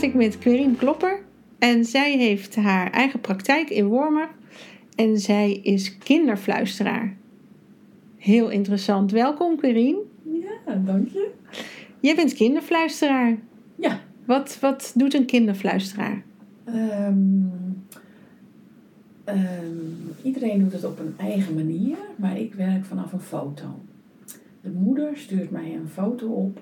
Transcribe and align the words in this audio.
Praat 0.00 0.12
ik 0.12 0.18
met 0.18 0.38
Querien 0.38 0.76
Klopper 0.76 1.22
en 1.58 1.84
zij 1.84 2.16
heeft 2.16 2.56
haar 2.56 2.90
eigen 2.90 3.20
praktijk 3.20 3.70
in 3.70 3.86
Wormer 3.86 4.28
en 4.94 5.18
zij 5.18 5.52
is 5.52 5.98
kinderfluisteraar. 5.98 7.16
Heel 8.16 8.50
interessant. 8.50 9.10
Welkom 9.10 9.56
Querien. 9.56 9.96
Ja, 10.22 10.74
dank 10.74 11.08
je. 11.08 11.30
Jij 12.00 12.14
bent 12.14 12.34
kinderfluisteraar. 12.34 13.36
Ja. 13.74 14.00
Wat, 14.24 14.58
wat 14.60 14.92
doet 14.94 15.14
een 15.14 15.26
kinderfluisteraar? 15.26 16.22
Ehm, 16.64 17.14
ehm, 19.24 19.76
iedereen 20.22 20.60
doet 20.60 20.72
het 20.72 20.84
op 20.84 20.98
een 20.98 21.14
eigen 21.16 21.54
manier, 21.54 21.96
maar 22.16 22.38
ik 22.38 22.54
werk 22.54 22.84
vanaf 22.84 23.12
een 23.12 23.20
foto. 23.20 23.66
De 24.60 24.70
moeder 24.70 25.10
stuurt 25.14 25.50
mij 25.50 25.74
een 25.74 25.88
foto 25.88 26.26
op 26.26 26.60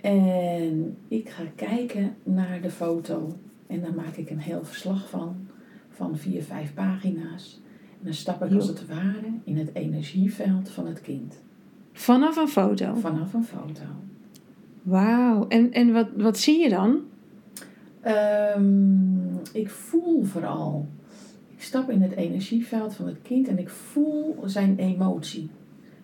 en 0.00 0.96
ik 1.08 1.28
ga 1.28 1.42
kijken 1.54 2.16
naar 2.22 2.60
de 2.60 2.70
foto 2.70 3.36
en 3.66 3.80
dan 3.80 3.94
maak 3.94 4.16
ik 4.16 4.30
een 4.30 4.38
heel 4.38 4.64
verslag 4.64 5.08
van, 5.08 5.36
van 5.88 6.16
vier, 6.16 6.42
vijf 6.42 6.74
pagina's. 6.74 7.60
En 7.98 8.04
dan 8.04 8.14
stap 8.14 8.44
ik 8.44 8.52
als 8.52 8.68
het 8.68 8.86
ware 8.86 9.32
in 9.44 9.56
het 9.56 9.70
energieveld 9.72 10.68
van 10.68 10.86
het 10.86 11.00
kind. 11.00 11.42
Vanaf 11.92 12.36
een 12.36 12.48
foto? 12.48 12.94
Vanaf 12.94 13.34
een 13.34 13.44
foto. 13.44 13.82
Wauw. 14.82 15.48
En, 15.48 15.72
en 15.72 15.92
wat, 15.92 16.08
wat 16.16 16.38
zie 16.38 16.58
je 16.62 16.68
dan? 16.68 17.00
Ehm, 18.00 19.36
ik 19.52 19.70
voel 19.70 20.24
vooral. 20.24 20.88
Ik 21.48 21.62
stap 21.62 21.90
in 21.90 22.02
het 22.02 22.12
energieveld 22.12 22.94
van 22.94 23.06
het 23.06 23.22
kind 23.22 23.48
en 23.48 23.58
ik 23.58 23.68
voel 23.68 24.36
zijn 24.44 24.78
emotie. 24.78 25.50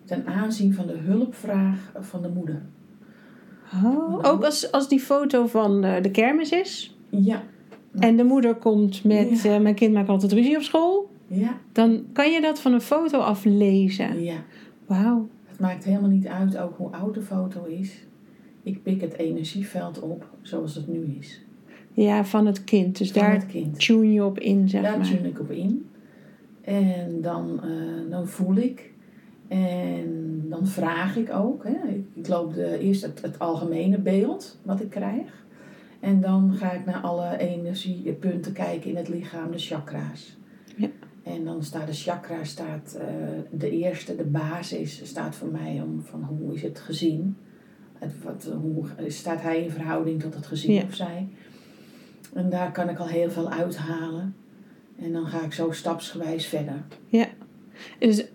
Ten 0.05 0.25
aanzien 0.25 0.73
van 0.73 0.87
de 0.87 0.97
hulpvraag 0.97 1.91
van 1.99 2.21
de 2.21 2.29
moeder. 2.29 2.61
Oh, 3.83 4.19
ook 4.21 4.43
als, 4.43 4.71
als 4.71 4.89
die 4.89 4.99
foto 4.99 5.47
van 5.47 5.83
eh, 5.83 6.01
de 6.01 6.11
kermis 6.11 6.51
is? 6.51 6.97
Ja. 7.09 7.43
En 7.99 8.15
de 8.17 8.23
moeder 8.23 8.55
komt 8.55 9.03
met, 9.03 9.41
Ja. 9.41 9.53
eh, 9.55 9.61
mijn 9.61 9.75
kind 9.75 9.93
maakt 9.93 10.09
altijd 10.09 10.31
ruzie 10.31 10.55
op 10.55 10.61
school. 10.61 11.09
Ja. 11.27 11.57
Dan 11.71 12.03
kan 12.13 12.31
je 12.31 12.41
dat 12.41 12.59
van 12.59 12.73
een 12.73 12.81
foto 12.81 13.19
aflezen. 13.19 14.23
Ja. 14.23 14.35
Wauw. 14.85 15.27
Het 15.45 15.59
maakt 15.59 15.83
helemaal 15.83 16.09
niet 16.09 16.27
uit 16.27 16.57
ook 16.57 16.77
hoe 16.77 16.89
oud 16.91 17.13
de 17.13 17.21
foto 17.21 17.63
is. 17.65 18.05
Ik 18.63 18.83
pik 18.83 19.01
het 19.01 19.13
energieveld 19.17 19.99
op 19.99 20.27
zoals 20.41 20.75
het 20.75 20.87
nu 20.87 21.15
is. 21.19 21.41
Ja, 21.93 22.25
van 22.25 22.45
het 22.45 22.63
kind. 22.63 22.97
Dus 22.97 23.11
Van 23.11 23.21
daar 23.21 23.45
kind. 23.45 23.79
tune 23.79 24.11
je 24.13 24.25
op 24.25 24.39
in, 24.39 24.69
zeg 24.69 24.81
Daar 24.81 24.97
maar. 24.97 25.07
tune 25.07 25.27
ik 25.27 25.39
op 25.39 25.51
in. 25.51 25.85
En 26.61 27.21
dan, 27.21 27.59
eh, 27.63 28.11
dan 28.11 28.27
voel 28.27 28.55
ik. 28.55 28.91
En 29.47 30.34
dan 30.55 30.67
vraag 30.67 31.15
ik 31.17 31.33
ook. 31.33 31.63
Hè. 31.63 31.87
Ik, 31.87 32.05
ik 32.13 32.27
loop 32.27 32.53
de, 32.53 32.77
eerst 32.79 33.01
het, 33.01 33.21
het 33.21 33.39
algemene 33.39 33.97
beeld 33.97 34.57
wat 34.61 34.81
ik 34.81 34.89
krijg. 34.89 35.43
En 35.99 36.21
dan 36.21 36.53
ga 36.53 36.71
ik 36.71 36.85
naar 36.85 37.01
alle 37.01 37.37
energiepunten 37.37 38.53
kijken 38.53 38.89
in 38.89 38.95
het 38.95 39.07
lichaam, 39.07 39.51
de 39.51 39.57
chakra's. 39.57 40.37
Ja. 40.75 40.89
En 41.23 41.43
dan 41.43 41.63
staat 41.63 41.87
de 41.87 41.93
chakra, 41.93 42.43
staat, 42.43 42.97
eh, 42.99 43.05
de 43.51 43.69
eerste, 43.69 44.15
de 44.15 44.23
basis, 44.23 45.01
staat 45.03 45.35
voor 45.35 45.47
mij 45.47 45.81
om 45.81 46.01
van 46.01 46.23
hoe 46.23 46.53
is 46.53 46.61
het 46.61 46.79
gezin. 46.79 47.35
Het, 47.93 48.11
wat, 48.23 48.49
hoe 48.61 48.85
staat 49.07 49.41
hij 49.41 49.63
in 49.63 49.71
verhouding 49.71 50.21
tot 50.21 50.35
het 50.35 50.45
gezin 50.45 50.73
Ja. 50.73 50.83
of 50.83 50.95
zij. 50.95 51.27
En 52.33 52.49
daar 52.49 52.71
kan 52.71 52.89
ik 52.89 52.99
al 52.99 53.07
heel 53.07 53.29
veel 53.29 53.49
uithalen. 53.49 54.35
En 54.99 55.11
dan 55.11 55.25
ga 55.25 55.43
ik 55.43 55.53
zo 55.53 55.71
stapsgewijs 55.71 56.45
verder. 56.45 56.83
Dus 57.99 58.25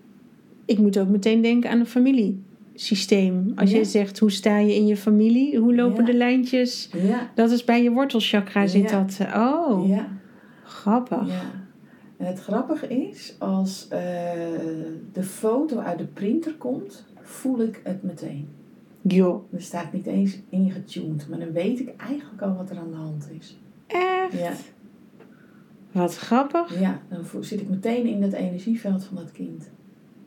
ik 0.71 0.77
moet 0.77 0.99
ook 0.99 1.07
meteen 1.07 1.41
denken 1.41 1.69
aan 1.69 1.79
een 1.79 1.85
familiesysteem. 1.85 3.51
Als 3.55 3.71
Ja. 3.71 3.77
je 3.77 3.83
zegt, 3.85 4.19
hoe 4.19 4.31
sta 4.31 4.57
je 4.57 4.75
in 4.75 4.87
je 4.87 4.97
familie? 4.97 5.57
Hoe 5.57 5.75
lopen 5.75 6.05
Ja. 6.05 6.11
de 6.11 6.17
lijntjes? 6.17 6.89
Ja. 7.03 7.31
Dat 7.35 7.51
is 7.51 7.63
bij 7.63 7.83
je 7.83 7.91
wortelchakra 7.91 8.67
zit 8.67 8.89
dat. 8.89 9.17
Oh, 9.35 9.87
Ja. 9.87 10.07
grappig. 10.63 11.27
ja. 11.27 11.41
En 12.17 12.25
het 12.27 12.39
grappige 12.39 12.87
is, 12.87 13.35
als 13.39 13.87
eh, 13.89 13.99
de 15.13 15.23
foto 15.23 15.77
uit 15.79 15.97
de 15.97 16.05
printer 16.05 16.53
komt, 16.55 17.05
voel 17.21 17.61
ik 17.61 17.81
het 17.83 18.03
meteen. 18.03 18.47
Joh, 19.01 19.53
Er 19.53 19.61
staat 19.61 19.93
niet 19.93 20.05
eens 20.05 20.39
ingetuned, 20.49 21.27
maar 21.29 21.39
dan 21.39 21.51
weet 21.51 21.79
ik 21.79 21.93
eigenlijk 21.97 22.41
al 22.41 22.55
wat 22.55 22.69
er 22.69 22.77
aan 22.77 22.89
de 22.91 22.95
hand 22.97 23.29
is. 23.39 23.57
echt? 23.87 24.33
Ja, 24.39 24.51
Wat 25.91 26.17
grappig. 26.17 26.79
ja 26.79 27.01
dan 27.09 27.43
zit 27.43 27.61
ik 27.61 27.69
meteen 27.69 28.05
in 28.05 28.21
het 28.21 28.33
energieveld 28.33 29.03
van 29.03 29.15
dat 29.15 29.31
kind. 29.31 29.69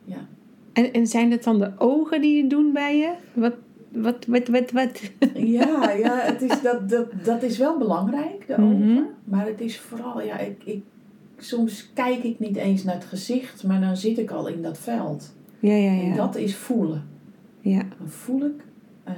Ja. 0.05 0.27
En, 0.75 0.93
en 0.93 1.07
zijn 1.07 1.31
het 1.31 1.43
dan 1.43 1.59
de 1.59 1.71
ogen 1.77 2.21
die 2.21 2.41
het 2.41 2.49
doen 2.49 2.73
bij 2.73 2.97
je? 2.97 3.13
Wat, 3.33 3.55
wat, 3.91 4.25
wat, 4.27 4.47
wat, 4.47 4.71
wat? 4.71 5.01
Ja, 5.35 5.91
ja 6.03 6.17
het 6.19 6.41
is, 6.41 6.61
dat, 6.61 6.89
dat, 6.89 7.07
dat 7.23 7.43
is 7.43 7.57
wel 7.57 7.77
belangrijk, 7.77 8.47
de 8.47 8.55
Mhm. 8.61 8.63
ogen. 8.73 9.07
Maar 9.23 9.45
het 9.45 9.61
is 9.61 9.79
vooral, 9.79 10.21
ja, 10.21 10.37
ik, 10.37 10.63
ik, 10.65 10.83
soms 11.37 11.89
kijk 11.93 12.23
ik 12.23 12.39
niet 12.39 12.55
eens 12.55 12.83
naar 12.83 12.95
het 12.95 13.05
gezicht, 13.05 13.63
maar 13.63 13.81
dan 13.81 13.97
zit 13.97 14.17
ik 14.17 14.31
al 14.31 14.47
in 14.47 14.61
dat 14.61 14.77
veld. 14.77 15.33
Ja, 15.59 15.73
ja, 15.75 15.89
En 15.89 16.05
ja. 16.07 16.15
dat 16.15 16.35
is 16.35 16.55
voelen. 16.55 17.03
ja. 17.61 17.81
Dan 17.97 18.07
voel 18.09 18.45
ik 18.45 18.63
eh, 19.03 19.13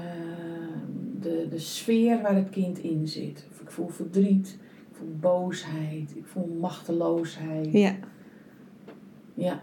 de, 1.21 1.47
de 1.49 1.59
sfeer 1.59 2.21
waar 2.21 2.35
het 2.35 2.49
kind 2.49 2.79
in 2.79 3.07
zit. 3.07 3.47
Of 3.51 3.61
ik 3.61 3.71
voel 3.71 3.87
verdriet, 3.87 4.57
ik 4.91 4.95
voel 4.97 5.15
boosheid, 5.19 6.11
ik 6.15 6.25
voel 6.25 6.57
machteloosheid. 6.61 7.69
Ja, 7.71 7.95
Ja, 9.33 9.61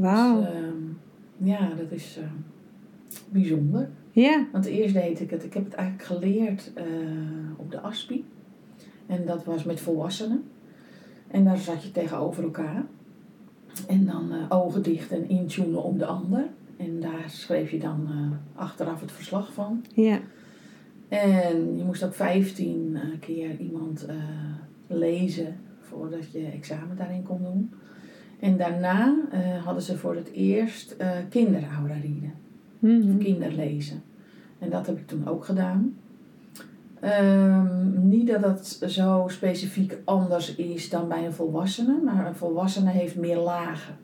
wauw. 0.00 0.40
dus, 0.40 0.48
ehm, 0.48 0.82
ja 1.36 1.74
dat 1.74 1.90
is 1.90 2.18
eh, 2.20 2.24
bijzonder. 3.28 3.88
Ja, 4.18 4.46
Want 4.52 4.64
eerst 4.64 4.94
deed 4.94 5.20
ik 5.20 5.30
het, 5.30 5.44
ik 5.44 5.54
heb 5.54 5.64
het 5.64 5.74
eigenlijk 5.74 6.08
geleerd 6.08 6.72
eh, 6.74 6.84
op 7.56 7.70
de 7.70 7.80
ASPI. 7.80 8.24
En 9.06 9.26
dat 9.26 9.44
was 9.44 9.64
met 9.64 9.80
volwassenen. 9.80 10.44
En 11.28 11.44
daar 11.44 11.58
zat 11.58 11.82
je 11.82 11.92
tegenover 11.92 12.42
elkaar. 12.42 12.86
En 13.86 14.06
dan 14.06 14.32
eh, 14.32 14.44
ogen 14.48 14.82
dicht 14.82 15.12
en 15.12 15.28
intunen 15.28 15.82
op 15.82 15.98
de 15.98 16.06
ander. 16.06 16.46
En 16.76 17.00
daar 17.00 17.24
schreef 17.26 17.70
je 17.70 17.78
dan 17.78 18.08
achteraf 18.54 19.00
het 19.00 19.12
verslag 19.12 19.52
van. 19.52 19.84
ja. 19.94 20.20
En 21.08 21.76
je 21.76 21.84
moest 21.84 22.04
ook 22.04 22.14
15 22.14 22.96
eh, 22.96 23.02
keer 23.20 23.56
iemand 23.56 24.06
lezen 24.86 25.56
voordat 25.80 26.32
je 26.32 26.46
examen 26.46 26.96
daarin 26.96 27.22
kon 27.22 27.42
doen. 27.42 27.72
En 28.40 28.56
daarna 28.56 29.16
eh, 29.30 29.64
hadden 29.64 29.82
ze 29.82 29.96
voor 29.96 30.14
het 30.14 30.32
eerst 30.32 30.90
eh 30.98 31.10
kinderaura 31.28 31.94
Mhm. 32.78 33.10
of 33.10 33.18
kinderlezen. 33.18 34.02
En 34.58 34.70
dat 34.70 34.86
heb 34.86 34.98
ik 34.98 35.06
toen 35.06 35.26
ook 35.28 35.44
gedaan. 35.44 35.94
Ehm, 37.00 38.08
niet 38.08 38.26
dat 38.26 38.40
dat 38.42 38.66
zo 38.86 39.24
specifiek 39.28 39.98
anders 40.04 40.54
is 40.54 40.90
dan 40.90 41.08
bij 41.08 41.26
een 41.26 41.32
volwassene, 41.32 42.00
maar 42.04 42.26
een 42.26 42.34
volwassene 42.34 42.90
heeft 42.90 43.16
meer 43.16 43.36
lagen. 43.38 43.96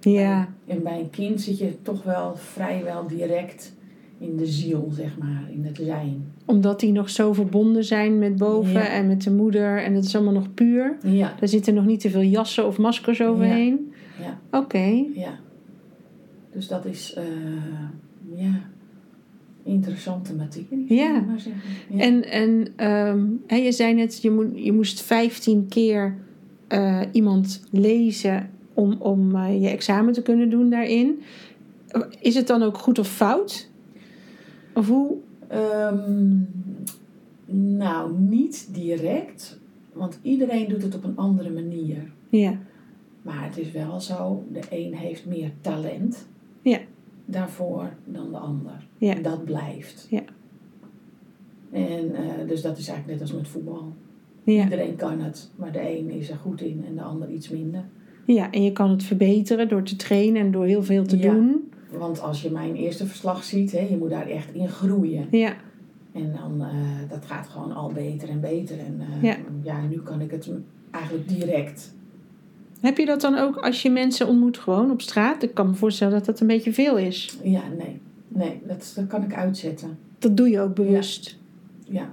Ja, 0.00 0.48
En 0.66 0.82
bij 0.82 1.00
een 1.00 1.10
kind 1.10 1.40
zit 1.40 1.58
je 1.58 1.82
toch 1.82 2.02
wel 2.02 2.36
vrijwel 2.36 3.06
direct 3.06 3.74
in 4.18 4.36
de 4.36 4.46
ziel, 4.46 4.88
zeg 4.92 5.18
maar, 5.18 5.48
in 5.50 5.64
het 5.64 5.76
zijn. 5.82 6.32
Omdat 6.44 6.80
die 6.80 6.92
nog 6.92 7.10
zo 7.10 7.32
verbonden 7.32 7.84
zijn 7.84 8.18
met 8.18 8.36
boven 8.36 8.72
Ja. 8.72 8.88
en 8.88 9.06
met 9.06 9.22
de 9.22 9.30
moeder. 9.30 9.82
En 9.82 9.94
het 9.94 10.04
is 10.04 10.14
allemaal 10.14 10.32
nog 10.32 10.54
puur. 10.54 10.96
Ja, 11.02 11.34
Daar 11.40 11.48
zitten 11.48 11.74
nog 11.74 11.84
niet 11.84 12.00
te 12.00 12.10
veel 12.10 12.22
jassen 12.22 12.66
of 12.66 12.78
maskers 12.78 13.22
overheen. 13.22 13.92
ja, 14.20 14.58
Oké. 14.58 15.04
ja. 15.14 15.38
Dus 16.52 16.68
dat 16.68 16.84
is, 16.84 17.14
eh, 17.14 17.24
ja, 18.34 18.60
interessante 19.62 20.34
materie. 20.34 20.94
Ja. 20.94 21.20
Maar 21.20 21.42
ja. 21.90 21.98
En, 22.00 22.30
en 22.30 22.66
ehm, 22.76 23.24
hè, 23.46 23.56
je 23.56 23.72
zei 23.72 23.94
net, 23.94 24.22
je, 24.22 24.30
moet, 24.30 24.46
je 24.54 24.72
moest 24.72 25.02
15 25.02 25.66
keer 25.68 26.14
eh, 26.68 27.00
iemand 27.12 27.62
lezen 27.70 28.50
om, 28.74 28.96
om 28.98 29.36
eh, 29.36 29.62
je 29.62 29.68
examen 29.68 30.12
te 30.12 30.22
kunnen 30.22 30.50
doen 30.50 30.70
daarin. 30.70 31.20
Is 32.20 32.34
het 32.34 32.46
dan 32.46 32.62
ook 32.62 32.78
goed 32.78 32.98
of 32.98 33.08
fout? 33.08 33.70
Of 34.74 34.88
hoe? 34.88 35.16
Ehm, 35.48 36.36
nou, 37.76 38.18
niet 38.18 38.68
direct, 38.72 39.58
want 39.92 40.18
iedereen 40.22 40.68
doet 40.68 40.82
het 40.82 40.94
op 40.94 41.04
een 41.04 41.16
andere 41.16 41.50
manier. 41.50 42.12
Ja, 42.28 42.58
Maar 43.22 43.44
het 43.44 43.58
is 43.58 43.70
wel 43.72 44.00
zo, 44.00 44.44
de 44.52 44.60
een 44.70 44.94
heeft 44.94 45.26
meer 45.26 45.50
talent 45.60 46.26
Ja. 46.62 46.78
daarvoor 47.24 47.90
dan 48.04 48.30
de 48.30 48.38
ander. 48.38 48.86
Ja. 48.98 49.14
Dat 49.14 49.44
blijft. 49.44 50.06
Ja. 50.10 50.22
En 51.72 52.14
eh, 52.14 52.48
dus 52.48 52.62
dat 52.62 52.78
is 52.78 52.88
eigenlijk 52.88 53.06
net 53.06 53.20
als 53.20 53.32
met 53.38 53.48
voetbal. 53.48 53.92
ja. 54.44 54.64
Iedereen 54.64 54.96
kan 54.96 55.20
het, 55.20 55.50
maar 55.56 55.72
de 55.72 55.90
een 55.98 56.10
is 56.10 56.30
er 56.30 56.36
goed 56.36 56.60
in 56.60 56.84
en 56.88 56.94
de 56.94 57.02
ander 57.02 57.30
iets 57.30 57.48
minder. 57.48 57.84
ja, 58.26 58.50
en 58.50 58.62
je 58.62 58.72
kan 58.72 58.90
het 58.90 59.02
verbeteren 59.02 59.68
door 59.68 59.82
te 59.82 59.96
trainen 59.96 60.42
en 60.42 60.50
door 60.50 60.64
heel 60.64 60.82
veel 60.82 61.04
te 61.04 61.18
Ja. 61.18 61.32
doen. 61.32 61.68
Want 61.98 62.20
als 62.20 62.42
je 62.42 62.50
mijn 62.50 62.74
eerste 62.74 63.06
verslag 63.06 63.44
ziet, 63.44 63.72
hè, 63.72 63.86
je 63.90 63.96
moet 63.96 64.10
daar 64.10 64.26
echt 64.28 64.52
in 64.54 64.68
groeien. 64.68 65.26
Ja, 65.30 65.54
En 66.12 66.32
dan, 66.40 66.62
eh, 66.68 67.10
dat 67.10 67.24
gaat 67.26 67.48
gewoon 67.48 67.72
al 67.72 67.92
beter 67.92 68.28
en 68.28 68.40
beter. 68.40 68.78
En 68.78 69.00
eh, 69.00 69.22
Ja. 69.22 69.36
ja, 69.62 69.80
nu 69.90 70.00
kan 70.02 70.20
ik 70.20 70.30
het 70.30 70.50
eigenlijk 70.90 71.28
direct. 71.28 71.92
Heb 72.80 72.98
je 72.98 73.06
dat 73.06 73.20
dan 73.20 73.38
ook 73.38 73.56
als 73.56 73.82
je 73.82 73.90
mensen 73.90 74.26
ontmoet 74.28 74.58
gewoon 74.58 74.90
op 74.90 75.00
straat? 75.00 75.42
Ik 75.42 75.54
kan 75.54 75.66
me 75.66 75.74
voorstellen 75.74 76.12
dat 76.12 76.24
dat 76.24 76.40
een 76.40 76.46
beetje 76.46 76.72
veel 76.72 76.96
is. 76.98 77.38
Ja, 77.42 77.62
nee. 77.78 78.00
Nee, 78.28 78.60
dat, 78.66 78.92
dat 78.96 79.06
kan 79.06 79.22
ik 79.22 79.34
uitzetten. 79.34 79.98
Dat 80.18 80.36
doe 80.36 80.48
je 80.48 80.60
ook 80.60 80.74
bewust. 80.74 81.38
Ja, 81.88 82.12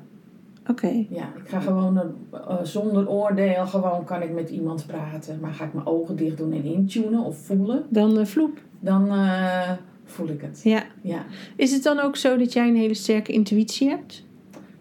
Oké. 0.69 1.05
ja. 1.09 1.29
ik 1.43 1.49
ga 1.49 1.59
gewoon 1.59 1.97
eh, 1.97 2.57
zonder 2.63 3.09
oordeel, 3.09 3.65
gewoon 3.67 4.03
kan 4.03 4.21
ik 4.21 4.33
met 4.33 4.49
iemand 4.49 4.85
praten. 4.87 5.37
Maar 5.41 5.53
ga 5.53 5.65
ik 5.65 5.73
mijn 5.73 5.85
ogen 5.85 6.15
dicht 6.15 6.37
doen 6.37 6.51
en 6.53 6.63
intunen 6.63 7.19
of 7.23 7.37
voelen, 7.37 7.83
Dan 7.89 8.27
vloep. 8.27 8.61
Dan 8.81 9.09
eh, 9.09 9.71
voel 10.05 10.27
ik 10.27 10.41
het. 10.41 10.61
Ja. 10.63 10.83
Ja, 11.01 11.25
Is 11.55 11.71
het 11.71 11.83
dan 11.83 11.99
ook 11.99 12.15
zo 12.15 12.37
dat 12.37 12.53
jij 12.53 12.67
een 12.67 12.75
hele 12.75 12.93
sterke 12.93 13.31
intuïtie 13.31 13.89
hebt? 13.89 14.23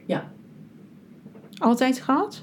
Ja. 0.07 0.33
Altijd 1.59 2.01
gehad? 2.01 2.43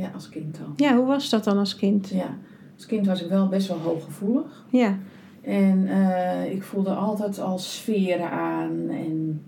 ja 0.00 0.10
als 0.14 0.28
kind 0.28 0.58
al. 0.66 0.72
Ja, 0.76 0.96
hoe 0.96 1.06
was 1.06 1.30
dat 1.30 1.44
dan 1.44 1.58
als 1.58 1.76
kind? 1.76 2.08
Ja, 2.08 2.38
als 2.74 2.86
kind 2.86 3.06
was 3.06 3.22
ik 3.22 3.28
wel 3.28 3.48
best 3.48 3.68
wel 3.68 3.78
hooggevoelig. 3.78 4.64
Ja. 4.70 4.98
En 5.42 5.86
eh, 5.86 6.52
ik 6.52 6.62
voelde 6.62 6.90
altijd 6.90 7.40
al 7.40 7.58
sferen 7.58 8.30
aan 8.30 8.88
en 8.88 9.42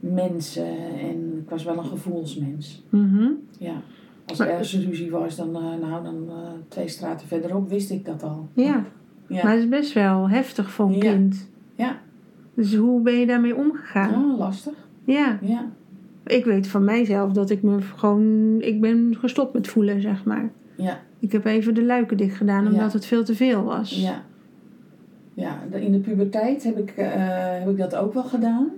mensen. 0.00 0.98
En 0.98 1.38
ik 1.42 1.50
was 1.50 1.64
wel 1.64 1.78
een 1.78 1.84
gevoelsmens. 1.84 2.82
Mhm. 2.88 3.28
Ja. 3.58 3.82
Als 4.26 4.38
er 4.38 4.48
ergens 4.48 4.74
ruzie 4.74 5.10
was, 5.10 5.36
dan, 5.36 5.56
eh, 5.56 5.88
nou, 5.88 6.04
dan 6.04 6.28
eh, 6.28 6.36
twee 6.68 6.88
straten 6.88 7.26
verderop 7.26 7.68
wist 7.68 7.90
ik 7.90 8.04
dat 8.04 8.22
al. 8.22 8.48
Ja. 8.52 8.84
Ja. 9.28 9.42
Maar 9.44 9.52
het 9.52 9.62
is 9.62 9.68
best 9.68 9.92
wel 9.92 10.28
heftig 10.28 10.70
voor 10.70 10.86
een 10.86 10.92
Ja. 10.92 11.00
kind. 11.00 11.48
Ja. 11.74 11.98
Dus 12.54 12.74
hoe 12.74 13.00
ben 13.00 13.14
je 13.14 13.26
daarmee 13.26 13.56
omgegaan? 13.56 14.14
Ah, 14.14 14.38
lastig. 14.38 14.72
Ja. 15.04 15.38
Ja. 15.40 15.66
Ik 16.26 16.44
weet 16.44 16.68
van 16.68 16.84
mijzelf 16.84 17.32
dat 17.32 17.50
ik 17.50 17.62
me 17.62 17.80
gewoon... 17.80 18.56
Ik 18.60 18.80
ben 18.80 19.16
gestopt 19.18 19.52
met 19.52 19.68
voelen, 19.68 20.00
zeg 20.00 20.24
maar. 20.24 20.50
Ja. 20.76 21.00
Ik 21.18 21.32
heb 21.32 21.44
even 21.44 21.74
de 21.74 21.84
luiken 21.84 22.16
dicht 22.16 22.36
gedaan 22.36 22.66
omdat 22.66 22.90
Ja. 22.92 22.96
het 22.96 23.06
veel 23.06 23.24
te 23.24 23.34
veel 23.34 23.62
was. 23.64 23.90
Ja. 24.02 24.22
Ja, 25.34 25.58
in 25.72 25.92
de 25.92 25.98
puberteit 25.98 26.64
heb 26.64 26.78
ik, 26.78 26.90
eh, 26.90 27.08
heb 27.58 27.68
ik 27.68 27.76
dat 27.76 27.96
ook 27.96 28.14
wel 28.14 28.22
gedaan. 28.22 28.68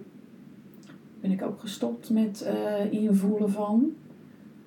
Ben 1.20 1.30
ik 1.30 1.42
ook 1.42 1.60
gestopt 1.60 2.10
met 2.10 2.42
eh, 2.42 2.92
invoelen 3.02 3.50
van. 3.50 3.90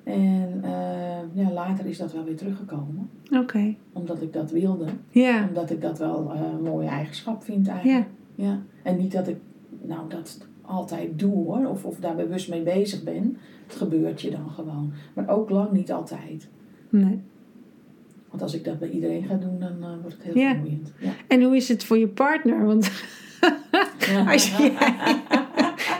En 0.04 0.60
eh, 0.64 1.44
ja, 1.44 1.52
later 1.52 1.86
is 1.86 1.98
dat 1.98 2.14
wel 2.14 2.24
weer 2.24 2.38
teruggekomen. 2.38 3.10
Oké. 3.32 3.76
Omdat 3.94 4.22
ik 4.22 4.34
dat 4.34 4.52
wilde. 4.52 4.86
Ja. 5.10 5.48
Omdat 5.48 5.70
ik 5.70 5.82
dat 5.82 6.00
wel 6.00 6.32
eh, 6.34 6.42
een 6.42 6.64
mooie 6.64 6.88
eigenschap 6.88 7.44
vind 7.44 7.68
eigenlijk. 7.68 8.08
Ja. 8.36 8.46
Ja. 8.46 8.60
En 8.84 8.98
niet 8.98 9.12
dat 9.12 9.28
ik 9.28 9.38
nou, 9.82 10.10
dat 10.10 10.48
altijd 10.62 11.20
doe 11.20 11.34
hoor. 11.34 11.68
Of, 11.68 11.86
of 11.86 12.00
daar 12.00 12.16
bewust 12.16 12.50
mee 12.50 12.64
bezig 12.64 13.04
ben. 13.04 13.38
Het 13.68 13.76
gebeurt 13.76 14.22
je 14.22 14.32
dan 14.32 14.50
gewoon. 14.50 14.94
Maar 15.14 15.30
ook 15.30 15.50
lang 15.50 15.72
niet 15.72 15.92
altijd. 15.92 16.48
Nee. 16.90 17.20
Want 18.30 18.42
als 18.44 18.54
ik 18.54 18.64
dat 18.64 18.80
bij 18.80 18.90
iedereen 18.90 19.24
ga 19.24 19.36
doen, 19.36 19.60
dan 19.60 19.84
eh, 19.84 19.90
wordt 20.02 20.16
het 20.18 20.24
heel 20.24 20.50
vermoeiend. 20.50 20.94
Ja. 21.00 21.12
En 21.28 21.44
hoe 21.44 21.56
is 21.56 21.68
het 21.68 21.84
voor 21.84 21.98
je 21.98 22.08
partner? 22.08 22.66
Want 22.66 22.92
Als 24.28 24.52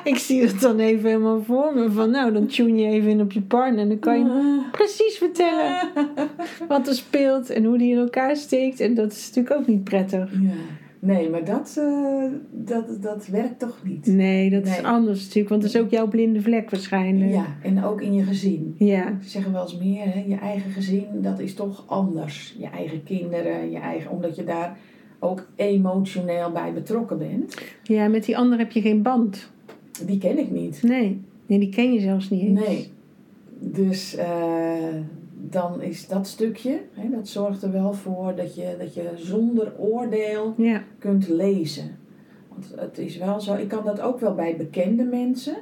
ik 0.14 0.18
zie 0.18 0.42
het 0.42 0.62
dan 0.62 0.80
even 0.80 1.10
helemaal 1.10 1.44
voor 1.44 1.74
me. 1.76 1.92
Van 1.92 2.10
nou, 2.10 2.34
dan 2.34 2.48
tune 2.48 2.82
je 2.82 2.88
even 2.88 3.10
in 3.10 3.22
op 3.22 3.32
je 3.32 3.42
partner. 3.42 3.80
En 3.80 3.88
dan 3.88 4.00
kan 4.00 4.20
je 4.20 4.62
precies 4.72 5.18
vertellen 5.18 5.90
wat 6.68 6.88
er 6.88 6.96
speelt. 6.96 7.50
En 7.50 7.64
hoe 7.64 7.78
die 7.78 7.92
in 7.92 7.98
elkaar 7.98 8.36
steekt. 8.36 8.80
En 8.80 8.94
dat 8.94 9.12
is 9.12 9.28
natuurlijk 9.28 9.56
ook 9.62 9.68
niet 9.68 9.84
prettig. 9.84 10.32
Ja. 10.32 10.80
Nee, 11.02 11.30
maar 11.30 11.46
dat, 11.46 11.76
eh, 11.78 12.24
dat, 12.52 13.02
dat 13.02 13.28
werkt 13.28 13.60
toch 13.60 13.80
niet. 13.84 14.06
Nee, 14.06 14.50
dat 14.50 14.66
is 14.66 14.84
anders 14.84 15.20
natuurlijk. 15.20 15.50
Want 15.50 15.62
dat 15.62 15.74
is 15.74 15.82
ook 15.82 15.90
jouw 15.90 16.08
blinde 16.08 16.42
vlek 16.42 16.70
waarschijnlijk. 16.70 17.32
Ja, 17.32 17.46
en 17.64 17.84
ook 17.84 18.02
in 18.02 18.14
je 18.14 18.24
gezin. 18.24 18.76
Ja. 18.78 19.18
Ze 19.22 19.30
zeggen 19.30 19.52
wel 19.52 19.62
eens 19.62 19.78
meer, 19.78 20.14
hè? 20.14 20.24
je 20.28 20.36
eigen 20.36 20.72
gezin, 20.72 21.06
dat 21.14 21.40
is 21.40 21.54
toch 21.54 21.84
anders. 21.88 22.56
Je 22.58 22.68
eigen 22.68 23.04
kinderen, 23.04 23.72
je 23.72 23.78
eigen, 23.78 24.12
omdat 24.12 24.36
je 24.36 24.44
daar 24.44 24.78
ook 25.20 25.48
emotioneel 25.56 26.52
bij 26.52 26.74
betrokken 26.74 27.18
bent. 27.18 27.58
Ja, 27.84 28.08
met 28.08 28.26
die 28.26 28.38
ander 28.38 28.58
heb 28.58 28.72
je 28.72 28.82
geen 28.82 29.02
band. 29.02 29.52
Die 30.06 30.18
ken 30.18 30.38
ik 30.38 30.52
niet. 30.52 30.84
Nee. 30.84 31.22
Nee, 31.46 31.60
die 31.60 31.70
ken 31.70 31.94
je 31.94 32.00
zelfs 32.00 32.30
niet 32.30 32.42
eens. 32.42 32.68
Nee. 32.68 32.88
Dus 33.60 34.16
eh, 34.16 34.96
dan 35.50 35.82
is 35.82 36.08
dat 36.08 36.28
stukje, 36.28 36.82
hè, 36.94 37.10
dat 37.10 37.28
zorgt 37.28 37.64
er 37.64 37.72
wel 37.72 37.94
voor 37.94 38.36
dat 38.36 38.56
je, 38.56 38.76
dat 38.80 38.94
je 38.94 39.10
zonder 39.16 39.74
oordeel 39.78 40.54
Ja. 40.58 40.84
kunt 41.00 41.28
lezen. 41.28 41.96
Want 42.50 42.74
het 42.76 42.98
is 42.98 43.18
wel 43.18 43.42
zo, 43.42 43.56
ik 43.56 43.68
kan 43.68 43.86
dat 43.86 44.02
ook 44.02 44.20
wel 44.20 44.36
bij 44.36 44.56
bekende 44.58 45.04
mensen, 45.04 45.56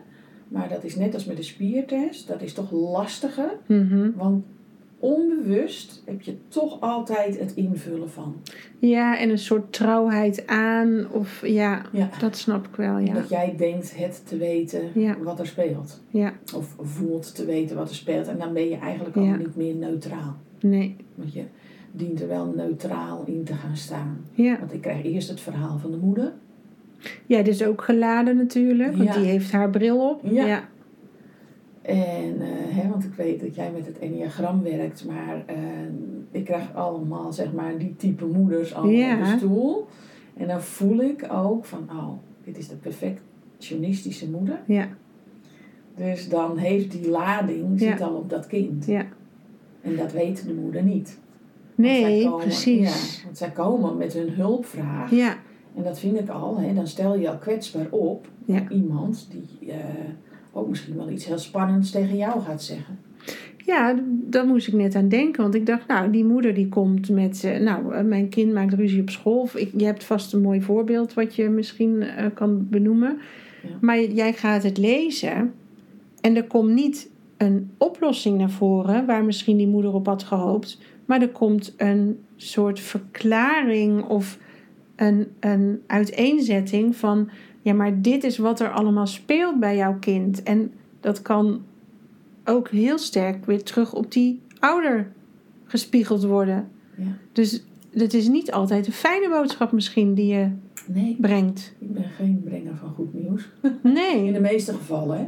maar 0.48 0.70
dat 0.70 0.84
is 0.84 0.96
net 0.96 1.14
als 1.14 1.26
met 1.26 1.38
de 1.38 1.44
spiertest, 1.44 2.28
dat 2.28 2.42
is 2.42 2.54
toch 2.54 2.72
lastiger, 2.72 3.58
Mhm. 3.66 4.10
want 4.16 4.44
onbewust 5.00 6.02
heb 6.06 6.22
je 6.22 6.36
toch 6.48 6.82
altijd 6.82 7.40
het 7.40 7.52
invullen 7.56 8.10
van. 8.10 8.36
Ja, 8.80 9.18
en 9.20 9.30
een 9.30 9.38
soort 9.38 9.74
trouwheid 9.74 10.48
aan. 10.48 11.08
Of 11.12 11.46
ja, 11.48 11.82
Ja. 11.92 12.10
dat 12.20 12.38
snap 12.38 12.68
ik 12.68 12.76
wel, 12.76 12.98
ja. 12.98 13.14
Dat 13.14 13.30
jij 13.30 13.54
denkt 13.58 13.98
het 13.98 14.28
te 14.28 14.38
weten 14.38 14.82
Ja. 14.94 15.18
wat 15.24 15.40
er 15.40 15.48
speelt. 15.48 16.02
Ja, 16.10 16.34
Of 16.56 16.76
voelt 16.82 17.36
te 17.36 17.46
weten 17.46 17.76
wat 17.76 17.90
er 17.90 17.96
speelt. 17.96 18.28
En 18.28 18.38
dan 18.38 18.54
ben 18.54 18.70
je 18.70 18.78
eigenlijk 18.78 19.16
al 19.16 19.24
niet 19.24 19.56
meer 19.56 19.76
neutraal. 19.76 20.36
nee. 20.62 20.96
Want 21.16 21.34
je 21.34 21.44
dient 21.92 22.22
er 22.22 22.28
wel 22.28 22.54
neutraal 22.56 23.24
in 23.26 23.44
te 23.44 23.54
gaan 23.54 23.76
staan. 23.78 24.26
Ja. 24.32 24.60
Want 24.60 24.74
ik 24.74 24.82
krijg 24.82 25.04
eerst 25.04 25.30
het 25.30 25.42
verhaal 25.42 25.78
van 25.78 25.92
de 25.92 25.98
moeder. 25.98 26.34
Ja, 27.26 27.38
is 27.40 27.64
ook 27.64 27.82
geladen 27.82 28.38
natuurlijk, 28.38 28.96
want 28.96 29.10
Ja. 29.10 29.16
die 29.16 29.26
heeft 29.26 29.52
haar 29.52 29.70
bril 29.70 30.10
op. 30.10 30.22
Ja. 30.24 30.70
En, 31.90 32.42
eh, 32.42 32.48
hè, 32.76 32.90
want 32.90 33.04
ik 33.04 33.14
weet 33.14 33.40
dat 33.40 33.56
jij 33.56 33.72
met 33.72 33.86
het 33.86 34.00
enneagram 34.00 34.64
werkt, 34.64 35.06
maar 35.06 35.44
eh, 35.46 35.56
ik 36.32 36.46
krijg 36.46 36.74
allemaal, 36.76 37.34
zeg 37.34 37.54
maar, 37.54 37.78
die 37.78 37.96
type 37.96 38.26
moeders 38.26 38.76
al 38.76 38.88
Ja. 38.88 39.14
op 39.18 39.24
de 39.26 39.38
stoel. 39.38 39.88
En 40.38 40.48
dan 40.48 40.62
voel 40.62 41.00
ik 41.02 41.28
ook 41.32 41.66
van, 41.66 41.90
oh, 41.92 42.10
dit 42.44 42.58
is 42.58 42.68
de 42.68 42.76
perfectionistische 42.76 44.30
moeder. 44.30 44.60
Ja. 44.66 44.88
Dus 45.96 46.30
dan 46.30 46.58
heeft 46.58 46.92
die 46.92 47.10
lading, 47.10 47.80
zit 47.80 48.02
al 48.02 48.14
op 48.16 48.30
dat 48.30 48.48
kind. 48.48 48.86
Ja. 48.86 49.06
En 49.82 49.96
dat 49.96 50.12
weet 50.12 50.46
de 50.48 50.54
moeder 50.54 50.84
niet. 50.84 51.20
Nee, 51.76 52.24
komen- 52.24 52.40
precies. 52.46 53.18
Ja, 53.20 53.24
want 53.26 53.38
zij 53.38 53.50
komen 53.52 53.98
met 53.98 54.14
hun 54.14 54.30
hulpvraag. 54.30 55.12
Ja. 55.12 55.38
En 55.76 55.84
dat 55.84 56.00
vind 56.00 56.20
ik 56.20 56.30
al, 56.30 56.58
hè, 56.58 56.74
dan 56.74 56.88
stel 56.88 57.16
je 57.18 57.30
al 57.30 57.38
kwetsbaar 57.38 57.88
op 57.90 58.28
Ja. 58.46 58.70
iemand 58.70 59.28
die 59.32 59.72
eh, 59.72 59.78
ook 60.52 60.70
misschien 60.70 60.96
wel 60.96 61.10
iets 61.10 61.26
heel 61.26 61.38
spannends 61.38 61.92
tegen 61.92 62.18
jou 62.18 62.42
gaat 62.42 62.64
zeggen. 62.64 62.98
Ja, 63.66 63.96
daar 64.06 64.46
moest 64.46 64.68
ik 64.68 64.74
net 64.74 64.96
aan 64.96 65.10
denken. 65.10 65.42
Want 65.42 65.56
ik 65.56 65.66
dacht, 65.66 65.88
nou, 65.88 66.12
die 66.12 66.26
moeder 66.26 66.54
die 66.54 66.70
komt 66.70 67.10
met... 67.10 67.44
eh, 67.44 67.60
nou, 67.60 67.94
eh, 67.94 68.04
mijn 68.04 68.30
kind 68.30 68.54
maakt 68.54 68.74
ruzie 68.74 69.02
op 69.02 69.10
school. 69.10 69.40
Of 69.40 69.56
ik, 69.56 69.72
je 69.78 69.86
hebt 69.86 70.04
vast 70.04 70.34
een 70.34 70.42
mooi 70.42 70.62
voorbeeld 70.62 71.14
wat 71.14 71.36
je 71.36 71.50
misschien 71.50 72.02
eh, 72.02 72.26
kan 72.34 72.68
benoemen. 72.70 73.18
Ja. 73.64 73.70
Maar 73.82 74.04
jij 74.04 74.34
gaat 74.34 74.64
het 74.64 74.78
lezen. 74.78 75.54
En 76.22 76.36
er 76.36 76.44
komt 76.44 76.74
niet 76.74 77.10
een 77.38 77.70
oplossing 77.78 78.38
naar 78.38 78.50
voren... 78.50 79.06
waar 79.06 79.24
misschien 79.24 79.58
die 79.58 79.68
moeder 79.68 79.94
op 79.94 80.06
had 80.06 80.24
gehoopt. 80.24 80.80
Maar 81.06 81.22
er 81.22 81.30
komt 81.30 81.74
een 81.78 82.20
soort 82.36 82.80
verklaring 82.80 84.04
of 84.04 84.38
een, 84.96 85.28
een 85.40 85.82
uiteenzetting 85.88 86.96
van... 86.96 87.30
ja, 87.62 87.74
maar 87.74 88.02
dit 88.02 88.24
is 88.24 88.38
wat 88.38 88.60
er 88.60 88.72
allemaal 88.72 89.08
speelt 89.08 89.60
bij 89.60 89.76
jouw 89.76 89.98
kind. 90.00 90.44
En 90.44 90.72
dat 91.00 91.22
kan 91.22 91.62
ook 92.46 92.70
heel 92.70 92.98
sterk 92.98 93.46
weer 93.46 93.64
terug 93.64 93.94
op 93.94 94.12
die 94.12 94.42
ouder 94.60 95.12
gespiegeld 95.66 96.24
worden. 96.24 96.68
Ja. 96.98 97.04
Dus 97.32 97.64
het 97.92 98.14
is 98.14 98.28
niet 98.28 98.52
altijd 98.52 98.88
een 98.88 98.94
fijne 98.94 99.30
boodschap 99.30 99.72
misschien 99.72 100.14
die 100.14 100.34
je 100.36 100.50
Nee, 100.88 101.18
brengt. 101.20 101.74
ik 101.80 101.94
ben 101.94 102.04
geen 102.18 102.42
brenger 102.46 102.76
van 102.76 102.90
goed 102.90 103.14
nieuws. 103.14 103.50
In 103.62 103.80
Nee. 103.94 104.32
de 104.32 104.40
meeste 104.40 104.74
gevallen, 104.74 105.18
hè. 105.18 105.28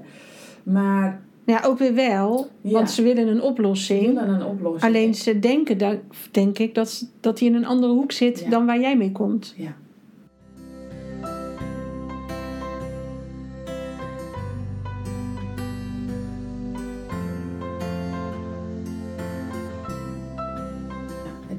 Maar 0.72 1.22
Ja, 1.46 1.62
ook 1.66 1.78
weer 1.78 1.94
wel. 1.94 2.48
Ja. 2.62 2.72
Want 2.72 2.90
ze 2.92 3.02
willen 3.02 3.28
een 3.28 3.36
ze 3.36 3.42
oplossing. 3.44 4.06
willen 4.06 4.30
een 4.30 4.46
oplossing. 4.46 4.84
Alleen 4.84 5.16
ze 5.16 5.40
denken, 5.40 5.78
dat, 5.78 5.98
denk 6.32 6.58
ik, 6.60 6.76
dat, 6.76 6.90
ze- 6.90 7.06
dat 7.20 7.40
hij 7.40 7.48
in 7.48 7.56
een 7.56 7.66
andere 7.66 7.94
hoek 7.94 8.12
zit 8.12 8.40
Ja. 8.40 8.50
dan 8.50 8.66
waar 8.66 8.80
jij 8.80 8.98
mee 8.98 9.12
komt. 9.12 9.54
Ja. 9.58 9.76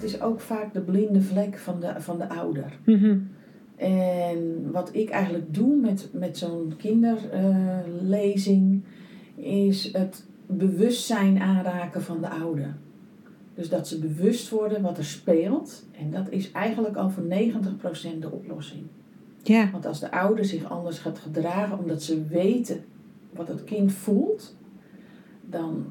Het 0.03 0.11
is 0.11 0.21
ook 0.21 0.41
vaak 0.41 0.73
de 0.73 0.81
blinde 0.81 1.21
vlek 1.21 1.59
van 1.59 1.81
de, 1.81 1.95
van 1.99 2.19
de 2.19 2.29
ouder. 2.29 2.79
Mhm. 2.85 3.19
En 3.77 4.71
wat 4.73 4.95
ik 4.95 5.11
eigenlijk 5.11 5.55
doe 5.55 5.77
met, 5.77 6.09
met 6.13 6.39
zo'n 6.39 6.75
kinderlezing, 6.77 8.83
is 9.35 9.93
het 9.93 10.27
bewustzijn 10.47 11.41
aanraken 11.41 12.03
van 12.03 12.21
de 12.21 12.29
ouder. 12.29 12.77
Dus 13.55 13.69
dat 13.69 13.89
ze 13.89 13.99
bewust 13.99 14.49
worden 14.49 14.83
wat 14.83 14.99
er 14.99 15.05
speelt. 15.05 15.85
En 15.99 16.11
dat 16.11 16.31
is 16.31 16.53
eigenlijk 16.53 16.97
al 16.97 17.11
voor 17.11 17.25
90% 17.25 17.27
de 18.21 18.31
oplossing. 18.31 18.83
Ja, 19.43 19.71
Want 19.71 19.87
als 19.87 20.01
de 20.01 20.11
ouder 20.11 20.45
zich 20.45 20.71
anders 20.71 20.99
gaat 20.99 21.19
gedragen 21.19 21.79
omdat 21.79 22.03
ze 22.03 22.27
weten 22.27 22.85
wat 23.33 23.49
het 23.49 23.65
kind 23.65 23.93
voelt, 23.93 24.57
dan, 25.41 25.85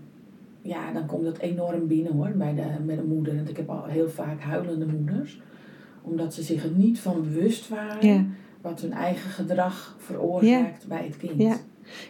ja, 0.62 0.91
dan 0.91 1.06
komt 1.06 1.24
dat 1.24 1.38
enorm 1.38 1.88
binnen 1.88 2.13
hoor, 2.13 2.32
bij 2.36 2.56
de, 2.56 2.63
bij 2.86 2.96
de 2.96 3.03
moeder. 3.03 3.36
Want 3.36 3.50
ik 3.50 3.58
heb 3.58 3.70
al 3.70 3.86
heel 3.86 4.10
vaak 4.10 4.39
huilende 4.39 4.86
moeders, 4.86 5.41
omdat 6.01 6.34
ze 6.34 6.44
zich 6.44 6.63
er 6.63 6.72
niet 6.75 7.00
van 7.00 7.22
bewust 7.22 7.70
waren 7.70 8.08
ja. 8.08 8.25
wat 8.62 8.82
hun 8.82 8.94
eigen 8.94 9.30
gedrag 9.30 9.96
veroorzaakt 10.00 10.88
bij 10.88 11.03
het 11.03 11.18
kind. 11.18 11.41
Ja. 11.41 11.58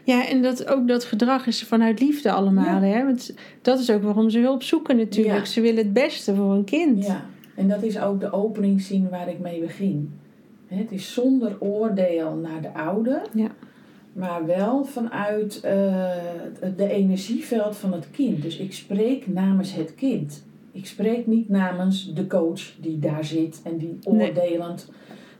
ja 0.03 0.27
en 0.27 0.41
dat, 0.41 0.67
ook 0.67 0.87
dat 0.87 1.03
gedrag 1.03 1.47
is 1.47 1.63
vanuit 1.63 1.99
liefde 1.99 2.31
allemaal. 2.31 2.81
Hè? 2.81 3.05
Want 3.05 3.33
dat 3.61 3.79
is 3.79 3.89
ook 3.89 4.03
waarom 4.03 4.29
ze 4.29 4.39
hulp 4.39 4.63
zoeken 4.63 4.97
natuurlijk. 4.97 5.45
Ja. 5.45 5.45
Ze 5.45 5.61
willen 5.61 5.83
het 5.83 5.93
beste 5.93 6.35
voor 6.35 6.53
een 6.53 6.63
kind. 6.63 7.05
Ja, 7.05 7.25
en 7.55 7.67
dat 7.67 7.83
is 7.83 7.99
ook 7.99 8.19
de 8.19 8.31
openingszin 8.31 9.09
waar 9.09 9.29
ik 9.29 9.39
mee 9.39 9.61
begin. 9.61 10.19
Het 10.67 10.91
is 10.91 11.13
zonder 11.13 11.55
oordeel 11.59 12.35
naar 12.35 12.61
de 12.61 12.73
ouder, 12.73 13.21
Ja. 13.33 13.49
Maar 14.13 14.45
wel 14.45 14.83
vanuit 14.85 15.59
eh, 15.59 15.73
het 16.59 16.77
de 16.77 16.89
energieveld 16.89 17.77
van 17.77 17.93
het 17.93 18.11
kind. 18.11 18.41
Dus 18.41 18.57
ik 18.57 18.73
spreek 18.73 19.27
namens 19.27 19.73
het 19.73 19.95
kind. 19.95 20.43
Ik 20.71 20.85
spreek 20.85 21.27
niet 21.27 21.49
namens 21.49 22.13
de 22.13 22.27
coach 22.27 22.61
die 22.79 22.99
daar 22.99 23.25
zit 23.25 23.61
en 23.63 23.77
die 23.77 23.97
Nee. 24.09 24.27
oordelend 24.29 24.91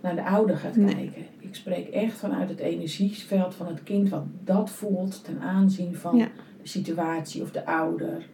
naar 0.01 0.15
de 0.15 0.23
ouder 0.25 0.57
gaat 0.57 0.75
Nee. 0.75 0.93
kijken. 0.95 1.21
Ik 1.39 1.55
spreek 1.55 1.87
echt 1.87 2.17
vanuit 2.17 2.49
het 2.49 2.59
energieveld 2.59 3.55
van 3.55 3.67
het 3.67 3.83
kind, 3.83 4.09
wat 4.09 4.23
dat 4.43 4.69
voelt 4.69 5.23
ten 5.23 5.39
aanzien 5.39 5.95
van 5.95 6.17
Ja. 6.17 6.27
de 6.61 6.67
situatie 6.67 7.41
of 7.41 7.51
de 7.51 7.65
ouder 7.65 8.27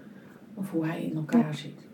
of 0.54 0.72
hoe 0.72 0.86
hij 0.86 1.04
in 1.04 1.16
elkaar 1.16 1.56
zit. 1.56 1.86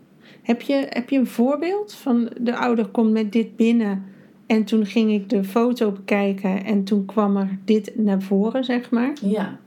Heb, 0.42 0.60
je, 0.60 0.86
heb 0.88 1.10
je 1.10 1.18
een 1.18 1.26
voorbeeld 1.26 1.92
van 1.94 2.30
de 2.40 2.56
ouder 2.56 2.86
komt 2.86 3.12
met 3.12 3.32
dit 3.32 3.56
binnen 3.56 4.04
en 4.46 4.64
toen 4.64 4.86
ging 4.86 5.10
ik 5.12 5.28
de 5.28 5.44
foto 5.44 5.90
bekijken 5.90 6.64
en 6.64 6.84
toen 6.84 7.04
kwam 7.04 7.36
er 7.36 7.58
dit 7.64 7.92
naar 7.96 8.22
voren, 8.22 8.64
zeg 8.64 8.90
maar? 8.90 9.12
Ja, 9.20 9.58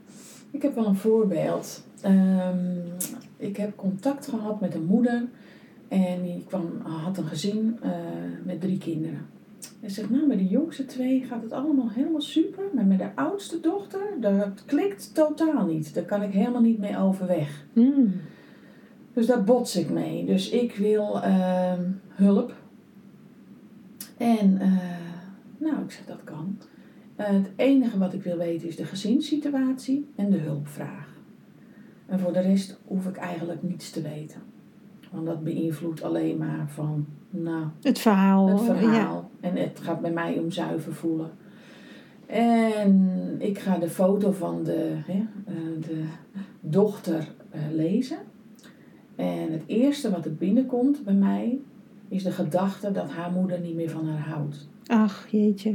ik 0.50 0.62
heb 0.62 0.74
wel 0.74 0.86
een 0.86 0.96
voorbeeld. 0.96 1.82
Ehm, 2.00 2.76
ik 3.36 3.56
heb 3.56 3.76
contact 3.76 4.28
gehad 4.28 4.60
met 4.60 4.74
een 4.74 4.84
moeder 4.84 5.24
en 5.88 6.22
die 6.22 6.44
kwam, 6.46 6.80
had 6.82 7.18
een 7.18 7.26
gezin 7.26 7.78
eh, 7.82 7.90
met 8.44 8.60
drie 8.60 8.78
kinderen. 8.78 9.26
En 9.80 9.90
zegt, 9.90 10.10
nou, 10.10 10.26
met 10.26 10.38
de 10.38 10.46
jongste 10.46 10.84
twee 10.84 11.24
gaat 11.24 11.42
het 11.42 11.52
allemaal 11.52 11.90
helemaal 11.90 12.20
super, 12.20 12.64
maar 12.74 12.84
met 12.84 12.98
de 12.98 13.14
oudste 13.14 13.60
dochter, 13.60 14.00
dat 14.20 14.64
klikt 14.66 15.14
totaal 15.14 15.66
niet. 15.66 15.94
Daar 15.94 16.04
kan 16.04 16.22
ik 16.22 16.32
helemaal 16.32 16.60
niet 16.60 16.78
mee 16.78 16.98
overweg. 16.98 17.64
Hmm. 17.72 18.12
Dus 19.12 19.26
daar 19.26 19.44
bots 19.44 19.76
ik 19.76 19.90
mee. 19.90 20.24
Dus 20.24 20.50
ik 20.50 20.76
wil 20.76 21.22
ehm, 21.22 21.82
hulp. 22.08 22.54
En, 24.18 24.58
eh, 24.60 24.72
nou, 25.58 25.82
ik 25.84 25.90
zeg 25.90 26.04
dat 26.06 26.24
kan. 26.24 26.58
Eh, 27.16 27.26
het 27.26 27.50
enige 27.56 27.98
wat 27.98 28.12
ik 28.12 28.22
wil 28.22 28.36
weten 28.36 28.68
is 28.68 28.76
de 28.76 28.84
gezinssituatie 28.84 30.08
en 30.16 30.30
de 30.30 30.38
hulpvraag. 30.38 31.16
En 32.06 32.18
voor 32.18 32.32
de 32.32 32.40
rest 32.40 32.78
hoef 32.84 33.06
ik 33.06 33.16
eigenlijk 33.16 33.62
niets 33.62 33.90
te 33.90 34.02
weten. 34.02 34.40
Want 35.10 35.26
dat 35.26 35.44
beïnvloedt 35.44 36.02
alleen 36.02 36.38
maar 36.38 36.68
van, 36.68 37.06
nou, 37.30 37.64
Het 37.82 37.98
verhaal. 37.98 38.48
het 38.48 38.66
Ja. 38.66 38.74
verhaal. 38.76 39.30
En 39.40 39.56
het 39.56 39.80
gaat 39.82 40.00
bij 40.00 40.12
mij 40.12 40.38
om 40.38 40.50
zuiver 40.50 40.94
voelen. 40.94 41.30
En 42.26 43.36
ik 43.38 43.58
ga 43.58 43.78
de 43.78 43.88
foto 43.90 44.32
van 44.32 44.64
de, 44.64 44.92
hè, 45.06 45.24
eh, 45.46 45.54
de 45.88 46.04
dochter 46.60 47.28
lezen. 47.72 48.18
En 49.16 49.52
het 49.52 49.62
eerste 49.66 50.10
wat 50.10 50.24
er 50.24 50.34
binnenkomt 50.34 51.04
bij 51.04 51.14
mij 51.14 51.58
is 52.08 52.22
de 52.22 52.30
gedachte 52.30 52.92
dat 52.92 53.10
haar 53.10 53.30
moeder 53.32 53.60
niet 53.60 53.74
meer 53.74 53.90
van 53.90 54.08
haar 54.08 54.28
houdt. 54.28 54.68
Ach, 54.86 55.26
jeetje. 55.30 55.74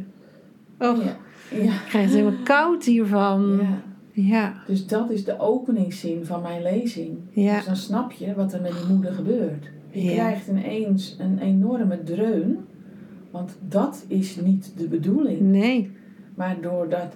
Och, 0.79 1.03
Ja. 1.03 1.17
Ja. 1.57 1.63
ik 1.73 1.81
krijg 1.87 2.05
het 2.05 2.13
helemaal 2.13 2.39
koud 2.43 2.83
hiervan. 2.85 3.57
ja. 3.61 3.81
Ja. 4.15 4.53
Dus 4.67 4.87
dat 4.87 5.09
is 5.11 5.23
de 5.23 5.39
openingszin 5.39 6.25
van 6.25 6.41
mijn 6.41 6.61
lezing. 6.61 7.17
Ja. 7.31 7.55
Dus 7.55 7.65
dan 7.65 7.75
snap 7.75 8.11
je 8.11 8.33
wat 8.33 8.53
er 8.53 8.61
met 8.61 8.71
die 8.71 8.93
moeder 8.95 9.13
gebeurt. 9.13 9.69
Je 9.91 10.11
krijgt 10.11 10.47
ineens 10.47 11.15
een 11.19 11.39
enorme 11.39 12.03
dreun. 12.03 12.57
Want 13.31 13.57
dat 13.67 14.05
is 14.07 14.35
niet 14.35 14.73
de 14.77 14.87
bedoeling. 14.87 15.39
Nee. 15.41 15.91
Maar 16.35 16.57
doordat 16.61 17.15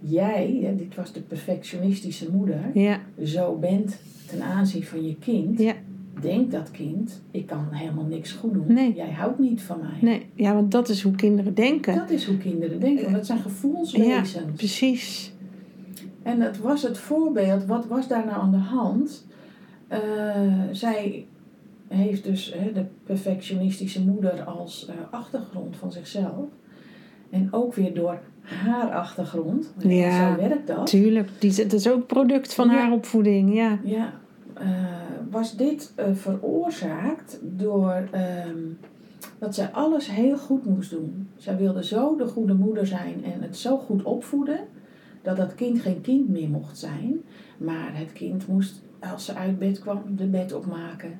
jij, 0.00 0.74
dit 0.76 0.94
was 0.94 1.12
de 1.12 1.20
perfectionistische 1.20 2.30
moeder, 2.32 2.60
Ja. 2.74 3.00
zo 3.24 3.54
bent 3.56 3.96
ten 4.26 4.42
aanzien 4.42 4.84
van 4.84 5.06
je 5.06 5.16
kind, 5.16 5.58
Ja. 5.58 5.74
Denkt 6.20 6.52
dat 6.52 6.70
kind, 6.70 7.22
ik 7.30 7.46
kan 7.46 7.66
helemaal 7.70 8.04
niks 8.04 8.32
goed 8.32 8.52
doen. 8.52 8.64
Nee. 8.72 8.94
Jij 8.94 9.10
houdt 9.12 9.38
niet 9.38 9.62
van 9.62 9.78
mij. 9.80 10.10
Nee. 10.10 10.26
Ja, 10.34 10.54
want 10.54 10.70
dat 10.70 10.88
is 10.88 11.02
hoe 11.02 11.14
kinderen 11.14 11.54
denken. 11.54 11.94
Dat 11.96 12.10
is 12.10 12.26
hoe 12.26 12.36
kinderen 12.38 12.80
denken, 12.80 13.02
want 13.04 13.16
dat 13.16 13.26
zijn 13.26 13.38
gevoelswezens. 13.38 14.52
Precies. 14.56 15.32
En 16.22 16.40
het 16.40 16.58
was 16.58 16.82
het 16.82 16.98
voorbeeld, 16.98 17.64
wat 17.64 17.86
was 17.86 18.08
daar 18.08 18.26
nou 18.26 18.40
aan 18.40 18.50
de 18.50 18.56
hand? 18.56 19.26
Eh, 19.88 19.98
zij 20.72 21.26
heeft 21.88 22.24
dus 22.24 22.54
hè, 22.56 22.72
de 22.72 22.84
perfectionistische 23.04 24.04
moeder 24.04 24.42
als 24.42 24.86
eh, 24.88 24.94
achtergrond 25.10 25.76
van 25.76 25.92
zichzelf. 25.92 26.44
En 27.30 27.48
ook 27.50 27.74
weer 27.74 27.94
door 27.94 28.18
haar 28.40 28.90
achtergrond. 28.92 29.74
Ja, 29.78 30.30
Zo 30.34 30.40
werkt 30.40 30.66
dat. 30.66 30.86
Tuurlijk. 30.86 31.28
Die, 31.38 31.54
dat 31.56 31.72
is 31.72 31.88
ook 31.88 32.06
product 32.06 32.54
van 32.54 32.68
Ja. 32.68 32.74
haar 32.74 32.92
opvoeding. 32.92 33.54
Ja. 33.54 33.78
Ja, 33.84 34.12
eh, 34.54 34.66
was 35.30 35.56
dit 35.56 35.92
eh, 35.94 36.06
veroorzaakt 36.12 37.38
door 37.42 38.08
ehm, 38.10 38.58
dat 39.38 39.54
zij 39.54 39.70
alles 39.72 40.10
heel 40.10 40.38
goed 40.38 40.64
moest 40.64 40.90
doen. 40.90 41.28
Zij 41.36 41.56
wilde 41.56 41.84
zo 41.84 42.16
de 42.16 42.26
goede 42.26 42.54
moeder 42.54 42.86
zijn 42.86 43.24
en 43.24 43.42
het 43.42 43.56
zo 43.56 43.78
goed 43.78 44.02
opvoeden 44.02 44.58
dat 45.22 45.36
dat 45.36 45.54
kind 45.54 45.80
geen 45.80 46.00
kind 46.00 46.28
meer 46.28 46.48
mocht 46.48 46.78
zijn. 46.78 47.20
Maar 47.58 47.90
het 47.92 48.12
kind 48.12 48.46
moest, 48.46 48.82
als 49.12 49.24
ze 49.24 49.34
uit 49.34 49.58
bed 49.58 49.78
kwam, 49.78 50.02
de 50.16 50.26
bed 50.26 50.52
opmaken. 50.52 51.18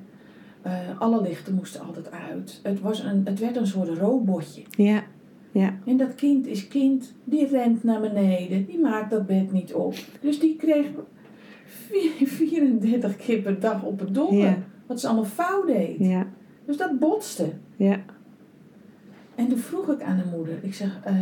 Eh, 0.61 0.99
alle 0.99 1.21
lichten 1.21 1.55
moesten 1.55 1.81
altijd 1.81 2.11
uit. 2.11 2.59
Het, 2.63 2.79
was 2.79 2.99
een, 3.03 3.21
het 3.25 3.39
werd 3.39 3.55
een 3.55 3.67
soort 3.67 3.97
robotje. 3.97 4.61
Ja. 4.69 5.03
Ja. 5.51 5.77
En 5.85 5.97
dat 5.97 6.15
kind 6.15 6.47
is 6.47 6.67
kind, 6.67 7.13
die 7.23 7.47
rent 7.47 7.83
naar 7.83 8.01
beneden, 8.01 8.65
die 8.65 8.79
maakt 8.79 9.09
dat 9.09 9.25
bed 9.25 9.51
niet 9.51 9.73
op. 9.73 9.93
Dus 10.21 10.39
die 10.39 10.55
kreeg 10.55 10.87
34 11.87 13.15
keer 13.15 13.39
per 13.41 13.59
dag 13.59 13.83
op 13.83 13.99
het 13.99 14.19
Ja. 14.31 14.57
wat 14.85 14.99
ze 14.99 15.07
allemaal 15.07 15.25
fout 15.25 15.67
deed. 15.67 15.95
Ja. 15.99 16.27
Dus 16.65 16.77
dat 16.77 16.99
botste. 16.99 17.49
Ja. 17.75 17.97
En 19.35 19.47
toen 19.47 19.57
vroeg 19.57 19.87
ik 19.89 20.01
aan 20.01 20.17
de 20.17 20.37
moeder, 20.37 20.57
ik 20.61 20.73
zeg, 20.73 20.99
eh, 21.03 21.15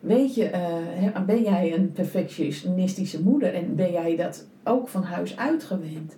weet 0.00 0.34
je, 0.34 0.44
eh, 0.44 1.20
ben 1.26 1.42
jij 1.42 1.74
een 1.74 1.92
perfectionistische 1.92 3.22
moeder 3.22 3.54
en 3.54 3.74
ben 3.74 3.92
jij 3.92 4.16
dat 4.16 4.48
ook 4.64 4.88
van 4.88 5.02
huis 5.02 5.36
uit 5.36 5.64
gewend? 5.64 6.16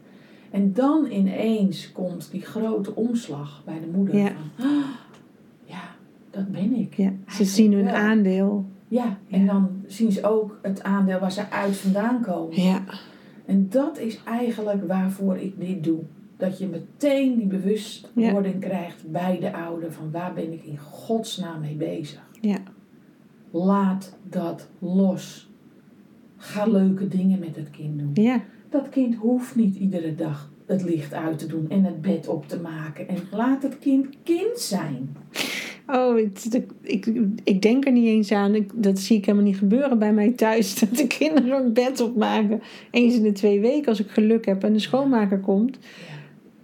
En 0.50 0.72
dan 0.72 1.06
ineens 1.10 1.92
komt 1.92 2.28
die 2.30 2.40
grote 2.42 2.94
omslag 2.94 3.62
bij 3.64 3.80
de 3.80 3.86
moeder 3.96 4.16
Ja. 4.16 4.32
van, 4.56 4.66
"Ah, 4.66 4.84
ja, 5.64 5.82
dat 6.30 6.48
ben 6.52 6.72
ik. 6.74 6.94
ja. 6.94 7.12
Ze 7.28 7.44
zien 7.44 7.72
hun 7.72 7.84
wel. 7.84 7.94
aandeel. 7.94 8.64
Ja, 8.88 9.18
en 9.30 9.40
Ja. 9.44 9.52
dan 9.52 9.68
zien 9.86 10.12
ze 10.12 10.24
ook 10.26 10.58
het 10.62 10.82
aandeel 10.82 11.18
waar 11.18 11.32
ze 11.32 11.50
uit 11.50 11.76
vandaan 11.76 12.20
komen. 12.22 12.62
Ja. 12.62 12.82
En 13.52 13.66
dat 13.68 13.98
is 13.98 14.20
eigenlijk 14.24 14.86
waarvoor 14.86 15.36
ik 15.36 15.60
dit 15.60 15.84
doe. 15.84 16.00
Dat 16.36 16.58
je 16.58 16.66
meteen 16.66 17.36
die 17.36 17.46
bewustwording 17.46 18.60
krijgt 18.60 19.10
bij 19.10 19.38
de 19.40 19.52
ouder 19.52 19.92
van 19.92 20.10
waar 20.10 20.34
ben 20.34 20.52
ik 20.52 20.64
in 20.64 20.78
godsnaam 20.78 21.60
mee 21.60 21.74
bezig. 21.74 22.30
Ja. 22.40 22.58
Laat 23.50 24.16
dat 24.28 24.68
los. 24.78 25.50
Ga 26.36 26.66
leuke 26.66 27.08
dingen 27.08 27.38
met 27.38 27.56
het 27.56 27.70
kind 27.70 27.98
doen. 27.98 28.24
Ja. 28.24 28.42
Dat 28.68 28.88
kind 28.88 29.14
hoeft 29.14 29.56
niet 29.56 29.76
iedere 29.76 30.14
dag 30.14 30.50
het 30.66 30.82
licht 30.82 31.14
uit 31.14 31.38
te 31.38 31.46
doen 31.46 31.70
en 31.70 31.84
het 31.84 32.00
bed 32.00 32.28
op 32.28 32.48
te 32.48 32.60
maken. 32.60 33.08
En 33.08 33.18
laat 33.30 33.62
het 33.62 33.78
kind 33.78 34.06
kind 34.22 34.58
zijn. 34.58 35.16
Oh, 35.92 36.16
het, 36.16 36.60
ik, 36.82 37.12
ik 37.44 37.62
denk 37.62 37.86
er 37.86 37.92
niet 37.92 38.06
eens 38.06 38.32
aan. 38.32 38.54
Ik, 38.54 38.70
dat 38.74 38.98
zie 38.98 39.16
ik 39.16 39.24
helemaal 39.24 39.46
niet 39.46 39.56
gebeuren 39.56 39.98
bij 39.98 40.12
mij 40.12 40.30
thuis. 40.30 40.74
Dat 40.80 40.96
de 40.96 41.06
kinderen 41.06 41.64
een 41.64 41.72
bed 41.72 42.00
opmaken. 42.00 42.62
Eens 42.90 43.14
in 43.16 43.22
de 43.22 43.32
twee 43.32 43.60
weken 43.60 43.88
als 43.88 44.00
ik 44.00 44.08
geluk 44.10 44.44
heb 44.46 44.64
en 44.64 44.72
de 44.72 44.78
schoonmaker 44.78 45.38
komt. 45.40 45.78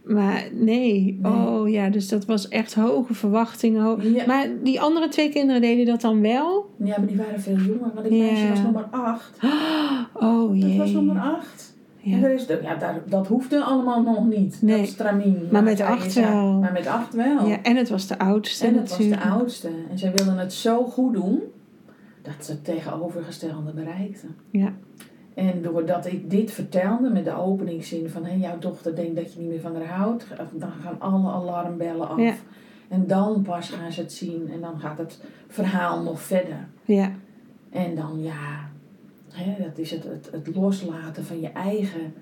Maar 0.04 0.48
nee. 0.52 1.18
Nee. 1.22 1.32
oh 1.32 1.68
ja, 1.68 1.88
dus 1.88 2.08
dat 2.08 2.24
was 2.24 2.48
echt 2.48 2.74
hoge 2.74 3.14
verwachtingen. 3.14 3.82
Ho- 3.82 3.98
Ja. 4.02 4.26
Maar 4.26 4.48
die 4.62 4.80
andere 4.80 5.08
twee 5.08 5.28
kinderen 5.28 5.60
deden 5.60 5.86
dat 5.86 6.00
dan 6.00 6.20
wel? 6.20 6.70
Ja, 6.84 6.94
maar 6.98 7.06
die 7.06 7.16
waren 7.16 7.40
veel 7.40 7.56
jonger. 7.56 7.90
Want 7.94 8.06
ik 8.06 8.12
Ja. 8.12 8.18
meisje 8.18 8.48
was 8.62 8.72
maar 8.72 8.88
acht. 8.90 9.38
Oh 10.14 10.48
Dat 10.48 10.62
jee. 10.62 10.78
was 10.78 10.90
nog 10.90 11.04
maar 11.04 11.16
acht. 11.98 12.12
En 12.12 12.18
Ja. 12.20 12.26
er 12.26 12.34
is 12.34 12.46
de, 12.46 12.58
ja, 12.62 12.74
daar, 12.74 13.00
dat 13.06 13.26
hoefde 13.26 13.62
allemaal 13.64 14.02
nog 14.02 14.26
niet. 14.26 14.62
Nee. 14.62 14.78
Dat 14.80 14.88
stramien. 14.88 15.48
Maar 15.50 15.62
met 15.62 15.76
zij 15.76 15.86
acht 15.86 16.14
wel. 16.14 16.52
Maar 16.52 16.72
met 16.72 16.86
acht 16.86 17.14
wel. 17.14 17.46
ja, 17.46 17.62
en 17.62 17.76
het 17.76 17.88
was 17.88 18.06
de 18.06 18.18
oudste 18.18 18.66
en 18.66 18.74
het 18.74 18.88
was 18.88 19.08
de 19.08 19.20
oudste. 19.20 19.68
En 19.90 19.98
zij 19.98 20.12
wilden 20.14 20.38
het 20.38 20.52
zo 20.52 20.84
goed 20.84 21.12
doen 21.14 21.40
dat 22.22 22.34
ze 22.44 22.50
het 22.50 22.64
tegenovergestelde 22.64 23.72
bereikte. 23.72 24.26
Ja. 24.50 24.72
En 25.34 25.62
doordat 25.62 26.06
ik 26.06 26.30
dit 26.30 26.50
vertelde 26.50 27.10
met 27.10 27.24
de 27.24 27.34
openingszin 27.36 28.08
van 28.10 28.24
hé, 28.24 28.34
jouw 28.34 28.58
dochter 28.58 28.96
denkt 28.96 29.16
dat 29.16 29.32
je 29.32 29.40
niet 29.40 29.48
meer 29.48 29.60
van 29.60 29.74
haar 29.76 29.86
houdt, 29.86 30.26
dan 30.52 30.70
gaan 30.82 31.00
alle 31.00 31.30
alarmbellen 31.30 32.08
af. 32.08 32.18
Ja. 32.18 32.34
En 32.88 33.06
dan 33.06 33.42
pas 33.42 33.70
gaan 33.70 33.92
ze 33.92 34.00
het 34.00 34.12
zien 34.12 34.50
en 34.52 34.60
dan 34.60 34.80
gaat 34.80 34.98
het 34.98 35.20
verhaal 35.48 36.02
nog 36.02 36.20
verder. 36.20 36.68
Ja, 36.84 37.12
En 37.70 37.94
dan 37.94 38.22
ja, 38.22 38.67
hè, 39.32 39.62
dat 39.64 39.78
is 39.78 39.90
het, 39.90 40.04
het, 40.04 40.28
het 40.32 40.56
loslaten 40.56 41.24
van 41.24 41.40
je 41.40 41.48
eigen 41.48 42.12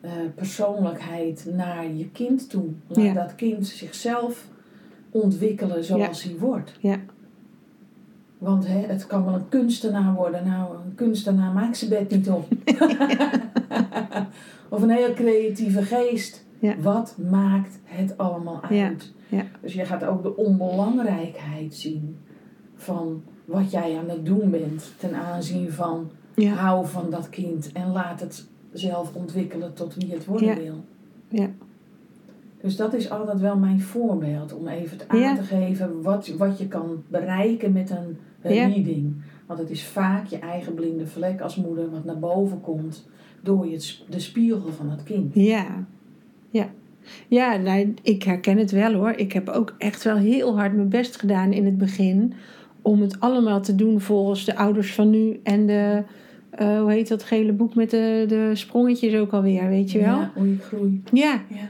eh, 0.00 0.10
persoonlijkheid 0.34 1.46
naar 1.52 1.92
je 1.92 2.10
kind 2.10 2.50
toe. 2.50 2.68
Laat 2.86 3.04
Ja. 3.04 3.12
dat 3.12 3.34
kind 3.34 3.66
zichzelf 3.66 4.46
ontwikkelen 5.10 5.84
zoals 5.84 6.22
hij 6.22 6.36
wordt. 6.38 6.76
Ja. 6.80 6.96
Want 8.38 8.66
hè, 8.66 8.78
het 8.78 9.06
kan 9.06 9.24
wel 9.24 9.34
een 9.34 9.48
kunstenaar 9.48 10.14
worden. 10.14 10.46
Nou, 10.46 10.76
een 10.84 10.94
kunstenaar 10.94 11.52
maakt 11.52 11.76
zijn 11.76 11.90
bed 11.90 12.10
niet 12.10 12.30
op. 12.30 12.48
of 14.68 14.82
een 14.82 14.90
heel 14.90 15.12
creatieve 15.12 15.82
geest. 15.82 16.44
Ja. 16.58 16.74
Wat 16.80 17.16
maakt 17.30 17.78
het 17.84 18.18
allemaal 18.18 18.62
uit? 18.62 19.12
Ja. 19.28 19.36
Ja. 19.36 19.44
Dus 19.60 19.74
je 19.74 19.84
gaat 19.84 20.04
ook 20.04 20.22
de 20.22 20.36
onbelangrijkheid 20.36 21.74
zien 21.74 22.16
van 22.74 23.22
wat 23.44 23.70
jij 23.70 23.98
aan 23.98 24.08
het 24.08 24.26
doen 24.26 24.50
bent 24.50 24.92
ten 24.98 25.14
aanzien 25.14 25.72
van 25.72 26.10
ja, 26.34 26.52
hou 26.52 26.86
van 26.86 27.10
dat 27.10 27.28
kind 27.28 27.72
en 27.72 27.92
laat 27.92 28.20
het 28.20 28.46
zelf 28.72 29.14
ontwikkelen 29.14 29.74
tot 29.74 29.94
wie 29.94 30.12
het 30.12 30.24
worden 30.24 30.48
Ja. 30.48 30.56
wil. 30.56 30.84
Ja. 31.28 31.50
Dus 32.60 32.76
dat 32.76 32.94
is 32.94 33.10
altijd 33.10 33.40
wel 33.40 33.56
mijn 33.56 33.80
voorbeeld 33.80 34.54
om 34.54 34.68
even 34.68 34.98
aan 35.06 35.18
Ja. 35.18 35.36
te 35.36 35.42
geven 35.42 36.02
wat, 36.02 36.28
wat 36.28 36.58
je 36.58 36.68
kan 36.68 37.02
bereiken 37.08 37.72
met 37.72 37.90
een 37.90 38.16
reading. 38.42 39.14
Want 39.46 39.58
het 39.58 39.70
is 39.70 39.84
vaak 39.84 40.26
je 40.26 40.38
eigen 40.38 40.74
blinde 40.74 41.06
vlek 41.06 41.40
als 41.40 41.56
moeder 41.56 41.90
wat 41.90 42.04
naar 42.04 42.18
boven 42.18 42.60
komt 42.60 43.08
door 43.42 43.66
je, 43.66 43.94
de 44.08 44.20
spiegel 44.20 44.72
van 44.72 44.90
het 44.90 45.02
kind. 45.02 45.34
Ja, 45.34 45.84
ja. 46.50 46.70
Ja, 47.28 47.56
nou, 47.56 47.94
ik 48.02 48.22
herken 48.22 48.58
het 48.58 48.70
wel 48.70 48.92
hoor. 48.92 49.10
Ik 49.10 49.32
heb 49.32 49.48
ook 49.48 49.74
echt 49.78 50.02
wel 50.04 50.16
heel 50.16 50.56
hard 50.56 50.74
mijn 50.74 50.88
best 50.88 51.16
gedaan 51.18 51.52
in 51.52 51.64
het 51.64 51.78
begin. 51.78 52.32
Om 52.82 53.00
het 53.00 53.20
allemaal 53.20 53.60
te 53.60 53.74
doen 53.74 54.00
volgens 54.00 54.44
de 54.44 54.56
ouders 54.56 54.94
van 54.94 55.10
nu. 55.10 55.40
En 55.42 55.66
de, 55.66 56.02
eh, 56.56 56.80
hoe 56.80 56.92
heet 56.92 57.08
dat 57.08 57.22
gele 57.22 57.52
boek 57.52 57.74
met 57.74 57.90
de, 57.90 58.24
de 58.28 58.50
sprongetjes 58.54 59.14
ook 59.14 59.32
alweer, 59.32 59.68
weet 59.68 59.92
je 59.92 59.98
wel? 59.98 60.06
Ja, 60.18 60.32
hoe 60.34 60.48
je 60.48 60.56
groeit. 60.58 61.10
Ja, 61.12 61.42
Ja. 61.48 61.68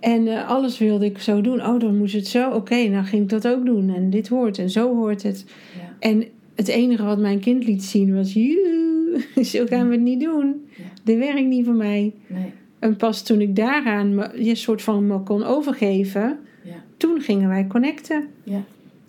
en 0.00 0.26
eh, 0.26 0.48
alles 0.48 0.78
wilde 0.78 1.04
ik 1.04 1.18
zo 1.18 1.40
doen. 1.40 1.66
Oh, 1.66 1.80
dan 1.80 1.96
moest 1.98 2.14
het 2.14 2.26
zo. 2.26 2.50
Oké, 2.50 2.88
nou 2.88 3.04
ging 3.04 3.22
ik 3.22 3.28
dat 3.28 3.48
ook 3.48 3.64
doen. 3.64 3.94
En 3.94 4.10
dit 4.10 4.28
hoort 4.28 4.58
en 4.58 4.70
zo 4.70 4.94
hoort 4.94 5.22
het. 5.22 5.44
Ja. 5.74 6.08
En 6.08 6.24
het 6.54 6.68
enige 6.68 7.04
wat 7.04 7.18
mijn 7.18 7.40
kind 7.40 7.66
liet 7.66 7.84
zien 7.84 8.14
was... 8.14 8.32
Joe, 8.32 9.20
zo 9.44 9.66
gaan 9.66 9.86
we 9.88 9.92
het 9.94 10.02
niet 10.04 10.20
doen. 10.20 10.66
Ja. 10.76 10.84
Dit 11.04 11.18
werkt 11.18 11.46
niet 11.46 11.64
voor 11.64 11.74
mij. 11.74 12.12
Nee. 12.26 12.52
En 12.78 12.96
pas 12.96 13.22
toen 13.22 13.40
ik 13.40 13.56
daaraan 13.56 14.14
me, 14.14 14.44
je 14.44 14.54
soort 14.54 14.82
van 14.82 15.06
me 15.06 15.20
kon 15.20 15.42
overgeven, 15.44 16.38
Ja. 16.64 16.74
toen 16.96 17.20
gingen 17.20 17.48
wij 17.48 17.66
connecten. 17.66 18.24
Ja. 18.44 18.62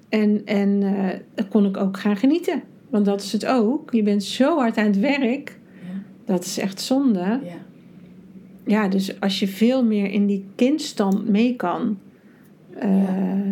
En, 0.09 0.41
en 0.45 0.83
eh, 0.83 1.45
kon 1.49 1.65
ik 1.65 1.77
ook 1.77 1.99
gaan 1.99 2.17
genieten. 2.17 2.61
Want 2.89 3.05
dat 3.05 3.21
is 3.21 3.31
het 3.31 3.45
ook. 3.45 3.93
Je 3.93 4.03
bent 4.03 4.23
zo 4.23 4.57
hard 4.57 4.77
aan 4.77 4.85
het 4.85 4.99
werk. 4.99 5.59
Ja. 5.81 6.01
Dat 6.33 6.43
is 6.45 6.57
echt 6.59 6.81
zonde. 6.81 7.19
Ja. 7.19 7.39
Ja, 8.65 8.87
dus 8.87 9.19
als 9.19 9.39
je 9.39 9.47
veel 9.47 9.83
meer 9.85 10.11
in 10.11 10.25
die 10.25 10.45
kindstand 10.55 11.29
mee 11.29 11.55
kan. 11.55 11.97
eh, 12.79 13.03
Ja. 13.03 13.45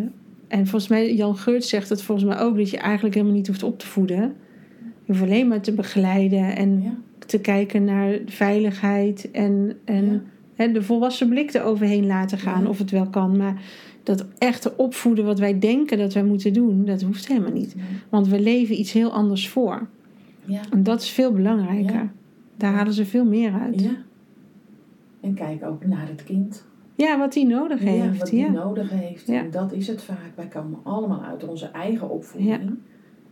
En 0.48 0.68
volgens 0.68 0.88
mij, 0.92 1.14
Jan 1.16 1.38
Geurt 1.38 1.66
zegt 1.66 1.90
het 1.90 2.02
volgens 2.02 2.28
mij 2.28 2.40
ook, 2.40 2.58
dat 2.58 2.70
je 2.70 2.78
eigenlijk 2.78 3.16
helemaal 3.16 3.36
niet 3.36 3.48
hoeft 3.48 3.64
op 3.64 3.80
te 3.80 3.88
voeden. 3.88 4.36
Je 5.04 5.12
hoeft 5.12 5.22
alleen 5.22 5.48
maar 5.48 5.62
te 5.62 5.74
begeleiden 5.74 6.56
en 6.56 6.82
Ja. 6.82 6.94
te 7.26 7.40
kijken 7.40 7.84
naar 7.84 8.20
veiligheid 8.26 9.32
en, 9.32 9.78
en 9.86 10.06
Ja. 10.12 10.22
hè, 10.56 10.72
de 10.72 10.82
volwassen 10.82 11.30
blik 11.30 11.54
eroverheen 11.54 12.06
laten 12.06 12.38
gaan, 12.38 12.64
Ja. 12.64 12.70
of 12.70 12.78
het 12.78 12.92
wel 12.92 13.08
kan. 13.10 13.38
Maar 13.38 13.62
dat 14.06 14.26
echte 14.38 14.78
opvoeden 14.78 15.26
wat 15.26 15.40
wij 15.40 15.60
denken 15.60 15.98
dat 15.98 16.14
wij 16.14 16.24
moeten 16.24 16.54
doen, 16.54 16.86
dat 16.86 17.02
hoeft 17.02 17.28
helemaal 17.28 17.52
niet. 17.52 17.76
Nee. 17.76 17.86
Want 18.10 18.28
we 18.28 18.40
leven 18.40 18.80
iets 18.80 18.92
heel 18.92 19.12
anders 19.12 19.50
voor. 19.50 19.88
Ja. 20.46 20.62
En 20.72 20.84
dat 20.84 21.02
is 21.02 21.10
veel 21.10 21.32
belangrijker. 21.32 21.94
Ja. 21.96 22.12
Daar 22.58 22.74
halen 22.74 22.94
ze 22.94 23.06
veel 23.06 23.26
meer 23.26 23.54
uit. 23.54 23.82
ja. 23.82 23.96
En 25.22 25.34
kijk 25.34 25.64
ook 25.66 25.86
naar 25.86 26.08
het 26.08 26.24
kind. 26.24 26.66
Ja, 26.96 27.18
wat 27.20 27.34
hij 27.34 27.44
nodig 27.44 27.84
Ja, 27.84 27.90
heeft. 27.90 28.18
wat 28.20 28.30
die 28.30 28.50
nodig 28.50 28.90
heeft. 28.90 29.28
Ja. 29.28 29.40
En 29.44 29.52
dat 29.52 29.72
is 29.72 29.88
het 29.88 30.04
vaak. 30.04 30.32
Wij 30.36 30.48
komen 30.48 30.80
allemaal 30.84 31.22
uit 31.22 31.48
onze 31.48 31.66
eigen 31.66 32.10
opvoeding. 32.10 32.74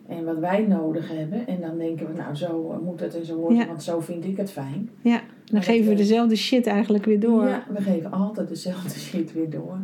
En 0.07 0.25
wat 0.25 0.37
wij 0.39 0.65
nodig 0.67 1.09
hebben. 1.17 1.47
En 1.47 1.61
dan 1.61 1.77
denken 1.77 2.07
we, 2.07 2.13
nou 2.17 2.35
zo 2.35 2.81
moet 2.83 2.99
het 2.99 3.15
en 3.19 3.25
zo 3.25 3.53
Ja. 3.53 3.67
want 3.67 3.83
zo 3.83 3.99
vind 3.99 4.25
ik 4.25 4.37
het 4.37 4.51
fijn. 4.51 4.89
ja. 5.01 5.17
dan 5.17 5.23
Maar 5.53 5.63
geven 5.63 5.85
we 5.85 5.91
eh, 5.91 5.97
dezelfde 5.97 6.35
shit 6.35 6.67
eigenlijk 6.67 7.05
weer 7.05 7.19
door. 7.19 7.47
Ja, 7.47 7.63
we 7.73 7.81
geven 7.81 8.11
altijd 8.11 8.47
dezelfde 8.49 8.99
shit 9.09 9.33
weer 9.33 9.49
door. 9.49 9.77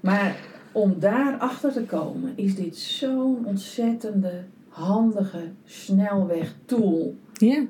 Maar 0.00 0.36
om 0.72 0.94
daarachter 0.98 1.72
te 1.72 1.82
komen, 1.82 2.32
is 2.34 2.54
dit 2.54 2.76
zo'n 2.76 3.46
ontzettende, 3.46 4.44
handige 4.68 5.42
snelweg 5.64 6.54
tool 6.64 7.14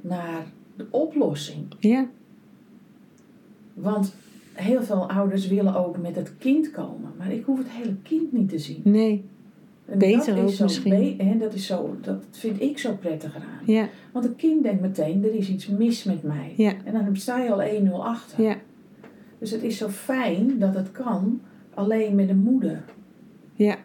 naar 0.01 0.47
de 0.77 0.87
oplossing. 0.91 1.67
ja, 1.79 2.07
Want 3.75 4.14
heel 4.53 4.83
veel 4.83 5.11
ouders 5.11 5.49
willen 5.49 5.75
ook 5.75 5.99
met 5.99 6.17
het 6.17 6.33
kind 6.38 6.71
komen. 6.71 7.11
Maar 7.19 7.33
ik 7.33 7.45
hoef 7.45 7.59
het 7.59 7.69
hele 7.71 7.95
kind 8.03 8.33
niet 8.33 8.49
te 8.49 8.59
zien. 8.59 8.81
nee, 8.85 9.25
En 9.87 9.99
Beter 9.99 10.35
dat 10.35 10.45
ook 10.45 10.51
zo 10.51 10.64
misschien. 10.64 11.17
be- 11.17 11.25
hè, 11.25 11.38
dat, 11.38 11.55
is 11.55 11.67
zo, 11.67 11.97
dat 12.01 12.25
vind 12.31 12.61
ik 12.61 12.79
zo 12.79 12.95
prettig 13.01 13.35
eraan. 13.37 13.61
ja, 13.67 13.88
Want 14.12 14.25
het 14.25 14.37
kind 14.37 14.62
denkt 14.62 14.81
meteen, 14.81 15.25
er 15.25 15.35
is 15.35 15.49
iets 15.49 15.67
mis 15.67 16.05
met 16.05 16.23
mij. 16.23 16.53
Ja. 16.57 16.73
En 16.85 16.93
dan 16.93 17.17
sta 17.17 17.38
je 17.43 17.51
al 17.53 17.62
1-0 17.62 17.93
achter. 18.05 18.43
ja, 18.45 18.57
Dus 19.38 19.51
het 19.51 19.62
is 19.62 19.77
zo 19.77 19.88
fijn 19.88 20.59
dat 20.59 20.75
het 20.75 20.93
kan, 20.93 21.41
alleen 21.79 22.14
met 22.14 22.29
de 22.29 22.35
moeder. 22.35 22.85
ja. 23.55 23.77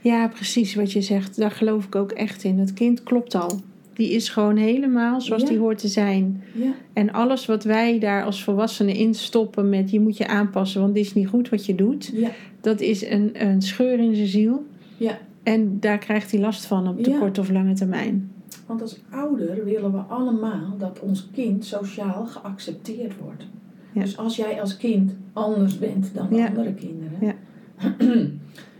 Ja, 0.00 0.28
precies 0.28 0.74
wat 0.74 0.92
je 0.92 1.00
zegt. 1.00 1.36
Daar 1.36 1.50
geloof 1.50 1.84
ik 1.84 1.94
ook 1.94 2.12
echt 2.12 2.44
in. 2.44 2.56
Dat 2.56 2.72
kind 2.72 3.02
klopt 3.02 3.34
al. 3.34 3.60
Die 3.92 4.10
is 4.10 4.28
gewoon 4.28 4.56
helemaal 4.56 5.20
zoals 5.20 5.42
Ja. 5.42 5.48
die 5.48 5.58
hoort 5.58 5.78
te 5.78 5.88
zijn. 5.88 6.42
Ja, 6.52 6.72
En 6.92 7.12
alles 7.12 7.46
wat 7.46 7.64
wij 7.64 7.98
daar 7.98 8.24
als 8.24 8.44
volwassenen 8.44 8.94
in 8.94 9.14
stoppen 9.14 9.68
met 9.68 9.90
je 9.90 10.00
moet 10.00 10.16
je 10.16 10.26
aanpassen, 10.26 10.80
want 10.80 10.94
dit 10.94 11.04
is 11.04 11.14
niet 11.14 11.28
goed 11.28 11.48
wat 11.48 11.66
je 11.66 11.74
doet. 11.74 12.10
ja, 12.14 12.30
Dat 12.60 12.80
is 12.80 13.06
een, 13.06 13.30
een 13.46 13.62
scheur 13.62 13.98
in 13.98 14.14
zijn 14.14 14.26
ziel. 14.28 14.64
ja. 14.96 15.18
En 15.42 15.80
daar 15.80 15.98
krijgt 15.98 16.30
hij 16.30 16.40
last 16.40 16.66
van 16.66 16.88
op 16.88 17.04
de 17.04 17.10
Ja. 17.10 17.18
korte 17.18 17.40
of 17.40 17.50
lange 17.50 17.72
termijn. 17.74 18.32
Want 18.66 18.82
als 18.82 18.98
ouder 19.10 19.64
willen 19.64 19.92
we 19.92 19.98
allemaal 19.98 20.74
dat 20.78 21.00
ons 21.00 21.28
kind 21.32 21.64
sociaal 21.64 22.26
geaccepteerd 22.26 23.12
wordt. 23.18 23.46
Ja. 23.94 24.00
Dus 24.00 24.16
als 24.16 24.36
jij 24.36 24.60
als 24.60 24.76
kind 24.76 25.14
anders 25.32 25.78
bent 25.78 26.14
dan 26.14 26.28
de 26.28 26.34
Ja. 26.36 26.46
andere 26.46 26.74
kinderen, 26.74 27.18
Ja. 27.20 27.34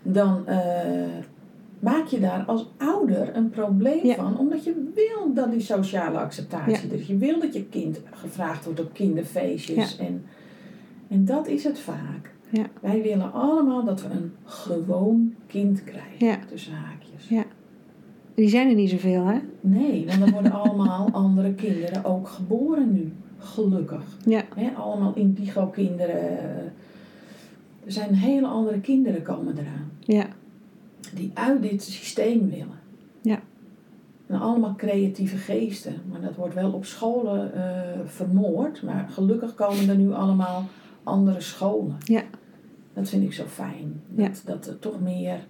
dan 0.03 0.46
eh, 0.46 0.59
maak 1.79 2.07
je 2.07 2.20
daar 2.20 2.44
als 2.46 2.68
ouder 2.77 3.37
een 3.37 3.50
probleem 3.50 4.14
van, 4.14 4.38
omdat 4.38 4.64
je 4.64 4.90
wil 4.94 5.35
dat 5.35 5.50
die 5.50 5.61
sociale 5.61 6.18
acceptatie 6.18 6.88
is. 6.92 7.07
Je 7.07 7.16
wil 7.16 7.40
dat 7.40 7.55
je 7.55 7.64
kind 7.64 8.00
gevraagd 8.12 8.64
wordt 8.64 8.81
op 8.81 8.92
kinderfeestjes. 8.92 9.98
En, 9.98 10.24
en 11.09 11.24
dat 11.24 11.46
is 11.48 11.64
het 11.64 11.79
vaak. 11.79 12.33
Ja. 12.50 12.64
Wij 12.81 13.03
willen 13.03 13.33
allemaal 13.33 13.85
dat 13.85 14.03
we 14.03 14.09
een 14.11 14.33
gewoon 14.44 15.35
kind 15.46 15.85
krijgen, 15.85 16.46
tussen 16.48 16.72
haakjes. 16.72 17.29
Ja. 17.29 17.44
Die 18.35 18.48
zijn 18.48 18.68
er 18.68 18.74
niet 18.74 18.90
zoveel, 18.90 19.24
hè? 19.27 19.38
Nee, 19.61 20.07
want 20.07 20.22
er 20.22 20.31
worden 20.33 20.53
allemaal 20.53 21.09
andere 21.11 21.53
kinderen 21.55 22.05
ook 22.05 22.29
geboren 22.29 22.92
nu. 22.92 23.12
Gelukkig. 23.44 24.02
Ja. 24.24 24.42
Allemaal 24.76 25.12
indigo-kinderen. 25.14 26.22
Er 27.85 27.92
zijn 27.92 28.14
hele 28.14 28.46
andere 28.46 28.80
kinderen 28.80 29.22
komen 29.22 29.59
eraan. 29.59 29.90
Ja, 30.00 30.26
Die 31.14 31.30
uit 31.35 31.62
dit 31.62 31.83
systeem 31.83 32.50
willen. 32.50 32.78
Ja. 33.22 33.40
En 34.26 34.40
allemaal 34.40 34.74
creatieve 34.76 35.37
geesten. 35.37 35.94
Maar 36.11 36.20
dat 36.20 36.35
wordt 36.35 36.54
wel 36.54 36.72
op 36.72 36.85
scholen 36.85 37.54
eh, 37.54 38.00
vermoord. 38.04 38.83
Maar 38.83 39.09
gelukkig 39.11 39.54
komen 39.54 39.88
er 39.88 39.96
nu 39.96 40.12
allemaal 40.12 40.64
andere 41.02 41.40
scholen. 41.40 41.96
Ja. 42.04 42.22
Dat 42.92 43.09
vind 43.09 43.22
ik 43.22 43.33
zo 43.33 43.44
fijn. 43.44 44.00
Ja. 44.14 44.30
Dat 44.44 44.66
er 44.66 44.78
toch 44.78 45.00
meer. 45.00 45.46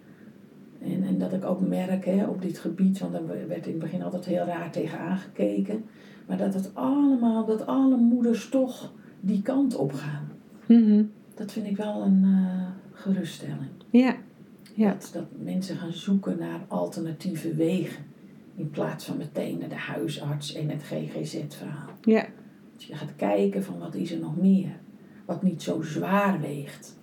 En, 0.82 1.02
en 1.02 1.18
dat 1.18 1.32
ik 1.32 1.44
ook 1.44 1.60
merk 1.60 2.04
hè, 2.04 2.26
op 2.26 2.42
dit 2.42 2.58
gebied, 2.58 2.98
want 2.98 3.12
daar 3.12 3.26
werd 3.26 3.66
in 3.66 3.72
het 3.72 3.82
begin 3.82 4.02
altijd 4.02 4.24
heel 4.24 4.44
raar 4.44 4.70
tegen 4.70 4.98
aangekeken. 4.98 5.84
Maar 6.26 6.36
dat 6.36 6.54
het 6.54 6.70
allemaal, 6.74 7.44
dat 7.44 7.66
alle 7.66 7.96
moeders 7.96 8.48
toch 8.48 8.92
die 9.20 9.42
kant 9.42 9.76
op 9.76 9.92
gaan. 9.92 10.28
Mhm. 10.66 11.02
Dat 11.34 11.52
vind 11.52 11.66
ik 11.66 11.76
wel 11.76 12.02
een 12.02 12.22
eh, 12.24 12.66
geruststelling. 12.92 13.70
Ja. 13.90 14.16
Ja. 14.74 14.88
Dat, 14.90 15.10
dat 15.12 15.26
mensen 15.42 15.76
gaan 15.76 15.92
zoeken 15.92 16.36
naar 16.38 16.60
alternatieve 16.68 17.54
wegen. 17.54 18.04
In 18.56 18.70
plaats 18.70 19.04
van 19.04 19.16
meteen 19.16 19.58
naar 19.58 19.68
de 19.68 19.74
huisarts 19.74 20.54
en 20.54 20.68
het 20.68 20.82
GGZ-verhaal. 20.82 21.88
Ja. 22.02 22.26
Dus 22.76 22.86
je 22.86 22.94
gaat 22.94 23.16
kijken 23.16 23.64
van 23.64 23.78
wat 23.78 23.94
is 23.94 24.12
er 24.12 24.18
nog 24.18 24.36
meer. 24.36 24.70
Wat 25.24 25.42
niet 25.42 25.62
zo 25.62 25.82
zwaar 25.82 26.40
weegt. 26.40 26.96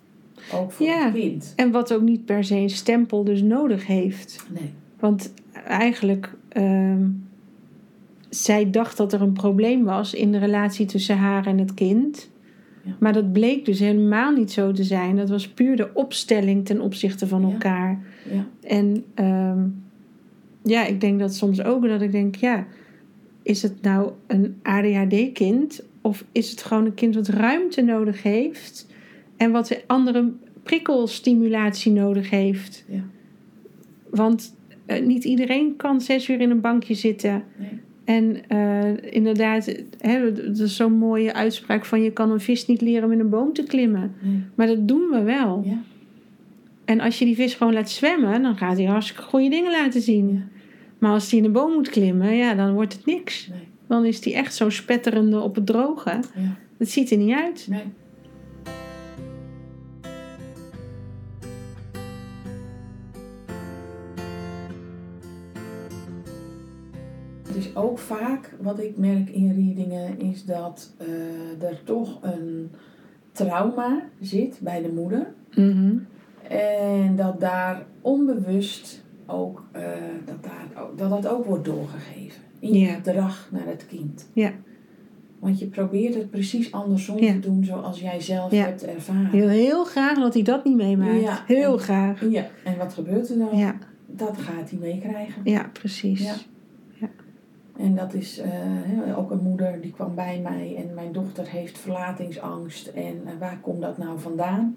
Ook 0.54 0.72
voor 0.72 0.86
Ja. 0.86 1.04
het 1.04 1.14
kind. 1.14 1.52
En 1.56 1.70
wat 1.70 1.92
ook 1.94 2.02
niet 2.02 2.24
per 2.24 2.44
se 2.44 2.56
een 2.56 2.70
stempel 2.70 3.24
dus 3.24 3.42
nodig 3.42 3.86
heeft. 3.86 4.46
Nee. 4.52 4.72
Want 5.00 5.32
eigenlijk, 5.66 6.34
ehm, 6.48 7.08
zij 8.34 8.70
dacht 8.70 8.96
dat 8.96 9.12
er 9.12 9.20
een 9.20 9.32
probleem 9.32 9.84
was 9.84 10.14
in 10.14 10.32
de 10.32 10.38
relatie 10.38 10.86
tussen 10.86 11.16
haar 11.16 11.46
en 11.46 11.58
het 11.58 11.74
kind. 11.74 12.30
Ja. 12.82 12.96
Maar 12.98 13.12
dat 13.12 13.32
bleek 13.32 13.64
dus 13.64 13.78
helemaal 13.78 14.32
niet 14.32 14.52
zo 14.52 14.72
te 14.72 14.84
zijn. 14.84 15.16
Dat 15.16 15.28
was 15.28 15.48
puur 15.48 15.76
de 15.76 15.94
opstelling 15.94 16.64
ten 16.64 16.80
opzichte 16.80 17.26
van 17.26 17.44
elkaar. 17.44 18.00
Ja. 18.32 18.46
En 18.60 19.04
ehm, 19.14 19.60
ja, 20.62 20.86
ik 20.86 21.00
denk 21.00 21.18
dat 21.18 21.34
soms 21.34 21.62
ook 21.62 21.88
dat 21.88 22.02
ik 22.02 22.12
denk, 22.12 22.34
ja, 22.34 22.66
is 23.42 23.62
het 23.62 23.82
nou 23.82 24.12
een 24.26 24.56
ADHD-kind 24.62 25.82
of 26.00 26.24
is 26.32 26.50
het 26.50 26.62
gewoon 26.62 26.84
een 26.84 26.94
kind 26.94 27.14
wat 27.14 27.28
ruimte 27.28 27.82
nodig 27.82 28.22
heeft 28.22 28.86
en 29.36 29.50
wat 29.50 29.70
een 29.70 29.80
andere 29.86 30.32
prikkelstimulatie 30.62 31.92
nodig 31.92 32.30
heeft? 32.30 32.84
Ja. 32.88 33.04
Want 34.10 34.54
eh, 34.86 35.04
niet 35.04 35.24
iedereen 35.24 35.76
kan 35.76 36.00
zes 36.00 36.28
uur 36.28 36.40
in 36.40 36.50
een 36.50 36.60
bankje 36.60 36.94
zitten. 36.94 37.44
Nee. 37.58 37.80
En 38.04 38.48
eh, 38.48 39.12
inderdaad, 39.14 39.74
hè, 39.98 40.32
dat 40.32 40.58
is 40.58 40.76
zo'n 40.76 40.92
mooie 40.92 41.32
uitspraak 41.32 41.84
van 41.84 42.02
je 42.02 42.12
kan 42.12 42.30
een 42.30 42.40
vis 42.40 42.66
niet 42.66 42.80
leren 42.80 43.04
om 43.04 43.12
in 43.12 43.20
een 43.20 43.28
boom 43.28 43.52
te 43.52 43.62
klimmen. 43.62 44.14
Nee. 44.20 44.42
Maar 44.54 44.66
dat 44.66 44.88
doen 44.88 45.08
we 45.10 45.22
wel. 45.22 45.62
Ja. 45.64 45.82
En 46.84 47.00
als 47.00 47.18
je 47.18 47.24
die 47.24 47.34
vis 47.34 47.54
gewoon 47.54 47.72
laat 47.72 47.90
zwemmen, 47.90 48.42
dan 48.42 48.56
gaat 48.56 48.76
hij 48.76 48.86
hartstikke 48.86 49.22
goede 49.22 49.48
dingen 49.48 49.70
laten 49.70 50.00
zien. 50.00 50.28
Ja. 50.32 50.40
Maar 50.98 51.12
als 51.12 51.30
hij 51.30 51.38
in 51.38 51.44
een 51.44 51.52
boom 51.52 51.72
moet 51.72 51.88
klimmen, 51.88 52.34
ja, 52.34 52.54
dan 52.54 52.74
wordt 52.74 52.92
het 52.92 53.06
niks. 53.06 53.48
Nee. 53.48 53.60
Dan 53.86 54.04
is 54.04 54.24
hij 54.24 54.34
echt 54.34 54.54
zo 54.54 54.70
spetterende 54.70 55.40
op 55.40 55.54
het 55.54 55.66
droge. 55.66 56.10
Ja. 56.10 56.56
Dat 56.76 56.88
ziet 56.88 57.10
er 57.10 57.16
niet 57.16 57.34
uit. 57.34 57.66
Nee. 57.70 57.82
Is 67.72 67.78
ook 67.82 67.98
vaak 67.98 68.54
wat 68.60 68.78
ik 68.80 68.96
merk 68.96 69.28
in 69.30 69.52
readingen 69.52 70.20
is 70.20 70.44
dat 70.44 70.94
eh, 70.98 71.68
er 71.68 71.80
toch 71.84 72.18
een 72.22 72.70
trauma 73.32 74.02
zit 74.20 74.58
bij 74.60 74.82
de 74.82 74.92
moeder. 74.92 75.34
Mhm. 75.54 75.94
En 76.48 77.16
dat 77.16 77.40
daar 77.40 77.82
onbewust 78.00 79.02
ook, 79.26 79.64
eh, 79.72 79.82
dat, 80.24 80.42
daar, 80.42 80.84
dat 80.96 81.10
dat 81.10 81.26
ook 81.32 81.44
wordt 81.44 81.64
doorgegeven. 81.64 82.42
In 82.58 82.72
je 82.72 82.78
Ja. 82.86 82.92
gedrag 82.94 83.48
naar 83.50 83.66
het 83.66 83.86
kind. 83.86 84.28
Ja. 84.32 84.52
Want 85.38 85.58
je 85.58 85.66
probeert 85.66 86.14
het 86.14 86.30
precies 86.30 86.72
andersom 86.72 87.18
Ja. 87.18 87.32
te 87.32 87.38
doen 87.38 87.64
zoals 87.64 88.00
jij 88.00 88.20
zelf 88.20 88.50
Ja. 88.52 88.64
hebt 88.64 88.84
ervaren. 88.84 89.30
Heel, 89.30 89.48
heel 89.48 89.84
graag 89.84 90.18
dat 90.18 90.34
hij 90.34 90.42
dat 90.42 90.64
niet 90.64 90.76
meemaakt. 90.76 91.20
Ja. 91.20 91.42
Heel 91.46 91.72
En- 91.72 91.78
graag. 91.78 92.30
Ja, 92.30 92.46
en 92.64 92.76
wat 92.78 92.92
gebeurt 92.94 93.28
er 93.30 93.38
dan? 93.38 93.56
Ja, 93.58 93.74
Dat 94.06 94.38
gaat 94.38 94.70
hij 94.70 94.78
meekrijgen. 94.78 95.42
ja 95.44 95.70
precies. 95.72 96.46
En 97.76 97.94
dat 97.94 98.14
is 98.14 98.38
eh, 98.38 99.18
ook 99.18 99.30
een 99.30 99.42
moeder 99.42 99.80
die 99.80 99.92
kwam 99.92 100.14
bij 100.14 100.40
mij 100.42 100.76
en 100.76 100.94
mijn 100.94 101.12
dochter 101.12 101.48
heeft 101.48 101.78
verlatingsangst. 101.78 102.86
En 102.86 103.20
eh, 103.26 103.32
waar 103.38 103.58
komt 103.60 103.80
dat 103.80 103.98
nou 103.98 104.20
vandaan? 104.20 104.76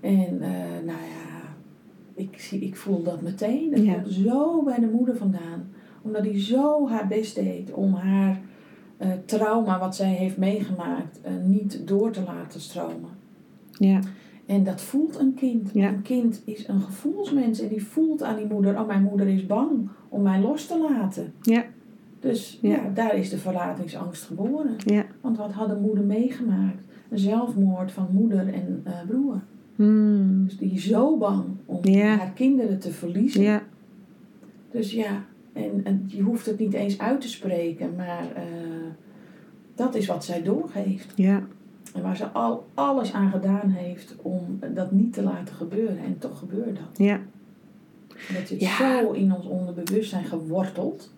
En 0.00 0.42
eh, 0.42 0.50
nou 0.84 0.98
ja, 0.98 1.40
ik, 2.14 2.38
zie, 2.40 2.60
ik 2.60 2.76
voel 2.76 3.02
dat 3.02 3.20
meteen. 3.20 3.72
Het 3.72 3.84
Ja. 3.84 3.92
komt 3.94 4.12
zo 4.12 4.62
bij 4.62 4.78
de 4.78 4.90
moeder 4.92 5.16
vandaan. 5.16 5.68
Omdat 6.02 6.24
hij 6.24 6.40
zo 6.40 6.88
haar 6.88 7.06
best 7.06 7.34
deed 7.34 7.72
om 7.72 7.94
haar 7.94 8.40
trauma 9.24 9.78
wat 9.78 9.96
zij 9.96 10.12
heeft 10.12 10.36
meegemaakt 10.36 11.20
niet 11.44 11.86
door 11.88 12.10
te 12.10 12.22
laten 12.22 12.60
stromen. 12.60 13.10
Ja. 13.70 14.00
En 14.46 14.64
dat 14.64 14.80
voelt 14.80 15.18
een 15.18 15.34
kind. 15.34 15.70
Ja. 15.72 15.88
Een 15.88 16.02
kind 16.02 16.42
is 16.44 16.68
een 16.68 16.80
gevoelsmens 16.80 17.60
en 17.60 17.68
die 17.68 17.86
voelt 17.86 18.22
aan 18.22 18.36
die 18.36 18.46
moeder, 18.46 18.80
oh 18.80 18.86
mijn 18.86 19.02
moeder 19.02 19.28
is 19.28 19.46
bang 19.46 19.88
om 20.08 20.22
mij 20.22 20.40
los 20.40 20.66
te 20.66 20.88
laten. 20.90 21.32
Ja. 21.42 21.64
Dus 22.22 22.58
Ja. 22.62 22.70
ja, 22.70 22.90
daar 22.94 23.16
is 23.16 23.30
de 23.30 23.38
verlatingsangst 23.38 24.22
geboren. 24.24 24.76
Ja. 24.84 25.04
Want 25.20 25.36
wat 25.36 25.52
had 25.52 25.68
de 25.68 25.74
moeder 25.76 26.04
meegemaakt? 26.04 26.82
Een 27.10 27.18
zelfmoord 27.18 27.92
van 27.92 28.06
moeder 28.12 28.52
en 28.54 28.80
eh, 28.84 28.92
broer. 29.08 29.40
Hmm. 29.76 30.44
Dus 30.44 30.56
die 30.58 30.72
is 30.72 30.86
zo 30.86 31.16
bang 31.18 31.44
om 31.66 31.78
Ja. 31.84 32.16
haar 32.16 32.30
kinderen 32.32 32.78
te 32.78 32.90
verliezen. 32.90 33.42
Ja. 33.42 33.62
Dus 34.70 34.92
ja, 34.92 35.24
en, 35.52 35.80
en 35.84 36.04
je 36.06 36.22
hoeft 36.22 36.46
het 36.46 36.58
niet 36.58 36.72
eens 36.72 36.98
uit 36.98 37.20
te 37.20 37.28
spreken, 37.28 37.94
maar 37.96 38.32
eh, 38.34 38.42
dat 39.74 39.94
is 39.94 40.06
wat 40.06 40.24
zij 40.24 40.42
doorgeeft. 40.42 41.12
Ja. 41.16 41.42
En 41.94 42.02
waar 42.02 42.16
ze 42.16 42.26
al 42.26 42.66
alles 42.74 43.12
aan 43.12 43.30
gedaan 43.30 43.68
heeft 43.70 44.16
om 44.22 44.58
dat 44.74 44.92
niet 44.92 45.12
te 45.12 45.22
laten 45.22 45.54
gebeuren. 45.54 45.98
En 45.98 46.18
toch 46.18 46.38
gebeurt 46.38 46.76
dat. 46.76 47.06
Ja. 47.06 47.20
En 48.28 48.34
dat 48.34 48.48
zit 48.48 48.62
zo 48.62 49.10
in 49.10 49.32
ons 49.34 49.46
onderbewustzijn 49.46 50.24
geworteld. 50.24 51.12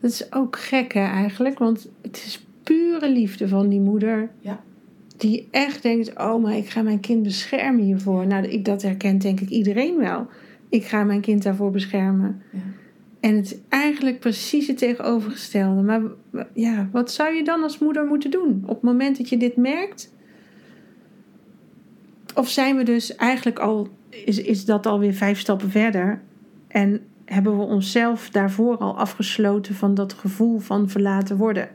Dat 0.00 0.10
is 0.10 0.32
ook 0.32 0.58
gek 0.58 0.92
hè, 0.92 1.04
eigenlijk, 1.04 1.58
want 1.58 1.88
het 2.02 2.16
is 2.16 2.46
pure 2.62 3.10
liefde 3.10 3.48
van 3.48 3.68
die 3.68 3.80
moeder. 3.80 4.30
Ja. 4.40 4.60
Die 5.16 5.48
echt 5.50 5.82
denkt, 5.82 6.18
oh 6.18 6.42
maar 6.42 6.56
ik 6.56 6.68
ga 6.68 6.82
mijn 6.82 7.00
kind 7.00 7.22
beschermen 7.22 7.84
hiervoor. 7.84 8.26
Nou, 8.26 8.44
ik, 8.44 8.64
dat 8.64 8.82
herkent 8.82 9.22
denk 9.22 9.40
ik 9.40 9.48
iedereen 9.48 9.96
wel. 9.96 10.26
Ik 10.68 10.84
ga 10.84 11.04
mijn 11.04 11.20
kind 11.20 11.42
daarvoor 11.42 11.70
beschermen. 11.70 12.42
Ja. 12.52 12.58
En 13.20 13.36
het 13.36 13.44
is 13.44 13.58
eigenlijk 13.68 14.20
precies 14.20 14.66
het 14.66 14.78
tegenovergestelde. 14.78 15.82
Maar 15.82 16.02
ja, 16.52 16.88
wat 16.92 17.12
zou 17.12 17.34
je 17.34 17.44
dan 17.44 17.62
als 17.62 17.78
moeder 17.78 18.06
moeten 18.06 18.30
doen? 18.30 18.62
Op 18.62 18.74
het 18.74 18.82
moment 18.82 19.16
dat 19.16 19.28
je 19.28 19.36
dit 19.36 19.56
merkt? 19.56 20.12
Of 22.34 22.48
zijn 22.48 22.76
we 22.76 22.82
dus 22.82 23.16
eigenlijk 23.16 23.58
al, 23.58 23.88
is, 24.08 24.42
is 24.42 24.64
dat 24.64 24.86
alweer 24.86 25.14
vijf 25.14 25.38
stappen 25.38 25.70
verder? 25.70 26.20
En 26.68 27.00
hebben 27.28 27.58
we 27.58 27.64
onszelf 27.64 28.30
daarvoor 28.30 28.76
al 28.76 28.98
afgesloten 28.98 29.74
van 29.74 29.94
dat 29.94 30.12
gevoel 30.12 30.58
van 30.58 30.88
verlaten 30.88 31.36
worden? 31.36 31.68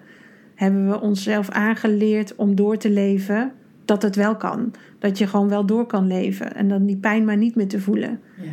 Hebben 0.55 0.89
we 0.89 1.01
onszelf 1.01 1.49
aangeleerd 1.49 2.35
om 2.35 2.55
door 2.55 2.77
te 2.77 2.89
leven 2.89 3.51
dat 3.85 4.01
het 4.01 4.15
wel 4.15 4.35
kan? 4.35 4.73
Dat 4.99 5.17
je 5.17 5.27
gewoon 5.27 5.49
wel 5.49 5.65
door 5.65 5.85
kan 5.85 6.07
leven 6.07 6.55
en 6.55 6.67
dan 6.67 6.85
die 6.85 6.97
pijn 6.97 7.25
maar 7.25 7.37
niet 7.37 7.55
meer 7.55 7.67
te 7.67 7.79
voelen. 7.79 8.19
Ja. 8.41 8.51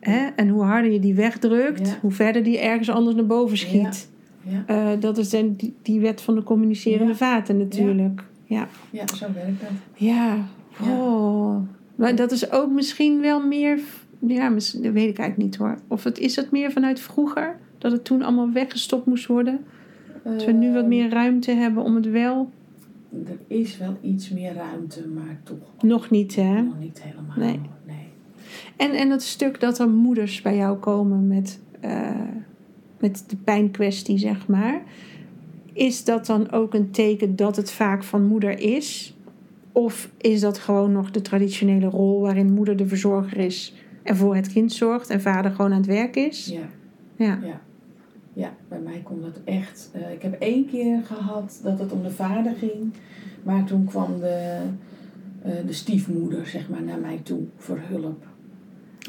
Hè? 0.00 0.26
En 0.36 0.48
hoe 0.48 0.62
harder 0.62 0.92
je 0.92 1.00
die 1.00 1.14
wegdrukt, 1.14 1.88
Ja. 1.88 1.94
hoe 2.00 2.10
verder 2.10 2.42
die 2.42 2.58
ergens 2.58 2.90
anders 2.90 3.16
naar 3.16 3.26
boven 3.26 3.56
schiet. 3.56 4.08
Ja. 4.42 4.62
Eh, 4.66 5.00
dat 5.00 5.18
is 5.18 5.28
die, 5.28 5.74
die 5.82 6.00
wet 6.00 6.20
van 6.20 6.34
de 6.34 6.42
communicerende 6.42 7.14
vaten 7.14 7.56
natuurlijk. 7.58 8.24
Ja. 8.44 8.68
ja, 8.90 9.06
zo 9.06 9.26
werkt 9.34 9.60
dat. 9.60 9.70
Ja. 9.94 10.36
Oh. 10.82 11.56
Maar 11.94 12.14
dat 12.14 12.32
is 12.32 12.50
ook 12.50 12.70
misschien 12.70 13.20
wel 13.20 13.46
meer... 13.46 13.78
Ja, 14.26 14.50
dat 14.50 14.72
weet 14.72 15.08
ik 15.08 15.18
eigenlijk 15.18 15.36
niet 15.36 15.56
hoor. 15.56 15.78
Of 15.88 16.04
het, 16.04 16.18
is 16.18 16.36
het 16.36 16.50
meer 16.50 16.72
vanuit 16.72 17.00
vroeger? 17.00 17.58
Dat 17.78 17.92
het 17.92 18.04
toen 18.04 18.22
allemaal 18.22 18.52
weggestopt 18.52 19.06
moest 19.06 19.26
worden? 19.26 19.64
Dat 20.24 20.44
we 20.44 20.52
nu 20.52 20.72
wat 20.72 20.80
Ehm, 20.80 20.88
meer 20.88 21.10
ruimte 21.10 21.50
hebben 21.50 21.82
om 21.82 21.94
het 21.94 22.10
wel... 22.10 22.50
Er 23.26 23.38
is 23.46 23.78
wel 23.78 23.96
iets 24.02 24.30
meer 24.30 24.54
ruimte, 24.54 25.08
maar 25.08 25.40
toch 25.42 25.82
Nog 25.82 26.10
niet, 26.10 26.34
hè? 26.34 26.62
nog 26.62 26.78
niet 26.78 27.02
helemaal. 27.02 27.36
Nee. 27.36 27.60
nee. 27.86 28.08
En, 28.76 28.90
en 28.90 29.08
dat 29.08 29.22
stuk 29.22 29.60
dat 29.60 29.78
er 29.78 29.88
moeders 29.88 30.42
bij 30.42 30.56
jou 30.56 30.78
komen 30.78 31.26
met, 31.26 31.60
eh, 31.80 32.10
met 32.98 33.24
de 33.28 33.36
pijnkwestie, 33.36 34.18
zeg 34.18 34.46
maar. 34.46 34.82
Is 35.72 36.04
dat 36.04 36.26
dan 36.26 36.50
ook 36.50 36.74
een 36.74 36.90
teken 36.90 37.36
dat 37.36 37.56
het 37.56 37.70
vaak 37.70 38.04
van 38.04 38.24
moeder 38.24 38.58
is? 38.58 39.14
Of 39.72 40.10
is 40.16 40.40
dat 40.40 40.58
gewoon 40.58 40.92
nog 40.92 41.10
de 41.10 41.22
traditionele 41.22 41.86
rol 41.86 42.20
waarin 42.20 42.52
moeder 42.52 42.76
de 42.76 42.86
verzorger 42.86 43.38
is 43.38 43.74
en 44.02 44.16
voor 44.16 44.36
het 44.36 44.52
kind 44.52 44.72
zorgt 44.72 45.10
en 45.10 45.20
vader 45.20 45.50
gewoon 45.50 45.70
aan 45.72 45.76
het 45.76 45.86
werk 45.86 46.16
is? 46.16 46.46
Ja. 46.46 46.60
Ja. 47.16 47.38
Ja. 47.46 47.60
Ja, 48.32 48.52
bij 48.68 48.78
mij 48.78 49.00
komt 49.04 49.24
het 49.24 49.40
echt. 49.44 49.90
eh, 49.92 50.12
ik 50.12 50.22
heb 50.22 50.40
één 50.40 50.66
keer 50.66 51.00
gehad 51.04 51.60
dat 51.62 51.78
het 51.78 51.92
om 51.92 52.02
de 52.02 52.10
vader 52.10 52.52
ging. 52.58 52.92
Maar 53.42 53.64
toen 53.64 53.84
kwam 53.84 54.20
de, 54.20 54.56
eh, 55.42 55.52
de 55.66 55.72
stiefmoeder 55.72 56.46
zeg 56.46 56.68
maar, 56.68 56.82
naar 56.82 56.98
mij 56.98 57.20
toe 57.22 57.40
voor 57.56 57.78
hulp. 57.88 58.26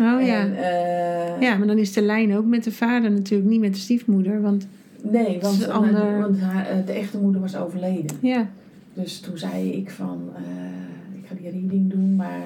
Oh 0.01 0.25
ja. 0.25 0.39
En, 0.45 0.55
eh, 0.55 1.41
Ja, 1.41 1.57
maar 1.57 1.67
dan 1.67 1.77
is 1.77 1.93
de 1.93 2.01
lijn 2.01 2.35
ook 2.35 2.45
met 2.45 2.63
de 2.63 2.71
vader 2.71 3.11
natuurlijk, 3.11 3.49
niet 3.49 3.59
met 3.59 3.73
de 3.73 3.79
stiefmoeder. 3.79 4.41
Want 4.41 4.67
Nee, 5.03 5.39
want, 5.41 5.69
ander- 5.69 6.19
want 6.19 6.39
haar, 6.39 6.85
de 6.85 6.91
echte 6.91 7.17
moeder 7.17 7.41
was 7.41 7.55
overleden. 7.55 8.17
ja, 8.21 8.49
Dus 8.93 9.19
toen 9.19 9.37
zei 9.37 9.71
ik 9.71 9.89
van, 9.91 10.29
ik 11.21 11.27
ga 11.27 11.35
die 11.35 11.49
reading 11.51 11.89
doen, 11.89 12.15
maar 12.15 12.41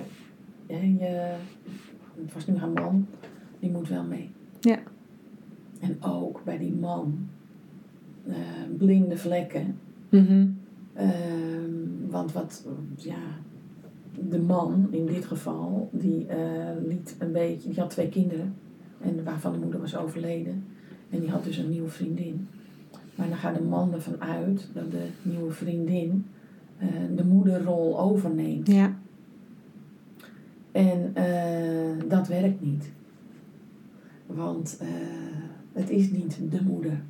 je, 0.67 1.31
het 2.23 2.34
was 2.34 2.47
nu 2.47 2.58
haar 2.58 2.69
man, 2.69 3.08
die 3.60 3.71
moet 3.71 3.88
wel 3.89 4.04
mee. 4.04 4.30
Ja. 4.60 4.80
En 5.80 6.04
ook 6.04 6.41
bij 6.43 6.58
die 6.58 6.73
man, 6.73 7.28
eh, 8.28 8.36
blinde 8.78 9.17
vlekken. 9.17 9.78
mhm, 10.10 10.47
Ehm, 10.93 12.10
want 12.10 12.32
wat, 12.32 12.65
ja, 12.95 13.17
de 14.30 14.39
man 14.39 14.88
in 14.91 15.06
dit 15.06 15.25
geval, 15.25 15.89
die 15.91 16.25
eh, 16.28 16.38
liet 16.88 17.15
een 17.19 17.32
beetje, 17.32 17.69
die 17.69 17.80
had 17.80 17.89
twee 17.89 18.10
kinderen. 18.10 18.54
En 19.01 19.23
waarvan 19.23 19.51
de 19.51 19.58
moeder 19.60 19.80
was 19.80 19.97
overleden. 19.97 20.63
En 21.10 21.19
die 21.19 21.30
had 21.30 21.43
dus 21.43 21.58
een 21.58 21.69
nieuwe 21.69 21.89
vriendin. 21.89 22.47
Maar 23.15 23.28
dan 23.28 23.38
gaat 23.38 23.56
de 23.56 23.63
man 23.63 23.93
ervan 23.93 24.21
uit 24.21 24.69
dat 24.73 24.91
de 24.91 25.06
nieuwe 25.21 25.51
vriendin 25.51 26.25
eh, 26.78 26.88
de 27.15 27.25
moederrol 27.25 27.99
overneemt. 27.99 28.67
ja, 28.67 28.95
En 30.75 31.11
eh, 31.13 32.09
dat 32.09 32.27
werkt 32.27 32.61
niet. 32.61 32.91
Want 34.25 34.77
eh, 34.81 34.88
het 35.73 35.89
is 35.89 36.11
niet 36.11 36.39
de 36.51 36.59
moeder. 36.63 37.01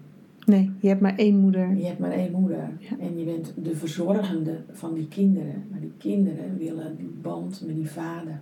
nee, 0.45 0.71
je 0.80 0.88
hebt 0.88 1.01
maar 1.01 1.15
één 1.15 1.38
moeder. 1.38 1.75
Je 1.75 1.86
hebt 1.86 1.99
maar 1.99 2.12
één 2.12 2.32
moeder. 2.32 2.69
Ja. 2.80 2.99
En 2.99 3.17
je 3.17 3.25
bent 3.25 3.54
de 3.63 3.75
verzorgende 3.75 4.58
van 4.71 4.93
die 4.93 5.08
kinderen. 5.08 5.63
Maar 5.71 5.80
die 5.80 5.93
kinderen 5.97 6.58
willen 6.58 6.95
die 6.97 7.13
band 7.21 7.63
met 7.65 7.75
die 7.75 7.89
vader. 7.89 8.39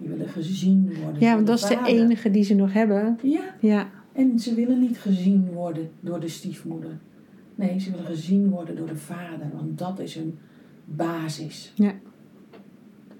Die 0.00 0.08
willen 0.08 0.28
gezien 0.28 0.94
worden. 1.02 1.20
Ja, 1.20 1.34
want 1.34 1.46
dat 1.46 1.58
is 1.58 1.68
de 1.68 1.80
enige 1.86 2.30
die 2.30 2.42
ze 2.44 2.54
nog 2.54 2.72
hebben. 2.72 3.18
Ja, 3.22 3.54
Ja, 3.60 3.90
en 4.12 4.38
ze 4.38 4.54
willen 4.54 4.80
niet 4.80 4.98
gezien 4.98 5.52
worden 5.52 5.88
door 6.00 6.20
de 6.20 6.28
stiefmoeder. 6.28 6.98
Nee, 7.54 7.78
ze 7.78 7.90
willen 7.90 8.06
gezien 8.06 8.48
worden 8.48 8.76
door 8.76 8.88
de 8.88 8.96
vader. 8.96 9.46
Want 9.54 9.78
dat 9.78 9.98
is 9.98 10.14
hun 10.14 10.38
basis. 10.84 11.72
ja, 11.74 11.94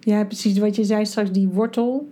precies 0.07 0.59
wat 0.59 0.77
je 0.77 0.85
zei 0.85 1.07
straks, 1.07 1.33
die 1.33 1.49
wortel, 1.49 2.09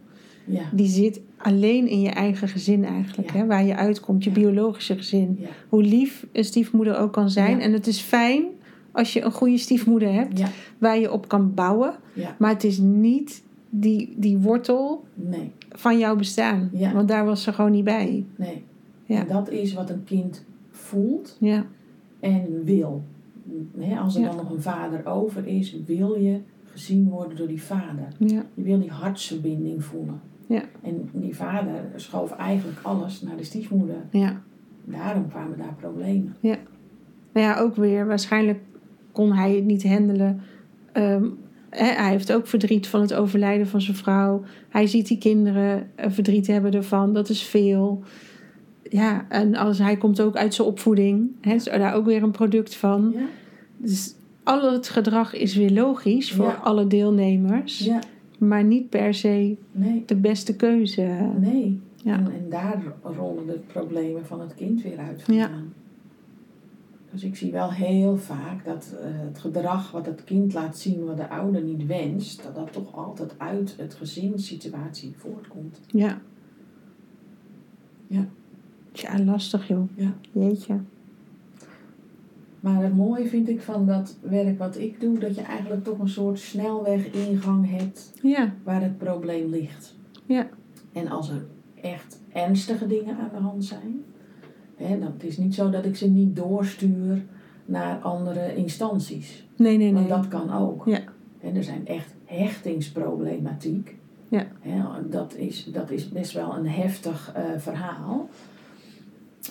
Ja, 0.46 0.62
die 0.72 0.86
zit 0.88 1.20
alleen 1.36 1.88
in 1.88 2.00
je 2.00 2.08
eigen 2.10 2.48
gezin 2.48 2.84
eigenlijk. 2.84 3.32
Ja. 3.32 3.38
Hè, 3.38 3.46
waar 3.46 3.64
je 3.64 3.76
uitkomt, 3.76 4.24
je 4.24 4.30
Ja. 4.30 4.36
biologische 4.36 4.96
gezin. 4.96 5.36
ja, 5.40 5.48
Hoe 5.68 5.82
lief 5.82 6.26
een 6.32 6.44
stiefmoeder 6.44 6.98
ook 6.98 7.12
kan 7.12 7.30
zijn. 7.30 7.56
Ja. 7.56 7.62
En 7.62 7.72
het 7.72 7.86
is 7.86 8.00
fijn 8.00 8.44
als 8.92 9.12
je 9.12 9.22
een 9.22 9.32
goede 9.32 9.58
stiefmoeder 9.58 10.12
hebt, 10.12 10.38
ja, 10.38 10.48
waar 10.78 10.98
je 10.98 11.12
op 11.12 11.28
kan 11.28 11.54
bouwen. 11.54 11.94
ja. 12.12 12.36
Maar 12.38 12.50
het 12.50 12.64
is 12.64 12.78
niet 12.78 13.42
die, 13.70 14.14
die 14.16 14.38
wortel 14.38 15.04
Nee, 15.14 15.50
van 15.70 15.98
jouw 15.98 16.16
bestaan. 16.16 16.70
Ja. 16.72 16.92
Want 16.92 17.08
daar 17.08 17.24
was 17.24 17.42
ze 17.42 17.52
gewoon 17.52 17.70
niet 17.72 17.84
bij. 17.84 18.24
nee. 18.36 18.62
Ja. 19.06 19.20
En 19.20 19.26
dat 19.28 19.50
is 19.50 19.74
wat 19.74 19.90
een 19.90 20.04
kind 20.04 20.44
voelt 20.70 21.36
Ja, 21.40 21.66
en 22.20 22.64
wil. 22.64 23.02
Als 24.00 24.14
er 24.14 24.20
Ja. 24.20 24.26
dan 24.28 24.36
nog 24.36 24.50
een 24.50 24.62
vader 24.62 25.06
over 25.06 25.46
is, 25.46 25.76
wil 25.86 26.14
je 26.14 26.38
gezien 26.74 27.08
worden 27.08 27.36
door 27.36 27.48
die 27.48 27.62
vader. 27.62 28.08
ja, 28.18 28.44
Je 28.54 28.62
wil 28.62 28.80
die 28.80 28.90
hartsverbinding 28.90 29.84
voelen. 29.84 30.20
Ja. 30.46 30.62
En 30.82 31.08
die 31.12 31.36
vader 31.36 31.80
schoof 31.96 32.30
eigenlijk 32.32 32.78
alles 32.82 33.20
naar 33.22 33.36
de 33.36 33.44
stiefmoeder. 33.44 33.96
ja. 34.10 34.42
Daarom 34.86 35.28
kwamen 35.28 35.58
daar 35.58 35.74
problemen. 35.80 36.36
Nou 36.40 37.46
ja, 37.46 37.58
ook 37.58 37.76
weer, 37.76 38.06
waarschijnlijk 38.06 38.58
kon 39.12 39.32
hij 39.32 39.54
het 39.54 39.64
niet 39.64 39.88
handelen. 39.88 40.40
Ehm, 40.92 41.24
hij 41.70 42.10
heeft 42.10 42.32
ook 42.32 42.46
verdriet 42.46 42.86
van 42.86 43.00
het 43.00 43.14
overlijden 43.14 43.66
van 43.66 43.80
zijn 43.80 43.96
vrouw. 43.96 44.42
Hij 44.68 44.86
ziet 44.86 45.08
die 45.08 45.18
kinderen 45.18 45.90
eh, 45.94 46.10
verdriet 46.10 46.46
hebben 46.46 46.72
ervan. 46.72 47.12
Dat 47.12 47.28
is 47.28 47.42
veel. 47.42 48.02
Ja, 48.82 49.28
en 49.28 49.54
als, 49.56 49.78
hij 49.78 49.96
komt 49.96 50.20
ook 50.20 50.36
uit 50.36 50.54
zijn 50.54 50.68
opvoeding. 50.68 51.30
Hè, 51.40 51.54
is 51.54 51.64
daar 51.64 51.94
ook 51.94 52.04
weer 52.04 52.22
een 52.22 52.30
product 52.30 52.74
van. 52.74 53.12
Ja, 53.16 53.24
Dus 53.76 54.14
al 54.44 54.72
het 54.72 54.88
gedrag 54.88 55.34
is 55.34 55.54
weer 55.56 55.70
logisch 55.70 56.32
voor 56.32 56.44
Ja. 56.46 56.54
alle 56.62 56.86
deelnemers. 56.86 57.78
ja 57.78 57.98
Maar 58.38 58.64
niet 58.64 58.88
per 58.88 59.14
se 59.14 59.56
nee, 59.72 60.02
de 60.06 60.16
beste 60.16 60.56
keuze. 60.56 61.32
nee. 61.38 61.80
Ja. 62.02 62.14
En, 62.18 62.26
en 62.32 62.48
daar 62.50 62.82
rollen 63.02 63.46
de 63.46 63.58
problemen 63.66 64.26
van 64.26 64.40
het 64.40 64.54
kind 64.54 64.82
weer 64.82 64.98
uit 64.98 65.22
vandaan. 65.22 65.72
Dus 67.12 67.24
ik 67.24 67.36
zie 67.36 67.52
wel 67.52 67.72
heel 67.72 68.16
vaak 68.16 68.64
dat 68.64 68.94
eh, 69.00 69.06
het 69.26 69.38
gedrag 69.38 69.90
wat 69.90 70.06
het 70.06 70.24
kind 70.24 70.52
laat 70.54 70.78
zien 70.78 71.04
wat 71.04 71.16
de 71.16 71.28
ouder 71.28 71.62
niet 71.62 71.86
wenst, 71.86 72.42
dat 72.42 72.54
dat 72.54 72.72
toch 72.72 72.96
altijd 72.96 73.34
uit 73.38 73.74
het 73.78 73.94
gezinssituatie 73.94 75.14
voortkomt. 75.16 75.80
Ja. 75.86 76.20
Ja. 78.06 78.26
Tja, 78.92 79.18
lastig 79.24 79.68
joh. 79.68 79.88
Ja. 79.94 80.14
Jeetje. 80.32 80.74
Maar 82.64 82.82
het 82.82 82.96
mooie 82.96 83.26
vind 83.26 83.48
ik 83.48 83.60
van 83.60 83.86
dat 83.86 84.16
werk 84.20 84.58
wat 84.58 84.78
ik 84.78 85.00
doe, 85.00 85.18
dat 85.18 85.34
je 85.34 85.42
eigenlijk 85.42 85.84
toch 85.84 85.98
een 85.98 86.08
soort 86.08 86.38
snelwegingang 86.38 87.70
hebt 87.70 88.12
Ja, 88.22 88.54
waar 88.62 88.82
het 88.82 88.98
probleem 88.98 89.50
ligt. 89.50 89.96
Ja. 90.26 90.48
En 90.92 91.08
als 91.08 91.28
er 91.28 91.46
echt 91.80 92.20
ernstige 92.32 92.86
dingen 92.86 93.16
aan 93.16 93.30
de 93.32 93.40
hand 93.40 93.64
zijn, 93.64 94.04
hè, 94.76 94.98
dan 94.98 95.12
het 95.12 95.24
is 95.24 95.36
niet 95.36 95.54
zo 95.54 95.70
dat 95.70 95.84
ik 95.84 95.96
ze 95.96 96.08
niet 96.08 96.36
doorstuur 96.36 97.24
naar 97.64 97.98
andere 97.98 98.54
instanties. 98.54 99.48
nee, 99.56 99.76
nee, 99.76 99.92
nee. 99.92 99.94
Want 99.94 100.08
dat 100.08 100.28
kan 100.28 100.52
ook. 100.52 100.86
Ja. 100.86 101.00
En 101.40 101.56
er 101.56 101.64
zijn 101.64 101.86
echt 101.86 102.14
hechtingsproblematiek. 102.24 103.96
Ja. 104.28 104.46
Hè, 104.60 105.08
dat, 105.08 105.34
is, 105.34 105.64
dat 105.64 105.90
is 105.90 106.08
best 106.08 106.32
wel 106.32 106.56
een 106.56 106.68
heftig 106.68 107.32
eh, 107.34 107.42
verhaal 107.56 108.28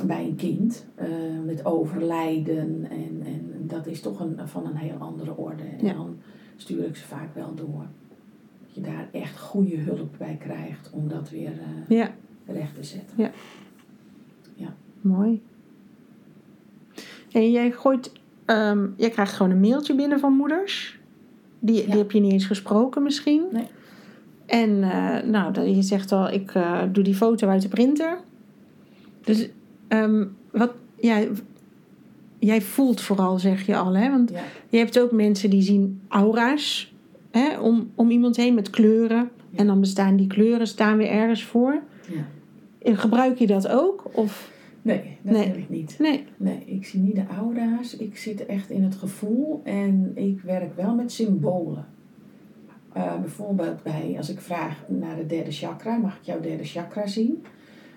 bij 0.01 0.25
een 0.25 0.35
kind 0.35 0.85
eh, 0.95 1.07
met 1.45 1.65
overlijden. 1.65 2.85
En, 2.89 3.21
en 3.25 3.53
dat 3.67 3.87
is 3.87 4.01
toch 4.01 4.19
een, 4.19 4.39
van 4.45 4.65
een 4.65 4.75
heel 4.75 4.97
andere 4.97 5.37
orde. 5.37 5.63
En 5.79 5.85
Ja. 5.85 5.93
dan 5.93 6.17
stuur 6.55 6.85
ik 6.85 6.95
ze 6.95 7.05
vaak 7.05 7.35
wel 7.35 7.53
door. 7.55 7.85
Dat 8.65 8.75
je 8.75 8.81
daar 8.81 9.07
echt 9.11 9.39
goede 9.39 9.77
hulp 9.77 10.15
bij 10.17 10.37
krijgt 10.39 10.89
om 10.91 11.07
dat 11.07 11.29
weer 11.29 11.51
eh, 11.51 11.97
Ja, 11.97 12.11
recht 12.45 12.75
te 12.75 12.83
zetten. 12.83 13.31
mooi. 15.01 15.41
En 17.31 17.51
jij 17.51 17.71
gooit, 17.71 18.11
ehm, 18.45 18.87
jij 18.97 19.09
krijgt 19.09 19.33
gewoon 19.33 19.51
een 19.51 19.59
mailtje 19.59 19.95
binnen 19.95 20.19
van 20.19 20.33
moeders. 20.33 20.99
Die, 21.59 21.75
Ja. 21.81 21.85
die 21.85 21.97
heb 21.97 22.11
je 22.11 22.19
niet 22.19 22.31
eens 22.31 22.45
gesproken 22.45 23.03
misschien. 23.03 23.43
Nee. 23.51 23.67
En 24.45 24.83
eh, 24.83 25.23
nou, 25.29 25.59
je 25.61 25.81
zegt 25.81 26.11
al, 26.11 26.29
ik 26.29 26.53
doe 26.91 27.03
die 27.03 27.15
foto 27.15 27.47
uit 27.47 27.61
de 27.61 27.67
printer. 27.67 28.17
Dus 29.23 29.49
ehm, 29.97 30.25
wat, 30.51 30.71
ja, 30.95 31.23
jij 32.39 32.61
voelt 32.61 33.01
vooral, 33.01 33.39
zeg 33.39 33.65
je 33.65 33.75
al, 33.77 33.95
hè? 33.95 34.09
Want 34.09 34.29
Ja, 34.29 34.41
je 34.69 34.77
hebt 34.77 34.99
ook 34.99 35.11
mensen 35.11 35.49
die 35.49 35.61
zien 35.61 36.01
aura's 36.07 36.93
hè, 37.31 37.59
om, 37.59 37.91
om 37.95 38.09
iemand 38.09 38.35
heen 38.35 38.53
met 38.53 38.69
kleuren. 38.69 39.29
Ja. 39.49 39.59
En 39.59 39.67
dan 39.67 39.79
bestaan 39.79 40.15
die 40.15 40.27
kleuren 40.27 40.67
staan 40.67 40.97
weer 40.97 41.09
ergens 41.09 41.43
voor. 41.43 41.81
ja. 42.13 42.25
En 42.81 42.97
Gebruik 42.97 43.37
je 43.37 43.47
dat 43.47 43.67
ook? 43.67 44.03
Of 44.13 44.51
Nee, 44.81 45.17
dat 45.21 45.33
Nee. 45.33 45.47
heb 45.47 45.57
ik 45.57 45.69
niet. 45.69 45.95
nee? 45.99 46.25
Nee, 46.37 46.63
ik 46.65 46.85
zie 46.85 46.99
niet 46.99 47.15
de 47.15 47.25
aura's. 47.37 47.97
Ik 47.97 48.17
zit 48.17 48.45
echt 48.45 48.69
in 48.69 48.83
het 48.83 48.95
gevoel 48.95 49.61
en 49.63 50.11
ik 50.15 50.41
werk 50.41 50.75
wel 50.75 50.95
met 50.95 51.11
symbolen. 51.11 51.85
Eh, 52.93 53.19
bijvoorbeeld 53.19 53.83
bij, 53.83 54.13
als 54.17 54.29
ik 54.29 54.39
vraag 54.39 54.83
naar 54.87 55.15
de 55.15 55.25
derde 55.25 55.51
chakra, 55.51 55.97
mag 55.97 56.17
ik 56.17 56.23
jouw 56.23 56.39
derde 56.39 56.63
chakra 56.63 57.07
zien? 57.07 57.43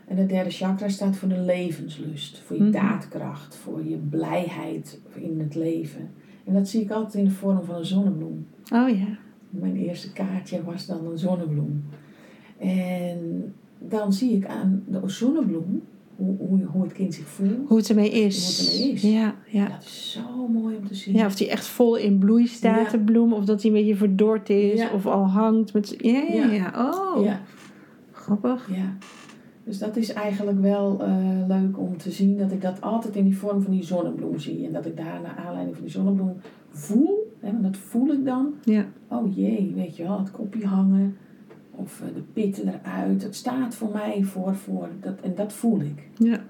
En 0.06 0.16
de 0.16 0.26
derde 0.26 0.50
chakra 0.50 0.88
staat 0.88 1.16
voor 1.16 1.28
de 1.28 1.40
levenslust, 1.40 2.38
voor 2.38 2.56
je 2.56 2.62
Mhm. 2.62 2.72
daadkracht, 2.72 3.56
voor 3.56 3.84
je 3.84 3.96
blijheid 3.96 5.00
in 5.14 5.38
het 5.40 5.54
leven. 5.54 6.10
En 6.44 6.54
dat 6.54 6.68
zie 6.68 6.80
ik 6.80 6.90
altijd 6.90 7.14
in 7.14 7.24
de 7.24 7.30
vorm 7.34 7.64
van 7.64 7.74
een 7.74 7.84
zonnebloem. 7.86 8.46
Oh 8.72 8.88
ja. 8.88 9.18
Mijn 9.50 9.76
eerste 9.76 10.12
kaartje 10.12 10.64
was 10.64 10.86
dan 10.86 11.06
een 11.06 11.18
zonnebloem. 11.18 11.84
En 12.58 13.54
dan 13.78 14.12
zie 14.12 14.36
ik 14.36 14.46
aan 14.46 14.84
de 14.88 15.00
zonnebloem 15.04 15.82
hoe, 16.16 16.36
hoe, 16.38 16.64
hoe 16.64 16.82
het 16.82 16.92
kind 16.92 17.14
zich 17.14 17.26
voelt. 17.28 17.68
Hoe 17.68 17.76
het 17.78 17.88
ermee 17.88 18.10
is. 18.10 18.58
Hoe 18.58 18.66
het 18.68 18.76
ermee 18.78 18.92
is. 18.94 19.02
Ja, 19.02 19.34
ja. 19.46 19.68
Dat 19.68 19.82
is 19.82 20.12
zo 20.12 20.48
mooi 20.48 20.76
om 20.76 20.86
te 20.86 20.94
zien. 20.94 21.14
ja, 21.14 21.26
of 21.26 21.34
die 21.34 21.50
echt 21.50 21.66
vol 21.66 21.96
in 21.96 22.18
bloei 22.18 22.46
staat, 22.46 22.84
Ja. 22.84 22.98
de 22.98 23.04
bloem. 23.04 23.32
Of 23.32 23.44
dat 23.44 23.60
die 23.60 23.70
een 23.70 23.76
beetje 23.76 23.96
verdord 23.96 24.48
is. 24.50 24.78
Ja. 24.80 24.90
Of 24.92 25.06
al 25.06 25.26
hangt. 25.28 25.72
Met, 25.72 25.94
ja, 25.98 26.12
ja, 26.12 26.44
Ja. 26.44 26.52
ja. 26.52 26.90
Oh, 26.92 27.24
ja, 27.24 27.40
grappig. 28.12 28.68
ja. 28.76 28.96
Dus 29.66 29.78
dat 29.78 29.96
is 29.96 30.12
eigenlijk 30.12 30.60
wel 30.60 31.02
eh, 31.02 31.16
leuk 31.46 31.78
om 31.78 31.96
te 31.96 32.10
zien 32.10 32.38
dat 32.38 32.52
ik 32.52 32.60
dat 32.62 32.80
altijd 32.80 33.16
in 33.16 33.24
die 33.24 33.36
vorm 33.36 33.62
van 33.62 33.72
die 33.72 33.82
zonnebloem 33.84 34.38
zie. 34.38 34.66
En 34.66 34.72
dat 34.72 34.86
ik 34.86 34.96
daar 34.96 35.20
naar 35.22 35.36
aanleiding 35.46 35.74
van 35.76 35.84
die 35.84 35.94
zonnebloem 35.94 36.36
voel. 36.70 37.32
Hè, 37.40 37.50
want 37.50 37.62
dat 37.62 37.76
voel 37.76 38.08
ik 38.12 38.24
dan. 38.24 38.54
Ja, 38.64 38.86
Oh 39.08 39.36
jee, 39.36 39.72
weet 39.74 39.96
je 39.96 40.02
wel, 40.02 40.18
het 40.18 40.30
kopje 40.30 40.66
hangen. 40.66 41.16
Of 41.70 42.00
eh, 42.00 42.14
de 42.14 42.22
pitten 42.32 42.68
eruit. 42.68 43.22
Het 43.22 43.34
staat 43.36 43.74
voor 43.74 43.90
mij 43.92 44.22
voor, 44.24 44.54
voor 44.54 44.88
dat, 45.00 45.20
en 45.20 45.34
dat 45.34 45.52
voel 45.52 45.80
ik. 45.80 46.08
ja. 46.18 46.40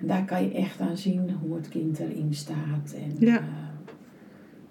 En 0.00 0.06
daar 0.06 0.24
kan 0.24 0.42
je 0.42 0.50
echt 0.52 0.80
aan 0.80 0.96
zien 0.96 1.30
hoe 1.42 1.56
het 1.56 1.68
kind 1.68 1.98
erin 1.98 2.34
staat. 2.34 2.94
En, 2.94 3.26
Ja. 3.26 3.36
eh, 3.36 3.44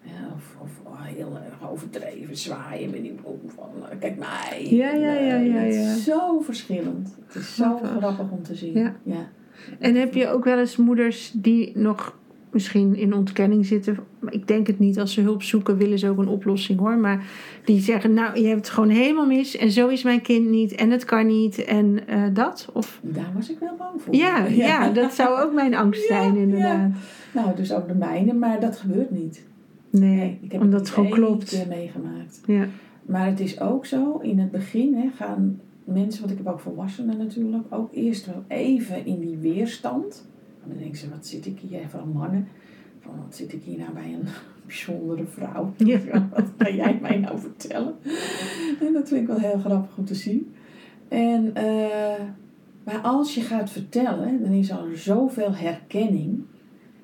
ja, 0.01 0.33
of 0.35 0.57
of 0.61 0.84
heel 1.05 1.37
erg 1.45 1.71
overdreven 1.71 2.37
zwaaien 2.37 2.89
met 2.89 3.01
die 3.01 3.11
bloem. 3.11 3.39
Van, 3.55 3.69
eh, 3.89 3.99
kijkt 3.99 4.19
mij. 4.19 4.67
Ja, 4.69 4.91
ja, 4.91 5.13
ja, 5.13 5.35
ja, 5.37 5.53
Het 5.53 5.73
ja. 5.73 5.81
is 5.93 6.03
zo 6.03 6.39
verschillend. 6.39 7.15
Het 7.25 7.35
is 7.35 7.55
zo 7.55 7.77
Grappig. 7.97 8.31
om 8.31 8.43
te 8.43 8.55
zien. 8.55 8.73
Ja. 8.73 8.95
ja. 9.03 9.27
En 9.79 9.95
heb 9.95 10.13
je 10.13 10.27
ook 10.27 10.43
wel 10.43 10.59
eens 10.59 10.75
moeders 10.75 11.31
die 11.33 11.71
nog 11.77 12.17
misschien 12.51 12.95
in 12.95 13.13
ontkenning 13.13 13.65
zitten? 13.65 13.97
Ik 14.29 14.47
denk 14.47 14.67
het 14.67 14.79
niet. 14.79 14.99
Als 14.99 15.13
ze 15.13 15.21
hulp 15.21 15.43
zoeken, 15.43 15.77
willen 15.77 15.99
ze 15.99 16.09
ook 16.09 16.17
een 16.17 16.27
oplossing 16.27 16.79
hoor. 16.79 16.97
Maar 16.97 17.25
die 17.65 17.79
zeggen, 17.79 18.13
nou, 18.13 18.39
je 18.39 18.47
hebt 18.47 18.57
het 18.65 18.69
gewoon 18.69 18.89
helemaal 18.89 19.25
mis. 19.25 19.57
En 19.57 19.71
zo 19.71 19.87
is 19.87 20.03
mijn 20.03 20.21
kind 20.21 20.49
niet. 20.49 20.71
En 20.75 20.91
het 20.91 21.05
kan 21.05 21.27
niet. 21.27 21.63
En 21.63 22.07
eh, 22.07 22.23
dat? 22.33 22.69
Of 22.73 22.99
Daar 23.03 23.31
was 23.35 23.49
ik 23.49 23.59
wel 23.59 23.75
bang 23.77 24.01
voor. 24.01 24.15
ja, 24.15 24.45
ja, 24.65 24.89
dat 24.89 25.13
zou 25.13 25.41
ook 25.41 25.53
mijn 25.53 25.75
angst 25.75 26.01
Ja, 26.01 26.07
zijn 26.07 26.35
inderdaad. 26.35 26.89
Nou, 27.33 27.55
dus 27.55 27.73
ook 27.73 27.87
de 27.87 27.93
mijne, 27.95 28.33
maar 28.33 28.59
dat 28.59 28.77
gebeurt 28.77 29.11
niet. 29.11 29.43
Nee, 29.99 30.37
ik 30.41 30.51
heb 30.51 30.61
omdat 30.61 30.79
het 30.79 30.89
gewoon 30.89 31.09
klopt. 31.09 31.49
keer 31.49 31.67
meegemaakt. 31.67 32.41
Ja, 32.45 32.67
Maar 33.05 33.25
het 33.25 33.39
is 33.39 33.59
ook 33.59 33.85
zo, 33.85 34.17
in 34.17 34.39
het 34.39 34.51
begin 34.51 34.95
hè, 34.95 35.09
gaan 35.15 35.59
mensen, 35.83 36.19
want 36.19 36.31
ik 36.31 36.45
heb 36.45 36.53
ook 36.53 36.59
volwassenen 36.59 37.17
natuurlijk, 37.17 37.63
ook 37.69 37.93
eerst 37.93 38.25
wel 38.25 38.43
even 38.47 39.05
in 39.05 39.19
die 39.19 39.37
weerstand. 39.37 40.27
En 40.63 40.69
dan 40.69 40.77
denken 40.77 40.97
ze, 40.97 41.09
wat 41.09 41.27
zit 41.27 41.45
ik 41.45 41.59
hier, 41.59 41.89
vooral 41.89 42.07
mannen, 42.07 42.47
van 42.99 43.13
wat 43.25 43.35
zit 43.35 43.53
ik 43.53 43.63
hier 43.63 43.77
nou 43.77 43.91
bij 43.93 44.13
een 44.13 44.27
bijzondere 44.65 45.25
vrouw. 45.25 45.73
Ja. 45.77 45.99
Wat 46.35 46.45
ga 46.57 46.69
jij 46.69 46.99
mij 47.01 47.17
nou 47.17 47.39
vertellen? 47.39 47.95
En 48.81 48.93
dat 48.93 49.07
vind 49.07 49.21
ik 49.21 49.27
wel 49.27 49.39
heel 49.39 49.59
grappig 49.59 49.97
om 49.97 50.05
te 50.05 50.15
zien. 50.15 50.53
En, 51.07 51.55
eh, 51.55 52.23
maar 52.83 52.97
als 53.01 53.35
je 53.35 53.41
gaat 53.41 53.69
vertellen, 53.69 54.41
dan 54.41 54.51
is 54.51 54.69
er 54.69 54.97
zoveel 54.97 55.55
herkenning. 55.55 56.43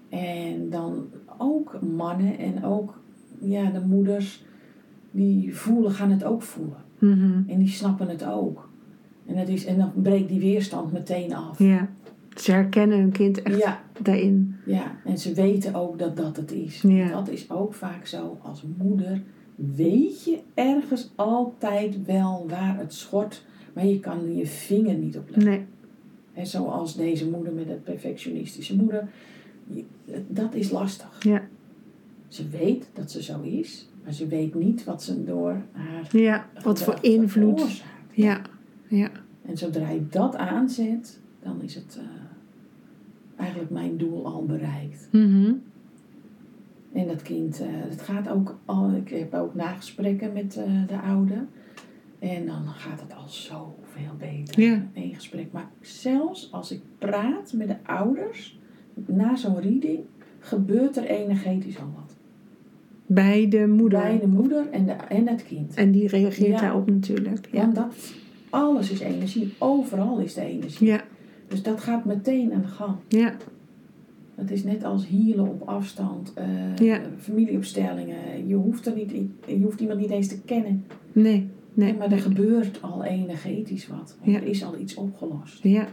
En 0.10 0.70
dan 0.70 1.08
ook 1.42 1.80
mannen 1.82 2.38
en 2.38 2.66
ook 2.66 3.00
ja, 3.42 3.70
de 3.70 3.80
moeders, 3.80 4.44
die 5.12 5.56
voelen, 5.56 5.92
gaan 5.92 6.12
het 6.12 6.24
ook 6.24 6.42
voelen. 6.42 6.78
Mhm. 7.00 7.42
En 7.48 7.60
die 7.60 7.68
snappen 7.70 8.08
het 8.08 8.26
ook. 8.26 8.70
En, 9.26 9.36
dat 9.36 9.48
is, 9.48 9.66
en 9.66 9.78
dan 9.78 9.92
breekt 9.96 10.30
die 10.30 10.40
weerstand 10.40 10.92
meteen 10.92 11.34
af. 11.36 11.60
ja. 11.60 11.90
Ze 12.36 12.52
herkennen 12.52 12.98
hun 13.00 13.12
kind 13.12 13.42
echt 13.42 13.58
Ja, 13.60 13.82
daarin. 14.02 14.56
ja, 14.66 14.96
en 15.06 15.18
ze 15.18 15.34
weten 15.34 15.76
ook 15.76 16.00
dat 16.00 16.18
dat 16.18 16.36
het 16.38 16.52
is. 16.52 16.82
Ja. 16.82 17.08
Dat 17.12 17.30
is 17.30 17.50
ook 17.52 17.74
vaak 17.74 18.06
zo. 18.06 18.38
Als 18.42 18.64
moeder 18.78 19.22
weet 19.56 20.24
je 20.24 20.40
ergens 20.54 21.12
altijd 21.16 22.06
wel 22.06 22.46
waar 22.50 22.78
het 22.78 22.94
schort, 22.94 23.46
maar 23.74 23.86
je 23.86 24.00
kan 24.00 24.36
je 24.36 24.46
vinger 24.48 24.96
niet 24.98 25.18
op 25.18 25.30
leggen. 25.30 25.52
Nee, 25.52 25.66
En 26.34 26.48
zoals 26.48 26.96
deze 26.96 27.30
moeder 27.30 27.54
met 27.54 27.68
het 27.68 27.84
perfectionistische 27.84 28.76
moeder. 28.76 29.10
Dat 30.28 30.54
is 30.54 30.72
lastig. 30.72 31.24
Ja. 31.24 31.48
Ze 32.28 32.50
weet 32.50 32.90
dat 32.94 33.12
ze 33.12 33.24
zo 33.24 33.42
is, 33.42 33.90
maar 34.04 34.14
ze 34.14 34.28
weet 34.28 34.56
niet 34.56 34.84
wat 34.84 35.04
ze 35.04 35.24
door 35.24 35.62
haar 35.72 36.18
ja, 36.18 36.50
wat 36.64 36.84
voor 36.84 36.98
invloed. 37.02 37.84
Ja, 38.12 38.42
ja. 38.88 39.12
En 39.42 39.58
zodra 39.58 39.90
je 39.90 40.08
dat 40.10 40.36
aanzet, 40.36 41.20
dan 41.40 41.62
is 41.62 41.76
het 41.76 41.98
eh, 42.00 42.04
eigenlijk 43.36 43.72
mijn 43.72 43.98
doel 43.98 44.26
al 44.26 44.46
bereikt. 44.46 45.08
Mhm. 45.12 45.54
En 46.94 47.08
dat 47.08 47.22
kind, 47.22 47.60
eh, 47.60 47.68
het 47.72 48.02
gaat 48.02 48.30
ook 48.30 48.58
al, 48.66 48.92
ik 48.92 49.10
heb 49.10 49.34
ook 49.34 49.56
nagesprekken 49.56 50.34
met 50.34 50.58
eh, 50.58 50.88
de 50.88 51.00
oude. 51.00 51.46
En 52.20 52.46
dan 52.46 52.68
gaat 52.68 53.02
het 53.02 53.16
al 53.16 53.28
zoveel 53.28 54.16
beter. 54.18 54.62
Ja. 54.62 54.88
Eén 54.94 55.14
gesprek. 55.14 55.52
Maar 55.52 55.70
zelfs 55.80 56.52
als 56.52 56.72
ik 56.72 56.82
praat 56.98 57.54
met 57.54 57.68
de 57.68 57.78
ouders, 57.84 58.60
na 59.08 59.36
zo'n 59.36 59.60
reading, 59.62 60.00
gebeurt 60.40 60.98
er 60.98 61.04
energetisch 61.06 61.80
al 61.80 61.90
wat. 61.96 62.16
Bij 63.06 63.48
de 63.50 63.68
moeder. 63.68 64.00
Bij 64.02 64.20
de 64.20 64.28
moeder 64.28 64.70
en, 64.72 64.86
de, 64.86 64.92
en 64.92 65.28
het 65.28 65.44
kind. 65.44 65.74
En 65.74 65.92
die 65.92 66.08
reageert 66.08 66.50
Ja. 66.52 66.60
daarop 66.62 66.90
natuurlijk. 66.90 67.48
Ja. 67.52 67.62
Want 67.62 67.76
dat, 67.76 68.14
alles 68.50 68.92
is 68.92 69.00
energie. 69.00 69.54
Overal 69.58 70.18
is 70.20 70.34
de 70.34 70.42
energie. 70.42 70.88
Ja, 70.88 71.02
Dus 71.48 71.64
dat 71.64 71.80
gaat 71.82 72.06
meteen 72.06 72.54
aan 72.54 72.62
de 72.62 72.68
gang. 72.68 72.96
ja, 73.08 73.34
Het 74.36 74.52
is 74.52 74.64
net 74.64 74.84
als 74.84 75.08
hielen 75.08 75.48
op 75.48 75.62
afstand, 75.68 76.34
eh, 76.34 76.76
Ja. 76.76 77.00
familieopstellingen. 77.20 78.48
Je 78.48 78.56
hoeft, 78.56 78.86
er 78.86 78.96
niet, 78.96 79.12
je 79.48 79.60
hoeft 79.62 79.80
iemand 79.80 80.00
niet 80.00 80.10
eens 80.10 80.28
te 80.28 80.42
kennen. 80.42 80.86
nee, 81.12 81.48
nee. 81.74 81.94
maar 81.94 82.12
er 82.12 82.20
gebeurt 82.20 82.82
al 82.82 83.04
energetisch 83.04 83.88
wat. 83.88 84.18
Ja. 84.22 84.34
Er 84.36 84.44
is 84.44 84.64
al 84.64 84.78
iets 84.80 84.96
opgelost. 84.96 85.64
Ja. 85.64 85.88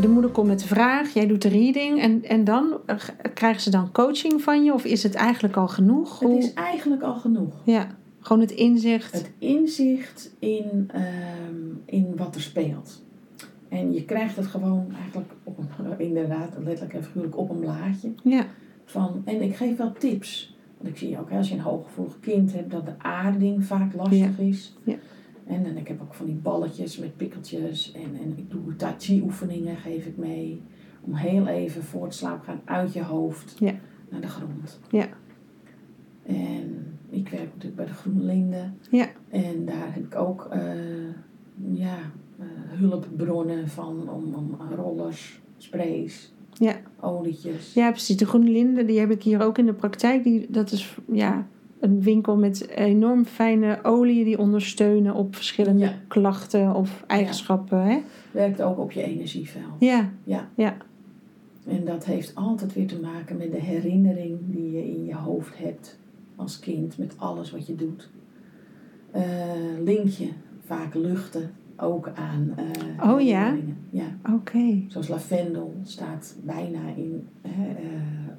De 0.00 0.08
moeder 0.08 0.30
komt 0.30 0.46
met 0.46 0.60
de 0.60 0.66
vraag, 0.66 1.14
jij 1.14 1.26
doet 1.26 1.42
de 1.42 1.48
reading 1.48 2.00
en, 2.00 2.24
en 2.24 2.44
dan 2.44 2.76
eh, 2.86 2.96
krijgen 3.34 3.62
ze 3.62 3.70
dan 3.70 3.92
coaching 3.92 4.42
van 4.42 4.64
je 4.64 4.72
of 4.72 4.84
is 4.84 5.02
het 5.02 5.14
eigenlijk 5.14 5.56
al 5.56 5.68
genoeg? 5.68 6.20
Het 6.20 6.30
is 6.30 6.52
eigenlijk 6.52 7.02
al 7.02 7.14
genoeg. 7.14 7.54
Ja, 7.64 7.86
gewoon 8.20 8.42
het 8.42 8.50
inzicht. 8.50 9.12
Het 9.12 9.30
inzicht 9.38 10.34
in, 10.38 10.90
ehm, 10.92 11.04
in 11.84 12.16
wat 12.16 12.34
er 12.34 12.40
speelt. 12.40 13.02
En 13.68 13.92
je 13.92 14.04
krijgt 14.04 14.36
het 14.36 14.46
gewoon 14.46 14.86
eigenlijk 15.00 15.30
op 15.44 15.58
een, 15.58 15.98
inderdaad, 16.08 16.48
letterlijk 16.58 16.94
en 16.94 17.04
figuurlijk 17.04 17.36
op 17.36 17.50
een 17.50 17.58
blaadje. 17.58 18.12
Ja, 18.22 18.46
Van, 18.84 19.22
en 19.24 19.42
ik 19.42 19.56
geef 19.56 19.76
wel 19.76 19.92
tips. 19.92 20.56
Want 20.76 20.88
ik 20.88 20.96
zie 20.96 21.18
ook, 21.18 21.30
hè, 21.30 21.36
als 21.36 21.48
je 21.48 21.54
een 21.54 21.60
hooggevoelig 21.60 22.20
kind 22.20 22.52
hebt, 22.52 22.70
dat 22.70 22.86
de 22.86 22.94
aarding 22.98 23.64
vaak 23.64 23.94
lastig 23.94 24.38
is. 24.38 24.76
Ja. 24.84 24.96
En 25.46 25.62
dan 25.62 25.76
ik 25.76 25.88
heb 25.88 26.00
ook 26.02 26.14
van 26.14 26.26
die 26.26 26.34
balletjes 26.34 26.98
met 26.98 27.16
pikkeltjes. 27.16 27.92
En, 27.92 28.14
en 28.22 28.32
ik 28.36 28.50
doe 28.50 28.76
tai 28.76 28.94
chi 28.98 29.20
oefeningen, 29.22 29.76
geef 29.76 30.06
ik 30.06 30.16
mee. 30.16 30.62
Om 31.00 31.14
heel 31.14 31.46
even 31.46 31.82
voor 31.82 32.04
het 32.04 32.14
slaap 32.14 32.42
gaan 32.42 32.60
uit 32.64 32.92
je 32.92 33.02
hoofd 33.02 33.56
Ja. 33.58 33.74
naar 34.10 34.20
de 34.20 34.28
grond. 34.28 34.80
Ja. 34.90 35.06
En 36.22 36.98
ik 37.10 37.28
werk 37.28 37.44
natuurlijk 37.48 37.76
bij 37.76 37.86
de 37.86 37.92
Groene 37.92 38.22
Linden. 38.22 38.78
Ja. 38.90 39.06
En 39.28 39.64
daar 39.64 39.94
heb 39.94 40.04
ik 40.04 40.16
ook 40.16 40.46
eh, 40.50 40.60
ja, 41.70 41.96
eh, 42.38 42.46
hulpbronnen 42.78 43.68
van 43.68 44.08
om, 44.10 44.34
om 44.34 44.56
rollers, 44.74 45.40
sprays, 45.56 46.32
Ja. 46.52 46.76
olietjes. 47.00 47.74
ja, 47.74 47.90
precies. 47.90 48.16
De 48.16 48.26
Groene 48.26 48.50
Linde, 48.50 48.84
die 48.84 48.98
heb 48.98 49.10
ik 49.10 49.22
hier 49.22 49.40
ook 49.42 49.58
in 49.58 49.66
de 49.66 49.74
praktijk. 49.74 50.22
Die, 50.24 50.46
dat 50.50 50.70
is 50.72 50.96
ja, 51.12 51.46
een 51.80 52.02
winkel 52.02 52.36
met 52.36 52.68
enorm 52.68 53.24
fijne 53.24 53.78
oliën 53.82 54.24
die 54.24 54.38
ondersteunen 54.38 55.14
op 55.14 55.34
verschillende 55.34 55.84
Ja. 55.84 55.94
klachten 56.08 56.74
of 56.74 57.04
eigenschappen. 57.06 57.82
Hè? 57.82 57.98
Werkt 58.30 58.62
ook 58.62 58.78
op 58.78 58.92
je 58.92 59.02
energieveld. 59.02 59.64
Ja, 59.78 60.10
Ja. 60.24 60.48
Ja. 60.54 60.76
En 61.66 61.84
dat 61.84 62.04
heeft 62.04 62.34
altijd 62.34 62.74
weer 62.74 62.86
te 62.86 63.00
maken 63.00 63.36
met 63.36 63.50
de 63.52 63.60
herinnering 63.60 64.38
die 64.44 64.70
je 64.72 64.88
in 64.88 65.04
je 65.04 65.14
hoofd 65.14 65.58
hebt 65.58 65.98
als 66.36 66.58
kind 66.58 66.98
met 66.98 67.14
alles 67.18 67.50
wat 67.50 67.66
je 67.66 67.74
doet. 67.74 68.08
Eh, 69.10 69.22
link 69.84 70.08
je 70.08 70.28
vaak 70.64 70.94
luchten 70.94 71.50
ook 71.76 72.10
aan 72.14 72.52
eh, 72.56 73.10
Oh 73.10 73.20
ja? 73.20 73.56
Ja. 73.90 74.16
oké. 74.34 74.82
Zoals 74.88 75.08
lavendel 75.08 75.74
staat 75.82 76.36
bijna 76.44 76.80
in, 76.96 77.26
hè, 77.42 77.68
eh, 77.68 77.90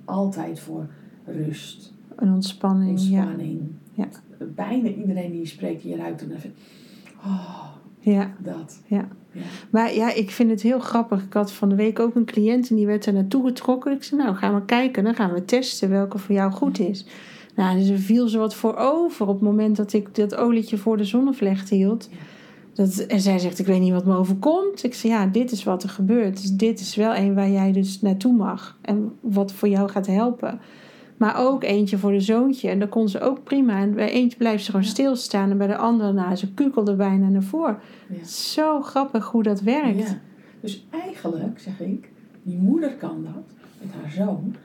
altijd 0.06 0.60
voor 0.60 0.88
rust, 1.26 1.94
Een 2.18 2.34
ontspanning. 2.34 3.00
Ja. 3.00 3.22
ontspanning. 3.22 3.62
Ja. 3.94 4.08
Bijna 4.56 4.90
iedereen 4.90 5.32
die 5.32 5.40
je 5.40 5.48
spreekt, 5.48 5.82
die 5.82 5.96
ruikt 5.96 6.22
en 6.22 6.30
dan 6.30 6.40
vindt, 6.40 6.58
oh, 7.26 7.66
ja. 8.00 8.34
dat. 8.40 8.82
Ja. 8.86 9.08
Ja. 9.32 9.42
Maar 9.70 9.94
ja, 9.94 10.14
ik 10.14 10.32
vind 10.32 10.50
het 10.50 10.62
heel 10.62 10.80
grappig. 10.80 11.24
Ik 11.24 11.34
had 11.34 11.52
van 11.52 11.70
de 11.70 11.76
week 11.76 12.00
ook 12.00 12.16
een 12.16 12.26
cliënt 12.26 12.70
en 12.70 12.76
die 12.76 12.86
werd 12.86 13.06
er 13.06 13.14
naartoe 13.14 13.46
getrokken. 13.46 13.92
Ik 13.92 14.04
zei, 14.04 14.22
nou, 14.22 14.36
gaan 14.36 14.56
we 14.56 14.66
kijken. 14.66 15.04
Dan 15.04 15.16
gaan 15.16 15.34
we 15.34 15.46
testen 15.46 15.90
welke 15.90 16.18
voor 16.18 16.36
jou 16.36 16.52
goed 16.52 16.80
is. 16.80 17.06
Nou, 17.56 17.78
dus 17.78 17.90
er 17.90 17.98
viel 17.98 18.28
ze 18.28 18.38
wat 18.38 18.56
voor 18.56 18.76
over 18.76 19.28
op 19.28 19.34
het 19.34 19.44
moment 19.44 19.76
dat 19.76 19.94
ik 19.94 20.16
dat 20.16 20.36
olietje 20.36 20.78
voor 20.78 20.98
de 20.98 21.04
zonnevlecht 21.04 21.70
hield. 21.70 22.10
Ja. 22.12 22.18
Dat, 22.74 22.98
en 22.98 23.22
zij 23.22 23.40
zegt, 23.40 23.60
ik 23.60 23.66
weet 23.66 23.80
niet 23.80 23.92
wat 23.92 24.06
me 24.06 24.16
overkomt. 24.16 24.84
Ik 24.84 24.94
zei, 24.94 25.14
ja, 25.14 25.26
dit 25.26 25.52
is 25.52 25.64
wat 25.64 25.84
er 25.84 25.90
gebeurt. 25.90 26.42
Dus 26.42 26.52
dit 26.52 26.80
is 26.80 26.96
wel 26.96 27.16
een 27.16 27.36
waar 27.36 27.50
jij 27.50 27.72
dus 27.72 28.02
naartoe 28.02 28.34
mag. 28.34 28.78
En 28.82 29.12
wat 29.22 29.52
voor 29.52 29.68
jou 29.68 29.90
gaat 29.90 30.08
helpen. 30.08 30.60
Maar 31.18 31.38
ook 31.48 31.64
eentje 31.64 31.98
voor 31.98 32.12
de 32.12 32.20
zoontje. 32.20 32.70
En 32.70 32.80
dat 32.80 32.90
kon 32.90 33.10
ze 33.10 33.20
ook 33.20 33.44
prima. 33.44 33.80
En 33.80 33.94
bij 33.94 34.10
eentje 34.12 34.38
blijft 34.38 34.64
ze 34.64 34.72
gewoon 34.72 34.86
Ja. 34.86 34.92
stilstaan. 34.92 35.52
En 35.52 35.58
bij 35.58 35.68
de 35.68 35.78
andere, 35.78 36.14
nou, 36.14 36.36
ze 36.36 36.54
kukelde 36.54 36.96
bijna 36.96 37.28
naar 37.30 37.44
voren. 37.44 37.78
Ja. 38.10 38.26
Zo 38.26 38.82
grappig 38.82 39.26
hoe 39.32 39.44
dat 39.44 39.62
werkt. 39.62 40.00
Ja. 40.10 40.20
Dus 40.60 40.86
eigenlijk, 40.90 41.60
zeg 41.60 41.80
ik, 41.80 42.10
die 42.44 42.58
moeder 42.58 42.94
kan 42.96 43.24
dat 43.24 43.44
met 43.82 43.94
haar 44.02 44.12
zoon. 44.12 44.56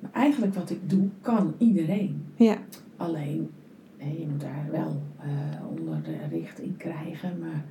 Maar 0.00 0.10
eigenlijk 0.12 0.54
wat 0.54 0.70
ik 0.70 0.90
doe, 0.90 1.08
kan 1.20 1.54
iedereen. 1.58 2.24
Ja, 2.36 2.56
Alleen, 2.96 3.50
je 3.98 4.26
moet 4.30 4.40
daar 4.40 4.68
wel 4.70 5.02
eh, 5.18 5.28
onder 5.78 6.02
de 6.02 6.36
richting 6.36 6.76
krijgen. 6.76 7.38
Maar 7.40 7.64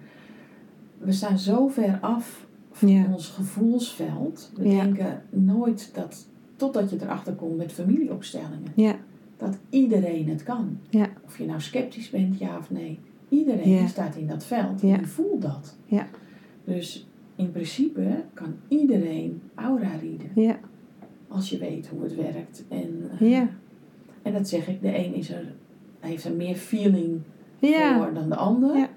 we 0.97 1.12
staan 1.12 1.38
zo 1.39 1.68
ver 1.68 1.97
af 2.01 2.45
van 2.72 3.06
ons 3.14 3.28
gevoelsveld. 3.30 4.51
We 4.56 4.64
denken 4.64 5.22
nooit 5.30 5.89
dat, 5.93 6.28
totdat 6.62 6.89
je 6.89 6.97
erachter 7.01 7.34
komt 7.34 7.57
met 7.57 7.72
familieopstellingen, 7.72 8.72
ja, 8.76 8.95
dat 9.38 9.57
iedereen 9.70 10.30
het 10.30 10.43
kan. 10.43 10.78
Ja. 10.89 11.07
Of 11.26 11.38
je 11.38 11.45
nou 11.45 11.62
sceptisch 11.62 12.09
bent, 12.09 12.38
ja 12.39 12.57
of 12.57 12.72
nee. 12.72 12.99
Iedereen 13.30 13.70
Ja. 13.70 13.88
staat 13.88 14.16
in 14.16 14.28
dat 14.28 14.43
veld 14.43 14.82
en 14.84 15.07
voelt 15.07 15.41
dat. 15.41 15.76
Ja. 15.86 16.07
Dus 16.64 17.07
in 17.36 17.51
principe 17.51 18.24
kan 18.34 18.53
iedereen 18.68 19.41
aura 19.55 19.95
rieden. 20.01 20.30
Ja. 20.36 20.59
Als 21.28 21.49
je 21.49 21.57
weet 21.57 21.88
hoe 21.88 22.03
het 22.03 22.16
werkt. 22.16 22.64
En, 22.70 23.09
eh, 23.20 23.32
Ja. 23.32 23.49
en 24.22 24.34
dat 24.34 24.47
zeg 24.47 24.68
ik, 24.68 24.82
de 24.82 24.97
een 24.97 25.14
is 25.14 25.30
er, 25.30 25.53
heeft 25.99 26.26
er 26.26 26.34
meer 26.34 26.55
feeling 26.55 27.20
Ja. 27.59 27.97
voor 27.97 28.14
dan 28.14 28.30
de 28.30 28.36
ander. 28.36 28.76
Ja. 28.78 28.89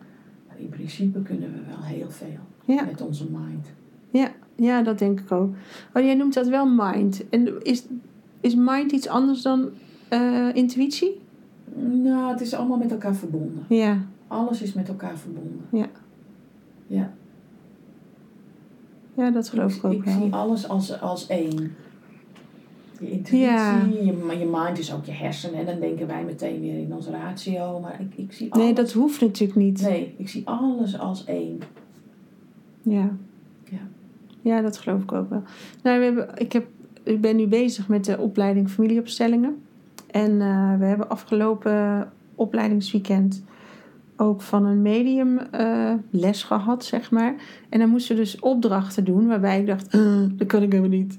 Maar 0.48 0.58
in 0.60 0.68
principe 0.68 1.22
kunnen 1.22 1.52
we 1.52 1.58
wel 1.68 1.82
heel 1.82 2.10
veel 2.10 2.76
met 2.86 3.00
onze 3.00 3.24
mind. 3.30 3.72
Ja. 4.10 4.32
Ja, 4.56 4.82
dat 4.82 4.98
denk 4.98 5.20
ik 5.20 5.32
ook. 5.32 5.54
Oh, 5.94 6.02
jij 6.02 6.14
noemt 6.14 6.34
dat 6.34 6.48
wel 6.48 6.66
mind. 6.66 7.28
En 7.28 7.62
is, 7.62 7.84
is 8.40 8.54
mind 8.54 8.92
iets 8.92 9.08
anders 9.08 9.42
dan 9.42 9.68
eh, 10.08 10.54
intuïtie? 10.54 11.20
Nou, 12.02 12.32
het 12.32 12.40
is 12.40 12.54
allemaal 12.54 12.78
met 12.78 12.90
elkaar 12.90 13.14
verbonden. 13.14 13.64
Ja. 13.68 13.98
Alles 14.28 14.62
is 14.62 14.72
met 14.72 14.88
elkaar 14.88 15.18
verbonden. 15.18 15.60
Ja. 15.70 15.86
Ja. 16.86 17.12
Ja, 19.14 19.30
dat 19.30 19.48
geloof 19.48 19.76
ik 19.76 19.84
ook 19.84 19.92
ik 19.92 20.04
wel. 20.04 20.22
zie 20.22 20.32
alles 20.32 20.68
als, 20.68 21.00
als 21.00 21.26
één. 21.26 21.74
Je 23.00 23.10
intuïtie, 23.10 23.38
Ja. 23.38 23.84
je, 23.84 24.38
je 24.38 24.46
mind 24.52 24.78
is 24.78 24.94
ook 24.94 25.04
je 25.04 25.12
hersenen. 25.12 25.58
En 25.58 25.66
dan 25.66 25.80
denken 25.80 26.06
wij 26.06 26.24
meteen 26.24 26.60
weer 26.60 26.78
in 26.78 26.94
ons 26.94 27.06
ratio. 27.06 27.80
Maar 27.80 28.00
ik, 28.00 28.14
ik 28.16 28.32
zie 28.32 28.52
alles... 28.52 28.64
Nee, 28.64 28.74
dat 28.74 28.92
hoeft 28.92 29.20
natuurlijk 29.20 29.58
niet. 29.58 29.80
Nee, 29.82 30.14
ik 30.16 30.28
zie 30.28 30.46
alles 30.46 30.98
als 30.98 31.24
één. 31.24 31.60
Ja. 32.82 33.16
Ja. 34.44 34.60
Dat 34.60 34.78
geloof 34.78 35.02
ik 35.02 35.12
ook 35.12 35.30
wel. 35.30 35.42
Nou, 35.82 35.98
we 35.98 36.04
hebben, 36.04 36.28
ik, 36.34 36.52
heb, 36.52 36.66
ik 37.02 37.20
ben 37.20 37.36
nu 37.36 37.46
bezig 37.46 37.88
met 37.88 38.04
de 38.04 38.18
opleiding 38.18 38.70
familieopstellingen. 38.70 39.62
En 40.10 40.40
eh, 40.40 40.78
we 40.78 40.84
hebben 40.84 41.08
afgelopen 41.08 42.08
opleidingsweekend 42.34 43.44
ook 44.16 44.42
van 44.42 44.64
een 44.64 44.82
medium 44.82 45.38
eh, 45.38 45.92
les 46.10 46.42
gehad, 46.42 46.84
zeg 46.84 47.10
maar. 47.10 47.34
En 47.68 47.78
dan 47.78 47.88
moesten 47.88 48.16
we 48.16 48.22
dus 48.22 48.40
opdrachten 48.40 49.04
doen 49.04 49.26
waarbij 49.26 49.60
ik 49.60 49.66
dacht, 49.66 49.88
"Eh, 49.88 50.22
dat 50.32 50.46
kan 50.46 50.62
ik 50.62 50.72
helemaal 50.72 50.98
niet. 50.98 51.18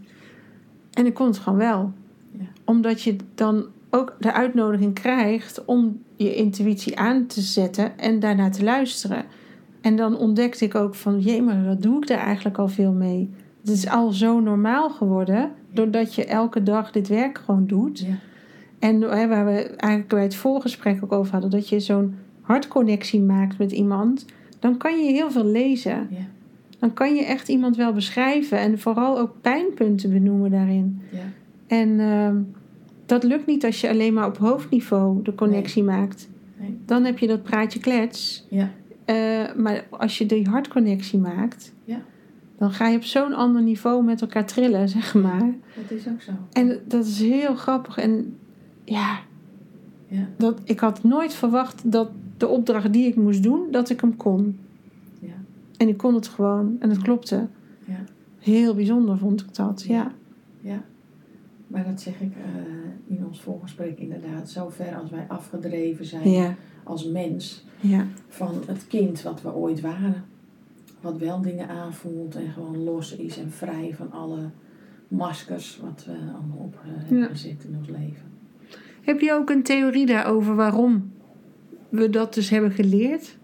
En 0.94 1.06
ik 1.06 1.14
kon 1.14 1.28
het 1.28 1.38
gewoon 1.38 1.60
wel. 1.60 1.92
Ja. 2.32 2.46
Omdat 2.64 3.02
je 3.02 3.16
dan 3.36 3.66
ook 3.90 4.16
de 4.20 4.34
uitnodiging 4.34 4.94
krijgt 4.94 5.66
om 5.66 6.02
je 6.16 6.36
intuïtie 6.36 6.98
aan 7.00 7.26
te 7.26 7.42
zetten 7.42 7.98
en 7.98 8.20
daarna 8.20 8.50
te 8.50 8.64
luisteren. 8.64 9.26
En 9.86 9.96
dan 9.96 10.18
ontdekte 10.18 10.66
ik 10.66 10.76
ook 10.76 10.96
van, 10.96 11.20
jee, 11.20 11.42
maar 11.42 11.66
wat 11.66 11.82
doe 11.82 11.98
ik 11.98 12.08
daar 12.08 12.18
eigenlijk 12.18 12.58
al 12.58 12.68
veel 12.68 12.92
mee? 12.92 13.30
Het 13.62 13.70
is 13.70 13.90
al 13.90 14.12
zo 14.12 14.40
normaal 14.40 14.90
geworden, 14.90 15.52
doordat 15.72 16.16
je 16.16 16.26
elke 16.26 16.64
dag 16.64 16.92
dit 16.92 17.08
werk 17.08 17.38
gewoon 17.38 17.68
doet. 17.68 18.00
Ja. 18.00 18.16
En 18.80 19.02
hè, 19.02 19.28
waar 19.28 19.46
we 19.46 19.52
eigenlijk 19.64 20.08
bij 20.08 20.24
het 20.24 20.36
voorgesprek 20.36 21.04
ook 21.04 21.12
over 21.12 21.32
hadden, 21.32 21.50
dat 21.50 21.70
je 21.70 21.80
zo'n 21.80 22.16
hartconnectie 22.42 23.22
maakt 23.22 23.58
met 23.58 23.72
iemand, 23.72 24.26
dan 24.60 24.78
kan 24.78 25.06
je 25.06 25.12
heel 25.12 25.32
veel 25.32 25.46
lezen. 25.46 26.08
Ja. 26.10 26.28
Dan 26.80 26.94
kan 26.94 27.16
je 27.16 27.26
echt 27.26 27.50
iemand 27.50 27.76
wel 27.76 27.94
beschrijven 27.94 28.58
en 28.58 28.80
vooral 28.80 29.20
ook 29.20 29.36
pijnpunten 29.42 30.12
benoemen 30.12 30.52
daarin. 30.52 31.02
Ja. 31.12 31.20
En 31.68 32.00
ehm, 32.00 32.38
dat 33.06 33.24
lukt 33.24 33.46
niet 33.46 33.66
als 33.66 33.82
je 33.82 33.90
alleen 33.90 34.14
maar 34.14 34.28
op 34.28 34.38
hoofdniveau 34.38 35.24
de 35.24 35.36
connectie 35.36 35.84
maakt. 35.84 36.30
Nee. 36.60 36.78
Dan 36.86 37.04
heb 37.04 37.20
je 37.20 37.28
dat 37.28 37.44
praatje 37.44 37.80
klets. 37.80 38.46
Ja. 38.50 38.72
Eh, 39.06 39.54
maar 39.56 39.86
als 39.90 40.18
je 40.18 40.26
die 40.26 40.48
hartconnectie 40.50 41.20
maakt, 41.20 41.74
Ja. 41.84 42.02
dan 42.58 42.72
ga 42.72 42.88
je 42.88 42.98
op 42.98 43.04
zo'n 43.04 43.34
ander 43.34 43.62
niveau 43.62 44.04
met 44.04 44.22
elkaar 44.22 44.46
trillen, 44.46 44.90
zeg 44.90 45.14
maar. 45.14 45.54
Dat 45.76 45.92
is 45.98 46.08
ook 46.08 46.22
zo. 46.22 46.32
En 46.52 46.80
dat 46.88 47.06
is 47.06 47.20
heel 47.20 47.56
grappig. 47.56 47.98
En 47.98 48.38
ja, 48.84 49.20
Ja. 50.08 50.28
dat, 50.38 50.60
ik 50.64 50.80
had 50.80 51.04
nooit 51.04 51.34
verwacht 51.34 51.92
dat 51.92 52.10
de 52.38 52.48
opdracht 52.48 52.94
die 52.94 53.08
ik 53.08 53.16
moest 53.16 53.44
doen, 53.44 53.68
dat 53.72 53.90
ik 53.90 54.02
hem 54.02 54.16
kon. 54.16 54.60
Ja. 55.20 55.34
En 55.78 55.88
ik 55.88 55.98
kon 55.98 56.14
het 56.14 56.28
gewoon. 56.28 56.76
En 56.80 56.90
het 56.90 57.02
klopte. 57.02 57.48
Ja. 57.86 58.04
Heel 58.40 58.76
bijzonder 58.76 59.18
vond 59.18 59.42
ik 59.42 59.56
dat. 59.56 59.84
Ja. 59.88 60.12
Ja. 60.62 60.82
Maar 61.68 61.84
dat 61.86 62.02
zeg 62.02 62.14
ik 62.22 62.32
eh, 62.32 62.62
ons 63.36 63.44
voorgesprek 63.44 64.00
inderdaad. 64.00 64.50
Zo 64.50 64.70
ver 64.70 64.96
als 64.96 65.10
wij 65.10 65.26
afgedreven 65.28 66.06
zijn 66.06 66.30
Ja. 66.30 66.56
als 66.84 67.06
mens 67.06 67.66
Ja. 67.80 68.06
van 68.28 68.62
het 68.68 68.88
kind 68.88 69.22
wat 69.22 69.42
we 69.42 69.54
ooit 69.54 69.82
waren. 69.82 70.24
Wat 71.02 71.18
wel 71.18 71.42
dingen 71.42 71.68
aanvoelt 71.70 72.36
en 72.36 72.52
gewoon 72.52 72.84
los 72.84 73.16
is 73.16 73.38
en 73.38 73.52
vrij 73.52 73.94
van 73.96 74.12
alle 74.12 74.50
maskers 75.08 75.80
wat 75.84 76.06
we 76.06 76.12
allemaal 76.12 76.58
op 76.58 76.76
eh, 76.76 76.80
hebben 76.86 77.18
Ja. 77.18 77.28
gezet 77.28 77.64
in 77.70 77.76
ons 77.78 77.88
leven. 77.88 78.26
Heb 79.02 79.20
je 79.20 79.34
ook 79.34 79.50
een 79.50 79.64
theorie 79.64 80.06
daarover 80.06 80.56
waarom 80.56 81.12
we 81.90 82.10
dat 82.10 82.34
dus 82.34 82.50
hebben 82.50 82.72
geleerd? 82.72 83.38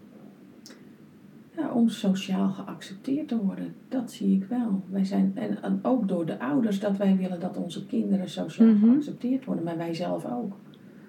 Om 1.74 1.88
sociaal 1.88 2.48
geaccepteerd 2.48 3.28
te 3.28 3.36
worden, 3.36 3.74
dat 3.88 4.12
zie 4.12 4.36
ik 4.36 4.44
wel. 4.48 4.82
Wij 4.90 5.04
zijn, 5.04 5.32
en, 5.34 5.62
en 5.62 5.78
ook 5.82 6.08
door 6.08 6.26
de 6.26 6.40
ouders 6.40 6.80
dat 6.80 6.96
wij 6.96 7.16
willen 7.16 7.40
dat 7.40 7.56
onze 7.56 7.86
kinderen 7.86 8.28
sociaal 8.28 8.68
Mhm. 8.68 8.90
geaccepteerd 8.92 9.44
worden, 9.44 9.64
maar 9.64 9.76
wij 9.76 9.94
zelf 9.94 10.24
ook. 10.32 10.52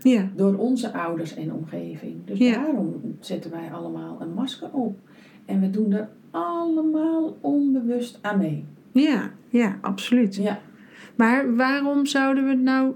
Ja. 0.01 0.30
Door 0.36 0.55
onze 0.55 0.93
ouders 0.93 1.36
en 1.36 1.53
omgeving. 1.53 2.16
Dus 2.26 2.38
Ja. 2.38 2.51
daarom 2.53 3.01
zetten 3.20 3.51
wij 3.51 3.72
allemaal 3.72 4.22
een 4.22 4.34
masker 4.34 4.70
op. 4.72 4.99
En 5.45 5.59
we 5.59 5.70
doen 5.70 5.91
er 5.91 6.09
allemaal 6.32 7.38
onbewust 7.41 8.20
aan 8.22 8.38
mee. 8.38 8.66
Ja, 8.91 9.32
ja, 9.49 9.78
absoluut. 9.82 10.36
Ja, 10.36 10.59
Maar 11.16 11.55
waarom 11.55 12.05
zouden 12.05 12.43
we 12.43 12.49
het 12.49 12.61
nou 12.61 12.93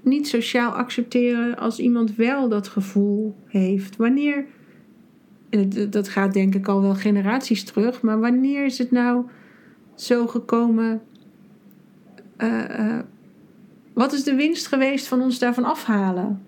niet 0.00 0.28
sociaal 0.28 0.70
accepteren 0.72 1.56
als 1.58 1.78
iemand 1.78 2.14
wel 2.16 2.48
dat 2.48 2.68
gevoel 2.68 3.34
heeft? 3.46 3.96
Wanneer, 3.96 4.44
dat 5.90 6.08
gaat 6.08 6.32
denk 6.32 6.54
ik 6.54 6.68
al 6.68 6.82
wel 6.82 6.94
generaties 6.94 7.64
terug, 7.64 8.02
maar 8.02 8.20
wanneer 8.20 8.64
is 8.64 8.78
het 8.78 8.90
nou 8.90 9.24
zo 9.94 10.26
gekomen? 10.26 11.02
eh, 12.36 12.78
eh, 12.78 13.04
wat 13.92 14.12
is 14.12 14.24
de 14.24 14.34
winst 14.34 14.66
geweest 14.66 15.06
van 15.06 15.20
ons 15.20 15.38
daarvan 15.38 15.64
afhalen? 15.64 16.42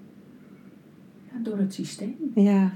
ja, 1.32 1.38
door 1.42 1.59
het 1.59 1.74
systeem. 1.74 2.16
Ja. 2.34 2.72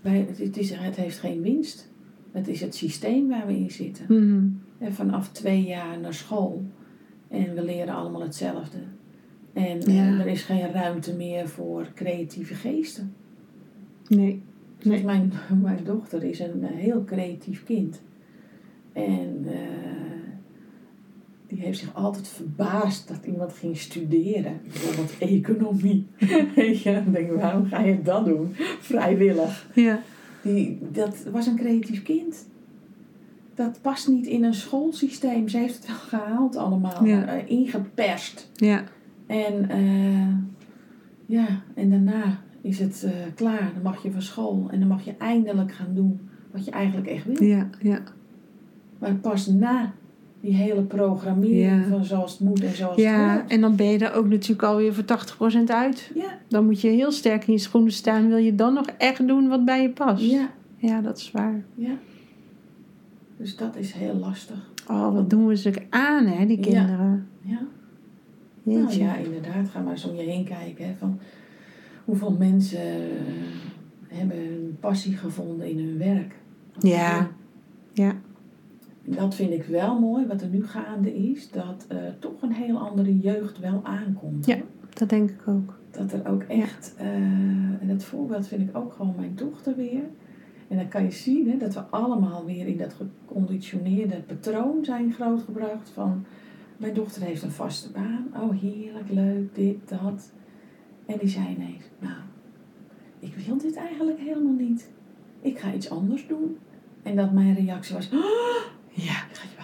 Wij, 0.00 0.26
het, 0.28 0.38
het 0.38 0.56
is, 0.56 0.70
het 0.70 0.96
heeft 0.96 1.18
geen 1.18 1.42
winst. 1.42 1.90
Het 2.32 2.48
is 2.48 2.60
het 2.60 2.74
systeem 2.74 3.28
waar 3.28 3.46
we 3.46 3.56
in 3.56 3.70
zitten. 3.70 4.04
Mhm. 4.08 4.48
En 4.78 4.94
vanaf 4.94 5.28
twee 5.28 5.62
jaar 5.62 6.00
naar 6.00 6.14
school. 6.14 6.64
En 7.28 7.54
we 7.54 7.64
leren 7.64 7.94
allemaal 7.94 8.22
hetzelfde. 8.22 8.78
En 9.52 9.80
eh, 9.80 10.20
er 10.20 10.26
is 10.26 10.42
geen 10.42 10.72
ruimte 10.72 11.14
meer 11.14 11.48
voor 11.48 11.86
creatieve 11.94 12.54
geesten. 12.54 13.14
Nee. 14.08 14.42
Mijn, 14.84 15.32
mijn 15.62 15.84
dochter 15.84 16.24
is 16.24 16.38
een 16.38 16.62
eh, 16.62 16.74
heel 16.74 17.04
creatief 17.04 17.64
kind. 17.64 18.00
En 18.92 19.44
eh, 19.46 19.58
die 21.46 21.60
heeft 21.60 21.78
zich 21.78 21.94
altijd 21.94 22.28
verbaasd 22.28 23.08
dat 23.08 23.26
iemand 23.26 23.52
ging 23.52 23.76
studeren. 23.76 24.60
Bijvoorbeeld 24.62 25.18
economie. 25.18 26.06
Weet 26.54 26.82
je, 26.82 26.92
dan 26.92 27.12
denk 27.12 27.30
ik, 27.30 27.40
waarom 27.40 27.66
ga 27.66 27.80
je 27.80 28.02
dat 28.02 28.24
doen? 28.24 28.54
Vrijwillig. 28.80 29.70
Ja. 29.74 30.02
Die, 30.42 30.78
dat 30.92 31.24
was 31.32 31.46
een 31.46 31.56
creatief 31.56 32.02
kind. 32.02 32.46
Dat 33.54 33.78
past 33.82 34.08
niet 34.08 34.26
in 34.26 34.44
een 34.44 34.54
schoolsysteem. 34.54 35.48
Ze 35.48 35.58
heeft 35.58 35.76
het 35.76 35.86
wel 35.86 35.96
gehaald 35.96 36.56
allemaal. 36.56 37.04
Ja. 37.04 37.26
eh, 37.26 37.50
ingeperst. 37.50 38.50
Ja. 38.54 38.84
En 39.26 39.66
ja, 41.26 41.62
en 41.74 41.90
daarna 41.90 42.42
is 42.68 42.78
het 42.78 43.02
eh, 43.04 43.10
klaar. 43.34 43.70
Dan 43.74 43.82
mag 43.82 44.02
je 44.02 44.10
van 44.10 44.22
school. 44.22 44.68
En 44.70 44.78
dan 44.78 44.88
mag 44.88 45.04
je 45.04 45.14
eindelijk 45.18 45.72
gaan 45.72 45.94
doen 45.94 46.20
wat 46.50 46.64
je 46.64 46.70
eigenlijk 46.70 47.06
echt 47.06 47.24
wil. 47.24 47.42
Ja. 47.42 47.68
Ja. 47.80 47.98
Maar 48.98 49.14
pas 49.14 49.46
na 49.46 49.92
die 50.40 50.54
hele 50.54 50.82
programmering 50.82 51.82
Ja. 51.82 51.88
van 51.88 52.04
zoals 52.04 52.32
het 52.32 52.40
moet 52.40 52.62
en 52.62 52.74
zoals 52.74 52.96
het 52.96 53.04
Ja, 53.04 53.48
en 53.48 53.60
dan 53.60 53.76
ben 53.76 53.86
je 53.86 53.98
er 53.98 54.14
ook 54.14 54.26
natuurlijk 54.28 54.62
alweer 54.62 54.94
voor 54.94 55.04
80% 55.04 55.70
uit. 55.70 56.10
Ja, 56.14 56.38
Dan 56.48 56.64
moet 56.64 56.80
je 56.80 56.88
heel 56.88 57.12
sterk 57.12 57.46
in 57.46 57.52
je 57.52 57.58
schoenen 57.58 57.92
staan. 57.92 58.28
Wil 58.28 58.36
je 58.36 58.54
dan 58.54 58.74
nog 58.74 58.86
echt 58.86 59.26
doen 59.28 59.48
wat 59.48 59.64
bij 59.64 59.82
je 59.82 59.90
past? 59.90 60.22
ja, 60.24 60.50
Ja, 60.76 61.00
dat 61.00 61.18
is 61.18 61.30
waar. 61.30 61.64
ja. 61.74 61.92
Dus 63.36 63.56
dat 63.56 63.76
is 63.76 63.92
heel 63.92 64.14
lastig. 64.14 64.70
Oh, 64.88 65.14
wat 65.14 65.30
doen 65.30 65.46
we 65.46 65.56
ze 65.56 65.72
aan, 65.90 66.26
hè, 66.26 66.46
die 66.46 66.56
Ja. 66.56 66.62
kinderen. 66.62 67.26
Ja. 67.40 67.60
Nou 68.62 68.80
Jeetje. 68.80 69.02
ja, 69.02 69.16
inderdaad. 69.16 69.68
Ga 69.68 69.80
maar 69.80 69.92
eens 69.92 70.04
om 70.08 70.16
je 70.16 70.22
heen 70.22 70.44
kijken. 70.44 70.86
Hè, 70.86 70.94
van 70.98 71.18
hoeveel 72.08 72.36
mensen 72.38 72.80
eh, 72.80 73.26
hebben 74.08 74.36
hun 74.36 74.76
passie 74.80 75.16
gevonden 75.16 75.70
in 75.70 75.78
hun 75.78 75.98
werk. 75.98 76.34
Ja. 76.78 77.30
Ja. 77.92 78.14
Dat 79.04 79.34
vind 79.34 79.50
ik 79.50 79.64
wel 79.64 79.98
mooi, 79.98 80.26
wat 80.26 80.42
er 80.42 80.48
nu 80.48 80.66
gaande 80.66 81.16
is. 81.16 81.50
Dat 81.50 81.84
eh, 81.88 81.98
toch 82.18 82.42
een 82.42 82.52
heel 82.52 82.78
andere 82.78 83.18
jeugd 83.18 83.58
wel 83.58 83.80
aankomt. 83.84 84.46
Ja. 84.46 84.56
Dat 84.92 85.08
denk 85.08 85.30
ik 85.30 85.48
ook. 85.48 85.78
Dat 85.90 86.12
er 86.12 86.28
ook 86.28 86.42
echt... 86.42 86.94
eh, 86.96 87.06
en 87.80 87.88
het 87.88 88.04
voorbeeld 88.04 88.46
vind 88.46 88.68
ik 88.68 88.76
ook 88.76 88.92
gewoon 88.92 89.14
mijn 89.16 89.34
dochter 89.34 89.76
weer. 89.76 90.02
En 90.68 90.76
dan 90.76 90.88
kan 90.88 91.02
je 91.02 91.10
zien 91.10 91.50
hè, 91.50 91.56
dat 91.56 91.74
we 91.74 91.80
allemaal 91.80 92.44
weer 92.44 92.66
in 92.66 92.76
dat 92.76 92.94
geconditioneerde 92.94 94.16
patroon 94.16 94.84
zijn 94.84 95.12
grootgebracht. 95.12 95.90
Van, 95.90 96.24
mijn 96.76 96.94
dochter 96.94 97.22
heeft 97.22 97.42
een 97.42 97.50
vaste 97.50 97.90
baan. 97.90 98.26
Oh, 98.34 98.60
heerlijk, 98.60 99.10
leuk, 99.10 99.54
dit, 99.54 99.88
dat. 99.88 100.30
En 101.08 101.18
die 101.18 101.28
zei 101.28 101.46
ineens, 101.58 101.84
nou, 101.98 102.16
ik 103.18 103.34
wil 103.46 103.58
dit 103.58 103.76
eigenlijk 103.76 104.18
helemaal 104.18 104.52
niet. 104.52 104.90
Ik 105.40 105.58
ga 105.58 105.72
iets 105.74 105.90
anders 105.90 106.26
doen. 106.26 106.56
En 107.02 107.16
dat 107.16 107.32
mijn 107.32 107.54
reactie 107.54 107.94
was, 107.94 108.10
"Oh, 108.12 108.20
ja, 108.92 109.14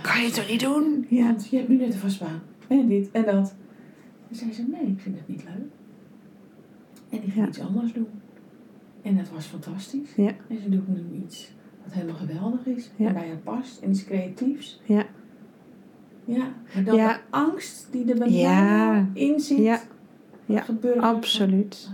Kan 0.03 0.19
je 0.21 0.25
het 0.27 0.35
toch 0.35 0.49
niet 0.51 0.61
doen? 0.61 1.07
Ja. 1.09 1.27
Want 1.27 1.49
je 1.49 1.57
hebt 1.57 1.69
nu 1.69 1.77
net 1.77 1.93
een 1.95 1.99
vast 1.99 2.21
baan. 2.21 2.41
En 2.69 2.89
dit 2.89 3.11
en 3.11 3.25
dat. 3.25 3.55
En 4.29 4.37
zei 4.37 4.53
ze, 4.53 4.63
nee, 4.63 4.87
ik 4.87 5.01
vind 5.01 5.17
het 5.17 5.29
niet 5.29 5.45
leuk. 5.45 5.71
En 7.11 7.21
die 7.21 7.31
ging 7.31 7.35
Ja. 7.35 7.47
iets 7.49 7.61
anders 7.61 7.93
doen. 7.93 8.07
En 9.03 9.17
dat 9.17 9.31
was 9.31 9.47
fantastisch. 9.47 10.15
Ja. 10.17 10.33
En 10.49 10.59
ze 10.63 10.69
doet 10.69 10.89
nu 10.89 11.05
iets 11.25 11.53
wat 11.85 11.93
helemaal 11.93 12.15
geweldig 12.17 12.67
is. 12.67 12.91
Ja. 12.97 13.07
En 13.07 13.13
bij 13.15 13.27
haar 13.29 13.37
past. 13.37 13.81
En 13.83 13.91
iets 13.91 14.05
creatiefs. 14.05 14.81
Ja. 14.85 15.07
Ja. 16.25 16.53
Maar 16.75 16.85
dan 16.85 16.97
Ja. 16.97 17.13
de 17.13 17.19
angst 17.31 17.89
die 17.93 18.13
er 18.13 18.19
bij 18.19 18.31
Ja. 18.31 18.67
jou 18.85 19.07
in 19.15 19.41
zit. 19.41 19.89
Ja. 20.47 20.65
Absoluut. 21.01 21.89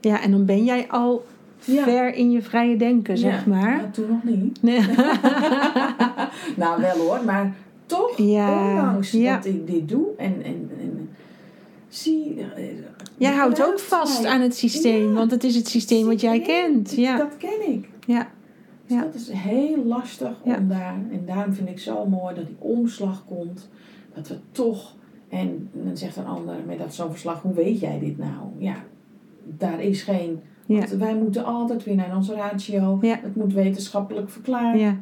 Ja, 0.00 0.22
en 0.22 0.30
dan 0.30 0.44
ben 0.44 0.64
jij 0.64 0.88
al 0.88 1.24
Ja. 1.64 1.82
ver 1.82 2.14
in 2.14 2.30
je 2.30 2.42
vrije 2.42 2.76
denken, 2.76 3.18
zeg 3.18 3.44
Ja. 3.44 3.50
maar. 3.50 3.76
Ja, 3.80 3.90
toen 3.90 4.08
nog 4.08 4.22
niet. 4.24 4.62
Nee. 4.62 4.80
nou, 6.56 6.80
wel 6.80 6.96
hoor. 6.96 7.24
Maar 7.24 7.54
toch, 7.86 8.18
ondanks 8.18 9.10
dat 9.10 9.44
ik 9.44 9.66
dit 9.66 9.88
doe. 9.88 10.06
En, 10.16 10.34
en, 10.44 10.70
en 10.80 11.08
zie... 11.88 12.40
eh, 12.56 12.64
Jij 13.16 13.32
houdt 13.32 13.64
ook 13.66 13.78
vast 13.78 14.22
mij. 14.22 14.30
aan 14.30 14.40
het 14.40 14.56
systeem, 14.56 15.14
want 15.14 15.30
het 15.30 15.44
is 15.44 15.54
het 15.54 15.68
systeem 15.68 16.06
wat 16.06 16.20
jij 16.20 16.40
kent. 16.40 16.92
Ja, 16.96 17.16
Dat 17.16 17.36
ken 17.36 17.68
ik. 17.72 17.88
ja, 18.06 18.28
Dus 18.86 18.96
Ja. 18.96 19.02
dat 19.02 19.14
is 19.14 19.30
heel 19.32 19.84
lastig 19.84 20.32
om 20.42 20.68
daar, 20.68 20.94
en 21.12 21.22
daarom 21.26 21.52
vind 21.54 21.68
ik 21.68 21.78
zo 21.78 22.06
mooi 22.06 22.34
dat 22.34 22.46
die 22.46 22.56
omslag 22.58 23.24
komt, 23.26 23.68
dat 24.14 24.28
we 24.28 24.36
toch, 24.52 24.94
en 25.28 25.68
dan 25.72 25.96
zegt 25.96 26.16
een 26.16 26.26
ander 26.26 26.54
met 26.66 26.78
dat 26.78 26.94
zo'n 26.94 27.10
verslag, 27.10 27.42
hoe 27.42 27.54
weet 27.54 27.80
jij 27.80 27.98
dit 27.98 28.18
nou? 28.18 28.32
Ja, 28.58 28.74
daar 29.44 29.82
is 29.82 30.02
geen, 30.02 30.40
ja, 30.66 30.78
want 30.78 30.90
wij 30.90 31.14
moeten 31.16 31.44
altijd 31.44 31.84
weer 31.84 31.94
naar 31.94 32.16
onze 32.16 32.34
ratio, 32.34 32.98
Ja. 33.00 33.18
het 33.22 33.36
moet 33.36 33.52
wetenschappelijk 33.52 34.30
verklaard. 34.30 34.78
ja. 34.80 34.96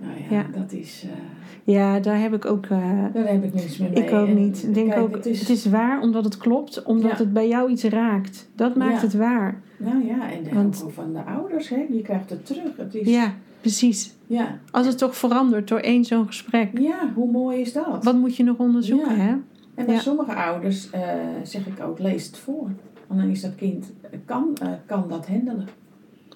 Nou 0.00 0.12
ja, 0.30 0.36
Ja. 0.36 0.46
dat 0.60 0.72
is, 0.72 1.04
eh, 1.06 1.74
ja, 1.74 2.00
daar 2.00 2.20
heb 2.20 2.34
ik 2.34 2.44
ook. 2.44 2.64
eh, 2.66 3.04
daar 3.12 3.26
heb 3.26 3.44
ik 3.44 3.54
niks 3.54 3.78
meer 3.78 3.90
mee. 3.90 4.04
ik 4.04 4.12
ook 4.12 4.28
En 4.28 4.34
niet. 4.34 4.62
Ik 4.62 4.74
denk 4.74 4.90
kijk, 4.90 5.00
ook, 5.00 5.14
het 5.14 5.26
is, 5.26 5.40
het 5.40 5.48
is 5.48 5.66
waar 5.66 6.00
omdat 6.00 6.24
het 6.24 6.36
klopt, 6.36 6.82
omdat 6.82 7.18
het 7.18 7.32
bij 7.32 7.48
jou 7.48 7.70
iets 7.70 7.84
raakt. 7.84 8.48
Dat 8.54 8.76
maakt 8.76 9.02
het 9.02 9.14
waar. 9.14 9.60
nou 9.76 10.06
ja, 10.06 10.30
en 10.32 10.54
Want- 10.54 10.82
ook 10.84 10.90
van 10.92 11.12
de 11.12 11.22
ouders, 11.24 11.68
hè, 11.68 11.86
je 11.90 12.02
krijgt 12.02 12.30
het 12.30 12.46
terug. 12.46 12.76
Het 12.76 12.94
is, 12.94 13.08
Ja, 13.08 13.32
precies. 13.60 14.14
ja, 14.26 14.58
Als 14.70 14.86
het 14.86 14.98
toch 14.98 15.16
verandert 15.16 15.68
door 15.68 15.78
één 15.78 16.04
zo'n 16.04 16.26
gesprek. 16.26 16.78
ja, 16.78 17.12
hoe 17.14 17.30
mooi 17.30 17.60
is 17.60 17.72
dat? 17.72 18.04
Wat 18.04 18.14
moet 18.16 18.36
je 18.36 18.42
nog 18.42 18.56
onderzoeken, 18.58 19.16
Ja. 19.16 19.22
hè? 19.22 19.30
En 19.74 19.86
bij 19.86 19.94
Ja. 19.94 20.00
sommige 20.00 20.34
ouders 20.34 20.90
eh, 20.90 21.00
zeg 21.42 21.66
ik 21.66 21.80
ook, 21.80 21.98
lees 21.98 22.26
het 22.26 22.36
voor. 22.38 22.70
Want 23.06 23.20
dan 23.20 23.30
is 23.30 23.40
dat 23.40 23.54
kind, 23.54 23.92
eh, 24.00 24.18
kan, 24.24 24.56
eh, 24.62 24.68
kan 24.86 25.04
dat 25.08 25.26
handelen. 25.28 25.68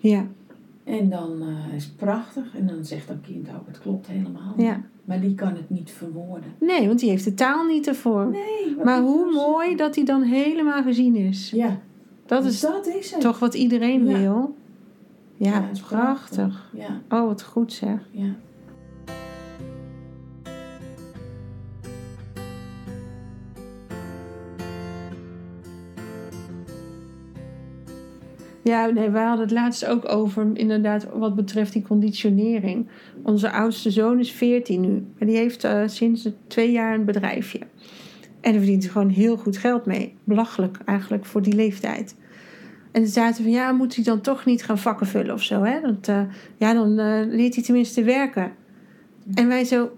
Ja, 0.00 0.26
En 0.84 1.10
dan 1.10 1.42
is 1.76 1.84
het 1.84 1.96
prachtig. 1.96 2.56
En 2.56 2.66
dan 2.66 2.84
zegt 2.84 3.08
dat 3.08 3.16
kind 3.22 3.48
ook, 3.48 3.66
het 3.66 3.78
klopt 3.80 4.06
helemaal. 4.06 4.54
ja. 4.56 4.80
Maar 5.04 5.20
die 5.20 5.34
kan 5.34 5.48
het 5.54 5.70
niet 5.70 5.90
verwoorden. 5.90 6.52
Nee, 6.60 6.86
want 6.86 6.98
die 6.98 7.10
heeft 7.10 7.24
de 7.24 7.34
taal 7.34 7.64
niet 7.66 7.86
ervoor. 7.86 8.26
Nee. 8.30 8.76
Maar 8.84 9.00
hoe 9.00 9.20
nou 9.24 9.34
mooi 9.34 9.76
dat 9.76 9.94
hij 9.94 10.04
dan 10.04 10.22
helemaal 10.22 10.82
gezien 10.82 11.16
is. 11.16 11.50
Ja, 11.50 11.78
Dat 12.26 12.44
is 12.44 12.60
dat 12.60 12.86
is 12.86 13.14
toch 13.18 13.38
wat 13.38 13.54
iedereen 13.54 14.06
Ja. 14.06 14.18
wil. 14.18 14.54
Ja, 15.45 15.70
prachtig. 15.88 16.70
Ja, 16.72 17.01
Oh, 17.09 17.26
wat 17.26 17.43
goed 17.43 17.72
zeg. 17.72 17.99
ja. 18.11 18.34
Ja, 28.64 28.86
nee, 28.86 29.11
wij 29.11 29.24
hadden 29.24 29.45
het 29.45 29.55
laatst 29.55 29.86
ook 29.86 30.09
over, 30.09 30.47
inderdaad, 30.55 31.07
wat 31.14 31.34
betreft 31.34 31.72
die 31.72 31.82
conditionering. 31.82 32.88
Onze 33.22 33.51
oudste 33.51 33.90
zoon 33.90 34.18
is 34.18 34.32
14 34.32 34.80
nu. 34.80 35.07
En 35.18 35.26
die 35.26 35.36
heeft 35.36 35.64
eh, 35.64 35.82
sinds 35.86 36.28
twee 36.47 36.72
jaar 36.72 36.95
een 36.95 37.05
bedrijfje. 37.05 37.59
En 38.40 38.51
daar 38.53 38.61
verdient 38.61 38.82
hij 38.82 38.93
gewoon 38.93 39.09
heel 39.09 39.36
goed 39.36 39.57
geld 39.57 39.86
mee. 39.86 40.14
Belachelijk 40.24 40.78
eigenlijk 40.84 41.24
voor 41.24 41.43
die 41.43 41.55
leeftijd. 41.55 42.16
En 42.93 43.03
toen 43.03 43.12
zaten 43.12 43.43
van, 43.43 43.53
ja, 43.53 43.72
moet 43.72 43.95
hij 43.95 44.05
dan 44.05 44.20
toch 44.20 44.45
niet 44.45 44.64
gaan 44.64 44.78
vakken 44.78 45.07
vullen 45.07 45.34
of 45.34 45.43
zo, 45.43 45.62
hè? 45.62 45.78
Eh, 46.03 46.20
ja, 46.57 46.72
dan 46.72 46.99
eh, 46.99 47.20
leert 47.28 47.55
hij 47.55 47.64
tenminste 47.64 48.03
werken. 48.03 48.53
En 49.34 49.49
wij 49.49 49.64
zo, 49.64 49.90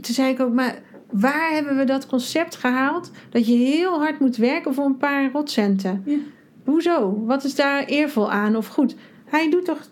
toen 0.00 0.14
zei 0.14 0.32
ik 0.32 0.40
ook, 0.40 0.52
maar 0.52 0.82
waar 1.10 1.50
hebben 1.52 1.76
we 1.76 1.84
dat 1.84 2.06
concept 2.06 2.56
gehaald? 2.56 3.10
Dat 3.30 3.46
je 3.46 3.54
heel 3.54 3.98
hard 3.98 4.20
moet 4.20 4.36
werken 4.36 4.74
voor 4.74 4.84
een 4.84 4.96
paar 4.96 5.30
rotcenten. 5.32 6.02
Ja. 6.04 6.16
Hoezo? 6.64 7.24
Wat 7.24 7.44
is 7.44 7.54
daar 7.54 7.84
eervol 7.84 8.30
aan 8.30 8.56
of 8.56 8.66
goed? 8.66 8.96
Hij 9.24 9.50
doet 9.50 9.64
toch 9.64 9.88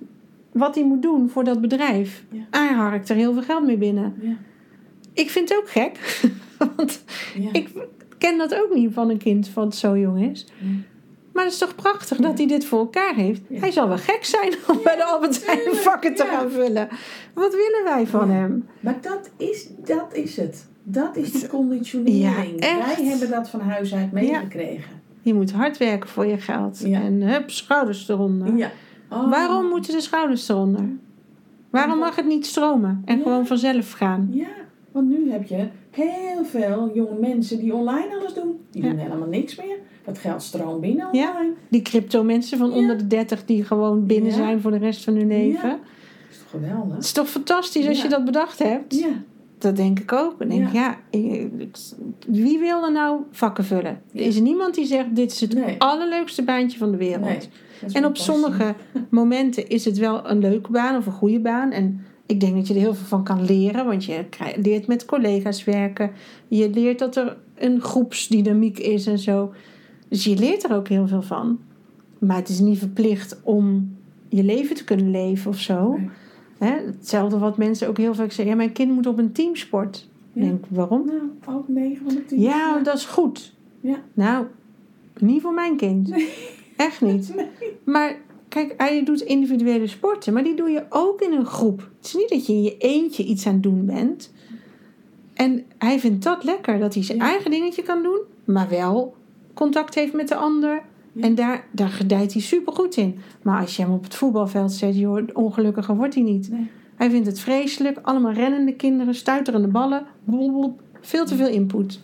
wat 0.52 0.74
hij 0.74 0.84
moet 0.84 1.02
doen 1.02 1.28
voor 1.28 1.44
dat 1.44 1.60
bedrijf. 1.60 2.24
Ja. 2.30 2.46
Hij 2.50 2.72
harkt 2.72 3.08
er 3.08 3.16
heel 3.16 3.32
veel 3.32 3.42
geld 3.42 3.64
mee 3.66 3.76
binnen. 3.76 4.14
Ja. 4.20 4.36
Ik 5.12 5.30
vind 5.30 5.48
het 5.48 5.58
ook 5.58 5.70
gek. 5.70 6.22
Want 6.76 7.04
ik 7.52 7.70
ken 8.18 8.38
dat 8.38 8.54
ook 8.54 8.74
niet 8.74 8.92
van 8.92 9.10
een 9.10 9.18
kind 9.18 9.52
wat 9.54 9.76
zo 9.76 9.98
jong 9.98 10.30
is. 10.30 10.46
Maar 11.32 11.44
het 11.44 11.52
is 11.52 11.58
toch 11.58 11.74
prachtig 11.74 12.18
dat 12.18 12.38
hij 12.38 12.46
dit 12.46 12.64
voor 12.64 12.78
elkaar 12.78 13.14
heeft. 13.14 13.40
Hij 13.52 13.70
zal 13.70 13.88
wel 13.88 13.98
gek 13.98 14.24
zijn 14.24 14.52
om 14.68 14.78
bij 14.84 14.96
de 14.96 15.04
Albert 15.04 15.46
Heijn 15.46 15.74
vakken 15.74 16.14
te 16.14 16.24
gaan 16.24 16.50
vullen. 16.50 16.88
Wat 17.34 17.52
willen 17.54 17.84
wij 17.84 18.06
van 18.06 18.30
hem? 18.30 18.66
Maar 18.80 18.98
dat 19.00 19.30
is, 19.36 19.66
dat 19.84 20.14
is 20.14 20.36
het. 20.36 20.66
Dat 20.82 21.16
is 21.16 21.32
die 21.32 21.46
conditionering. 21.46 22.60
Wij 22.60 23.04
hebben 23.04 23.30
dat 23.30 23.48
van 23.48 23.60
huis 23.60 23.94
uit 23.94 24.12
meegekregen. 24.12 25.00
Je 25.22 25.34
moet 25.34 25.52
hard 25.52 25.76
werken 25.78 26.08
voor 26.08 26.26
je 26.26 26.38
geld. 26.38 26.78
Ja. 26.84 27.00
En 27.00 27.22
hup, 27.22 27.50
schouders 27.50 28.08
eronder. 28.08 28.56
Ja. 28.56 28.70
Oh. 29.10 29.30
Waarom 29.30 29.66
moeten 29.68 29.92
de 29.92 30.00
schouders 30.00 30.48
eronder? 30.48 30.84
Waarom 31.70 31.98
mag 31.98 32.16
het 32.16 32.26
niet 32.26 32.46
stromen 32.46 33.02
en 33.04 33.16
Ja. 33.16 33.22
gewoon 33.22 33.46
vanzelf 33.46 33.92
gaan? 33.92 34.28
Ja, 34.30 34.46
want 34.92 35.08
nu 35.08 35.30
heb 35.30 35.44
je 35.46 35.66
heel 35.94 36.44
veel 36.44 36.90
jonge 36.94 37.18
mensen 37.20 37.58
die 37.58 37.74
online 37.74 38.16
alles 38.18 38.34
doen. 38.34 38.58
Die 38.70 38.82
Ja. 38.82 38.88
doen 38.88 38.98
helemaal 38.98 39.28
niks 39.28 39.56
meer. 39.56 39.76
Dat 40.04 40.18
geld 40.18 40.42
stroomt 40.42 40.80
binnen 40.80 41.08
Ja. 41.12 41.42
Die 41.68 41.82
crypto 41.82 42.22
mensen 42.24 42.58
van 42.58 42.70
Ja. 42.70 42.76
onder 42.76 42.98
de 42.98 43.06
30 43.06 43.44
die 43.44 43.64
gewoon 43.64 44.06
binnen 44.06 44.32
zijn 44.32 44.60
voor 44.60 44.70
de 44.70 44.76
rest 44.78 45.04
van 45.04 45.14
hun 45.14 45.28
leven. 45.28 45.68
Dat 45.70 45.78
is 46.30 46.38
toch 46.38 46.50
geweldig? 46.50 46.94
Het 46.94 47.04
is 47.04 47.12
toch 47.12 47.28
fantastisch 47.28 47.86
als 47.88 48.02
je 48.02 48.08
dat 48.08 48.24
bedacht 48.24 48.58
hebt? 48.58 48.94
Ja. 48.94 49.08
Dat 49.58 49.76
denk 49.76 49.98
ik 50.00 50.12
ook. 50.12 50.40
En 50.40 50.48
denk, 50.48 50.72
ja. 50.72 50.96
wie 52.26 52.58
wil 52.58 52.84
er 52.84 52.92
nou 52.92 53.20
vakken 53.30 53.64
vullen? 53.64 54.02
Er 54.14 54.20
is 54.20 54.40
niemand 54.40 54.74
die 54.74 54.86
zegt, 54.86 55.16
dit 55.16 55.32
is 55.32 55.40
het 55.40 55.54
Nee. 55.54 55.74
allerleukste 55.78 56.42
baantje 56.42 56.78
van 56.78 56.90
de 56.90 56.96
wereld. 56.96 57.24
Nee. 57.24 57.38
En 57.92 58.04
op 58.04 58.16
sommige 58.16 58.74
momenten 59.10 59.68
is 59.68 59.84
het 59.84 59.98
wel 59.98 60.30
een 60.30 60.38
leuke 60.38 60.70
baan 60.70 60.96
of 60.96 61.06
een 61.06 61.12
goede 61.12 61.40
baan. 61.40 61.70
En 61.70 62.04
ik 62.32 62.40
denk 62.40 62.54
dat 62.54 62.66
je 62.68 62.74
er 62.74 62.80
heel 62.80 62.94
veel 62.94 63.06
van 63.06 63.24
kan 63.24 63.44
leren. 63.44 63.86
Want 63.86 64.04
je 64.04 64.24
leert 64.56 64.86
met 64.86 65.04
collega's 65.04 65.64
werken. 65.64 66.10
Je 66.48 66.70
leert 66.70 66.98
dat 66.98 67.16
er 67.16 67.36
een 67.54 67.80
groepsdynamiek 67.80 68.78
is 68.78 69.06
en 69.06 69.18
zo. 69.18 69.52
Dus 70.08 70.24
je 70.24 70.36
leert 70.36 70.64
er 70.64 70.74
ook 70.74 70.88
heel 70.88 71.08
veel 71.08 71.22
van. 71.22 71.58
Maar 72.18 72.36
het 72.36 72.48
is 72.48 72.58
niet 72.58 72.78
verplicht 72.78 73.40
om 73.42 73.96
je 74.28 74.44
leven 74.44 74.76
te 74.76 74.84
kunnen 74.84 75.10
leven 75.10 75.50
of 75.50 75.58
zo. 75.58 75.96
Nee. 75.96 76.08
Hè? 76.58 76.86
Hetzelfde 76.86 77.38
wat 77.38 77.56
mensen 77.56 77.88
ook 77.88 77.98
heel 77.98 78.14
vaak 78.14 78.32
zeggen. 78.32 78.46
Ja, 78.46 78.54
mijn 78.54 78.72
kind 78.72 78.92
moet 78.92 79.06
op 79.06 79.18
een 79.18 79.32
teamsport. 79.32 80.08
Ja. 80.32 80.42
Ik 80.42 80.48
denk, 80.48 80.64
waarom? 80.68 81.06
Nou, 81.06 81.56
ook 81.58 81.68
9 81.68 82.04
van 82.04 82.14
de 82.14 82.24
10. 82.24 82.40
Ja, 82.40 82.78
dat 82.78 82.96
is 82.96 83.04
goed. 83.04 83.54
Ja. 83.80 83.96
Nou, 84.14 84.46
niet 85.18 85.42
voor 85.42 85.54
mijn 85.54 85.76
kind. 85.76 86.14
Echt 86.76 87.00
niet. 87.00 87.34
Nee. 87.36 87.46
Maar 87.84 88.16
kijk, 88.52 88.74
hij 88.76 89.04
doet 89.04 89.20
individuele 89.20 89.86
sporten, 89.86 90.32
maar 90.32 90.42
die 90.44 90.54
doe 90.54 90.70
je 90.70 90.84
ook 90.88 91.20
in 91.20 91.32
een 91.32 91.46
groep. 91.46 91.90
Het 91.96 92.06
is 92.06 92.14
niet 92.14 92.28
dat 92.28 92.46
je 92.46 92.52
in 92.52 92.62
je 92.62 92.76
eentje 92.78 93.24
iets 93.24 93.46
aan 93.46 93.52
het 93.52 93.62
doen 93.62 93.86
bent. 93.86 94.32
En 95.34 95.64
hij 95.78 95.98
vindt 96.00 96.24
dat 96.24 96.44
lekker, 96.44 96.78
dat 96.78 96.94
hij 96.94 97.02
zijn 97.02 97.18
Ja. 97.18 97.24
eigen 97.24 97.50
dingetje 97.50 97.82
kan 97.82 98.02
doen, 98.02 98.18
maar 98.44 98.68
wel 98.68 99.14
contact 99.54 99.94
heeft 99.94 100.12
met 100.12 100.28
de 100.28 100.34
ander. 100.34 100.82
Ja. 101.12 101.22
En 101.22 101.34
daar, 101.34 101.64
daar 101.70 101.88
gedijt 101.88 102.32
hij 102.32 102.42
super 102.42 102.72
goed 102.72 102.96
in. 102.96 103.18
Maar 103.42 103.60
als 103.60 103.76
je 103.76 103.82
hem 103.82 103.92
op 103.92 104.04
het 104.04 104.14
voetbalveld 104.14 104.72
zet, 104.72 104.96
joh, 104.96 105.22
ongelukkiger 105.32 105.96
wordt 105.96 106.14
hij 106.14 106.22
niet. 106.22 106.50
Nee. 106.50 106.70
Hij 106.94 107.10
vindt 107.10 107.26
het 107.26 107.40
vreselijk. 107.40 107.98
Allemaal 108.02 108.32
rennende 108.32 108.74
kinderen, 108.74 109.14
stuiterende 109.14 109.68
ballen. 109.68 110.04
Blablabla. 110.24 110.72
Veel 111.00 111.24
te 111.24 111.34
veel 111.36 111.48
input. 111.48 112.00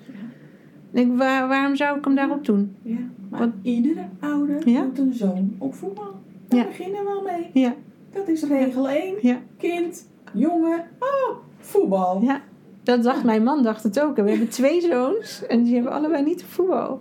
Denk, 0.91 1.19
waar, 1.19 1.49
waarom 1.49 1.77
zou 1.77 1.99
ik 1.99 2.05
hem 2.05 2.15
daarop 2.15 2.45
doen? 2.45 2.75
Ja. 2.83 2.97
Maar 3.29 3.41
Wat- 3.41 3.51
iedere 3.63 4.05
ouder 4.21 4.69
Ja? 4.69 4.83
moet 4.83 4.99
een 4.99 5.13
zoon 5.15 5.55
op 5.59 5.75
voetbal. 5.75 6.15
Daar 6.49 6.61
Ja. 6.61 6.67
beginnen 6.67 7.05
we 7.05 7.11
al 7.11 7.23
mee. 7.23 7.51
Ja, 7.63 7.75
Dat 8.13 8.29
is 8.29 8.43
regel 8.43 8.89
1. 8.89 9.15
ja, 9.23 9.39
Kind, 9.59 10.07
jongen, 10.33 10.85
oh, 10.99 11.37
voetbal. 11.59 12.23
ja. 12.23 12.41
Dat 12.83 13.03
dacht 13.03 13.25
mijn 13.25 13.43
man, 13.43 13.63
dacht 13.63 13.83
het 13.83 14.01
ook. 14.01 14.17
En 14.19 14.25
we 14.25 14.31
hebben 14.31 14.49
twee 14.49 14.81
zoons 14.81 15.47
en 15.47 15.63
die 15.63 15.75
hebben 15.75 15.93
allebei 15.93 16.25
niet 16.25 16.45
voetbal. 16.45 17.01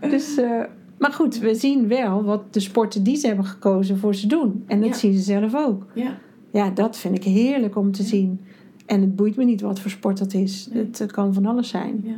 Dus, 0.00 0.36
eh, 0.36 0.60
maar 0.98 1.12
goed, 1.12 1.38
we 1.38 1.54
zien 1.54 1.88
wel 1.88 2.24
wat 2.24 2.52
de 2.54 2.60
sporten 2.60 3.02
die 3.02 3.16
ze 3.16 3.26
hebben 3.26 3.44
gekozen 3.44 3.98
voor 3.98 4.14
ze 4.14 4.26
doen. 4.26 4.64
En 4.66 4.80
dat 4.80 4.88
Ja. 4.88 4.94
zien 4.94 5.12
ze 5.14 5.20
zelf 5.22 5.54
ook. 5.54 5.86
Ja. 5.94 6.18
Ja, 6.50 6.70
dat 6.70 6.96
vind 6.96 7.16
ik 7.16 7.24
heerlijk 7.24 7.76
om 7.76 7.92
te 7.92 8.02
zien. 8.02 8.40
En 8.86 9.00
het 9.00 9.16
boeit 9.16 9.36
me 9.36 9.44
niet 9.44 9.60
wat 9.60 9.80
voor 9.80 9.90
sport 9.90 10.18
dat 10.18 10.32
is. 10.34 10.68
Nee. 10.72 10.84
Het, 10.84 11.00
eh, 11.00 11.06
kan 11.08 11.34
van 11.34 11.46
alles 11.46 11.68
zijn. 11.68 12.00
ja. 12.04 12.14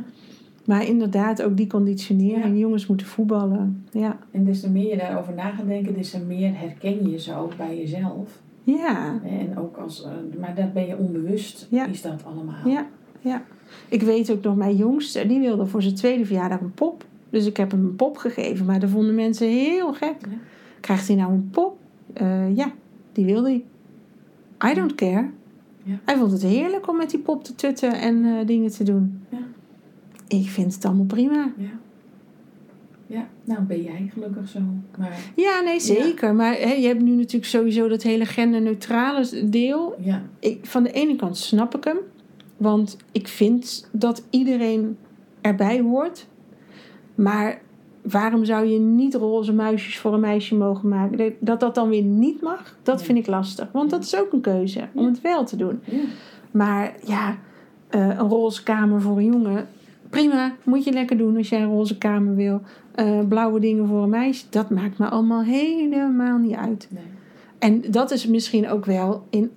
Maar 0.65 0.85
inderdaad, 0.87 1.41
ook 1.41 1.57
die 1.57 1.67
conditionering. 1.67 2.45
Ja. 2.45 2.59
Jongens 2.59 2.87
moeten 2.87 3.07
voetballen. 3.07 3.85
Ja, 3.91 4.17
En 4.31 4.43
des 4.45 4.59
te 4.59 4.69
meer 4.69 4.89
je 4.89 4.97
daarover 4.97 5.33
na 5.33 5.49
gaat 5.49 5.67
denken, 5.67 5.93
des 5.93 6.09
te 6.11 6.19
meer 6.19 6.59
herken 6.59 7.09
je 7.09 7.19
ze 7.19 7.35
ook 7.35 7.57
bij 7.57 7.77
jezelf. 7.77 8.41
Ja. 8.63 9.19
En 9.23 9.57
ook 9.57 9.77
als, 9.77 10.03
eh, 10.03 10.11
maar 10.39 10.55
dat 10.55 10.73
ben 10.73 10.87
je 10.87 10.97
onbewust, 10.97 11.67
Ja. 11.69 11.85
is 11.85 12.01
dat 12.01 12.23
allemaal. 12.25 12.67
Ja, 12.69 12.85
ja. 13.21 13.43
Ik 13.89 14.01
weet 14.01 14.31
ook 14.31 14.43
nog, 14.43 14.55
mijn 14.55 14.75
jongste, 14.75 15.27
die 15.27 15.39
wilde 15.39 15.65
voor 15.65 15.81
zijn 15.81 15.95
tweede 15.95 16.25
verjaardag 16.25 16.59
een 16.59 16.73
pop. 16.73 17.05
Dus 17.29 17.45
ik 17.45 17.57
heb 17.57 17.71
hem 17.71 17.85
een 17.85 17.95
pop 17.95 18.17
gegeven, 18.17 18.65
maar 18.65 18.79
dat 18.79 18.89
vonden 18.89 19.15
mensen 19.15 19.47
heel 19.49 19.93
gek. 19.93 20.15
Ja. 20.29 20.35
Krijgt 20.79 21.07
hij 21.07 21.15
nou 21.15 21.31
een 21.31 21.49
pop? 21.51 21.77
Eh, 22.13 22.55
ja, 22.55 22.71
die 23.11 23.25
wilde 23.25 23.47
hij. 23.49 24.71
I 24.71 24.73
don't 24.75 24.95
care. 24.95 25.29
Ja. 25.83 25.99
Hij 26.05 26.17
vond 26.17 26.31
het 26.31 26.41
heerlijk 26.43 26.89
om 26.89 26.97
met 26.97 27.09
die 27.09 27.19
pop 27.19 27.43
te 27.43 27.55
tutten 27.55 27.93
en 27.93 28.25
eh, 28.25 28.45
dingen 28.47 28.71
te 28.71 28.83
doen. 28.83 29.21
Ja. 29.29 29.37
Ik 30.27 30.49
vind 30.49 30.73
het 30.75 30.85
allemaal 30.85 31.05
prima. 31.05 31.51
Ja. 31.57 31.69
Ja, 33.07 33.27
nou 33.43 33.61
ben 33.61 33.81
jij 33.83 34.09
gelukkig 34.13 34.47
zo. 34.49 34.59
Maar 34.97 35.17
Ja, 35.35 35.59
nee, 35.61 35.79
zeker. 35.79 36.35
Maar 36.35 36.53
hè, 36.53 36.71
je 36.73 36.87
hebt 36.87 37.01
nu 37.01 37.11
natuurlijk 37.15 37.45
sowieso 37.45 37.87
dat 37.87 38.01
hele 38.03 38.25
genderneutrale 38.25 39.49
deel. 39.49 39.95
ja, 39.99 40.21
ik, 40.39 40.65
van 40.65 40.83
de 40.83 40.91
ene 40.91 41.15
kant 41.15 41.37
snap 41.37 41.75
ik 41.75 41.83
hem. 41.83 41.97
Want 42.57 42.97
ik 43.11 43.27
vind 43.27 43.89
dat 43.91 44.23
iedereen 44.29 44.97
erbij 45.41 45.79
hoort. 45.81 46.27
Maar 47.15 47.61
waarom 48.01 48.45
zou 48.45 48.65
je 48.65 48.79
niet 48.79 49.13
roze 49.15 49.53
muisjes 49.53 49.97
voor 49.97 50.13
een 50.13 50.19
meisje 50.19 50.55
mogen 50.55 50.89
maken? 50.89 51.33
Dat 51.39 51.59
dat 51.59 51.75
dan 51.75 51.89
weer 51.89 52.03
niet 52.03 52.41
mag, 52.41 52.77
dat 52.83 53.03
vind 53.03 53.17
ik 53.17 53.27
lastig. 53.27 53.67
Want 53.71 53.89
dat 53.89 54.03
is 54.03 54.15
ook 54.19 54.33
een 54.33 54.41
keuze 54.41 54.87
om 54.93 55.01
Ja. 55.03 55.07
het 55.09 55.21
wel 55.21 55.45
te 55.45 55.55
doen. 55.55 55.79
ja, 55.85 55.97
Maar 56.51 56.95
ja, 57.05 57.37
eh, 57.89 58.07
een 58.07 58.17
roze 58.29 58.63
kamer 58.63 59.01
voor 59.01 59.17
een 59.17 59.25
jongen. 59.25 59.67
Prima, 60.15 60.55
moet 60.63 60.83
je 60.83 60.91
lekker 60.91 61.17
doen 61.17 61.37
als 61.37 61.49
jij 61.49 61.61
een 61.61 61.69
roze 61.69 61.97
kamer 61.97 62.35
wil. 62.35 62.61
Eh, 62.91 63.19
blauwe 63.27 63.59
dingen 63.59 63.87
voor 63.87 64.03
een 64.03 64.09
meisje, 64.09 64.45
dat 64.49 64.69
maakt 64.69 64.97
me 64.97 65.09
allemaal 65.09 65.43
helemaal 65.43 66.37
niet 66.37 66.55
uit. 66.55 66.87
nee. 66.89 67.03
En 67.59 67.91
dat 67.91 68.11
is 68.11 68.27
misschien 68.27 68.69
ook 68.69 68.85
wel 68.85 69.23
in. 69.29 69.51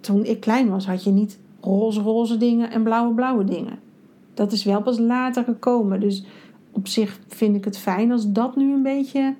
Toen 0.00 0.24
ik 0.24 0.40
klein 0.40 0.68
was, 0.68 0.86
had 0.86 1.04
je 1.04 1.10
niet 1.10 1.38
roze, 1.60 2.00
roze 2.00 2.36
dingen 2.36 2.70
en 2.70 2.82
blauwe, 2.82 3.14
blauwe 3.14 3.44
dingen. 3.44 3.78
Dat 4.34 4.52
is 4.52 4.64
wel 4.64 4.82
pas 4.82 4.98
later 4.98 5.44
gekomen. 5.44 6.00
Dus 6.00 6.24
op 6.72 6.88
zich 6.88 7.20
vind 7.28 7.56
ik 7.56 7.64
het 7.64 7.78
fijn 7.78 8.12
als 8.12 8.32
dat 8.32 8.56
nu 8.56 8.72
een 8.72 8.82
beetje 8.82 9.34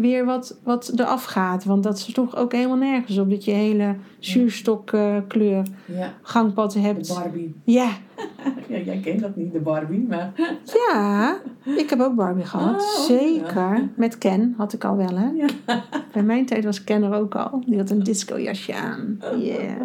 weer 0.00 0.24
wat, 0.24 0.58
wat 0.64 0.92
eraf 0.96 1.24
gaat. 1.24 1.64
Want 1.64 1.82
dat 1.82 1.98
sloeg 1.98 2.36
ook 2.36 2.52
helemaal 2.52 2.76
nergens 2.76 3.18
op. 3.18 3.30
Dat 3.30 3.44
je 3.44 3.50
hele 3.50 3.96
zuurstokkleur 4.18 5.62
Ja, 5.84 6.14
gangpad 6.22 6.72
de 6.72 6.78
hebt. 6.78 7.14
Barbie. 7.14 7.54
Ja, 7.64 7.90
Ja, 8.68 8.78
jij 8.78 8.98
kent 8.98 9.20
dat 9.20 9.36
niet, 9.36 9.52
de 9.52 9.58
Barbie, 9.58 10.06
maar... 10.08 10.32
ja. 10.88 11.36
Ik 11.64 11.90
heb 11.90 12.00
ook 12.00 12.14
Barbie 12.14 12.44
gehad. 12.44 12.82
Oh, 12.82 13.04
Zeker. 13.04 13.88
Met 13.96 14.18
Ken 14.18 14.54
had 14.56 14.72
ik 14.72 14.84
al 14.84 14.96
wel, 14.96 15.16
hè. 15.18 15.28
Ja. 15.28 15.46
Bij 16.12 16.22
mijn 16.22 16.46
tijd 16.46 16.64
was 16.64 16.84
Ken 16.84 17.02
er 17.02 17.14
ook 17.14 17.34
al. 17.34 17.62
Die 17.66 17.78
had 17.78 17.90
een 17.90 18.02
discojasje 18.02 18.74
aan. 18.74 19.20
Yeah. 19.38 19.80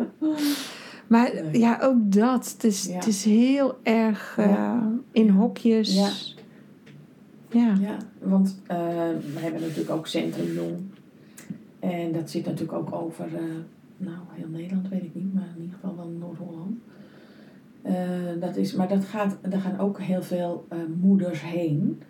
Maar 1.08 1.32
ja, 1.52 1.80
ook 1.82 1.98
dat. 1.98 2.52
Het 2.54 2.64
is, 2.64 2.94
het 2.94 3.08
is 3.08 3.24
heel 3.24 3.78
erg 3.84 4.36
eh, 4.38 4.78
in 5.12 5.30
hokjes. 5.30 6.35
Ja. 7.60 7.76
Ja. 7.82 7.98
Want 8.20 8.62
eh, 8.68 8.78
we 9.34 9.40
hebben 9.40 9.62
natuurlijk 9.62 9.90
ook 9.90 10.08
Centrum 10.08 10.54
Jong. 10.54 10.78
En 11.80 12.12
dat 12.12 12.30
zit 12.30 12.46
natuurlijk 12.46 12.78
ook 12.78 12.94
over, 12.94 13.26
eh, 13.26 13.42
nou, 13.98 14.18
heel 14.32 14.48
Nederland 14.50 14.90
weet 14.90 15.04
ik 15.04 15.16
niet, 15.16 15.34
maar 15.34 15.54
in 15.56 15.62
ieder 15.62 15.76
geval 15.80 15.96
wel 15.96 16.08
Noord-Holland. 16.20 16.78
Eh, 17.82 17.94
dat 18.40 18.56
is, 18.56 18.74
maar 18.74 18.88
dat 18.88 19.06
gaat, 19.06 19.38
er 19.42 19.62
gaan 19.62 19.80
ook 19.80 20.00
heel 20.00 20.22
veel 20.24 20.68
moeders 21.02 21.42
heen 21.42 22.02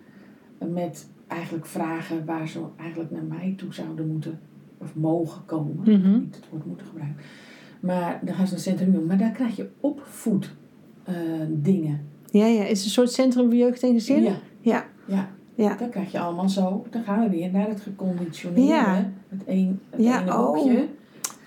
met 0.58 1.08
eigenlijk 1.26 1.66
vragen 1.66 2.24
waar 2.24 2.48
ze 2.48 2.60
eigenlijk 2.76 3.10
naar 3.10 3.22
mij 3.22 3.54
toe 3.56 3.74
zouden 3.74 4.08
moeten 4.08 4.38
of 4.78 4.94
mogen 4.94 5.44
komen. 5.44 6.00
Mhm. 6.00 6.18
Niet 6.18 6.36
het 6.36 6.48
woord 6.50 6.66
moeten 6.66 6.86
gebruiken. 6.86 7.22
Maar 7.80 8.20
dan 8.24 8.34
gaan 8.34 8.46
ze 8.46 8.52
naar 8.52 8.62
Centrum 8.62 8.92
Jong. 8.92 9.06
Maar 9.06 9.18
daar 9.18 9.30
krijg 9.30 9.56
je 9.56 9.68
opvoed 9.80 10.54
eh, 11.04 11.14
dingen. 11.48 12.00
ja, 12.30 12.46
ja. 12.46 12.62
Is 12.62 12.78
het 12.78 12.84
een 12.84 12.90
soort 12.92 13.12
centrum 13.12 13.44
voor 13.44 13.54
jeugd 13.54 13.82
en 13.82 13.92
gezin? 13.92 14.22
Ja, 14.22 14.38
Ja. 14.60 14.86
ja. 15.06 15.28
Ja. 15.56 15.74
Dan 15.74 15.88
krijg 15.90 16.12
je 16.12 16.18
allemaal 16.18 16.48
zo. 16.48 16.86
Dan 16.90 17.02
gaan 17.02 17.22
we 17.22 17.30
weer 17.30 17.50
naar 17.50 17.68
het 17.68 17.80
geconditioneerde. 17.80 18.72
Ja. 18.72 19.10
Het, 19.28 19.40
een, 19.46 19.80
het 19.90 20.02
Ja, 20.02 20.20
ene 20.22 20.38
oh. 20.38 20.72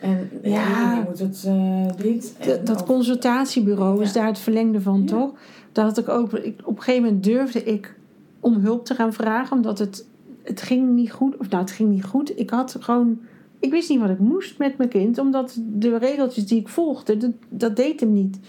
En 0.01 0.29
Ja. 0.43 0.93
je 0.95 1.03
moet 1.07 1.19
het 1.19 1.47
dit. 2.01 2.35
Dat, 2.37 2.57
en 2.57 2.65
dat 2.65 2.75
of- 2.81 2.85
consultatiebureau 2.87 4.01
is 4.01 4.13
daar 4.13 4.27
het 4.27 4.39
verlengde 4.39 4.81
van, 4.81 5.05
toch? 5.05 5.31
Dat 5.71 5.85
had 5.85 5.97
ik 5.97 6.09
ook. 6.09 6.33
Ik, 6.33 6.61
op 6.63 6.77
een 6.77 6.83
gegeven 6.83 7.05
moment 7.05 7.23
durfde 7.23 7.63
ik 7.63 7.95
om 8.39 8.53
hulp 8.53 8.85
te 8.85 8.95
gaan 8.95 9.13
vragen, 9.13 9.57
omdat 9.57 9.79
het, 9.79 10.05
het 10.43 10.61
ging 10.61 10.89
niet 10.95 11.11
goed. 11.11 11.37
Of 11.37 11.49
nou, 11.49 11.61
het 11.61 11.71
ging 11.71 11.89
niet 11.89 12.03
goed. 12.05 12.39
Ik 12.39 12.49
had 12.49 12.75
gewoon. 12.79 13.19
Ik 13.59 13.71
wist 13.71 13.89
niet 13.89 13.99
wat 13.99 14.09
ik 14.09 14.19
moest 14.19 14.57
met 14.57 14.77
mijn 14.77 14.89
kind, 14.89 15.17
omdat 15.17 15.59
de 15.65 15.97
regeltjes 15.97 16.45
die 16.47 16.59
ik 16.59 16.67
volgde, 16.67 17.17
dat, 17.17 17.31
dat 17.49 17.75
deed 17.75 17.99
hem 17.99 18.13
niet. 18.13 18.39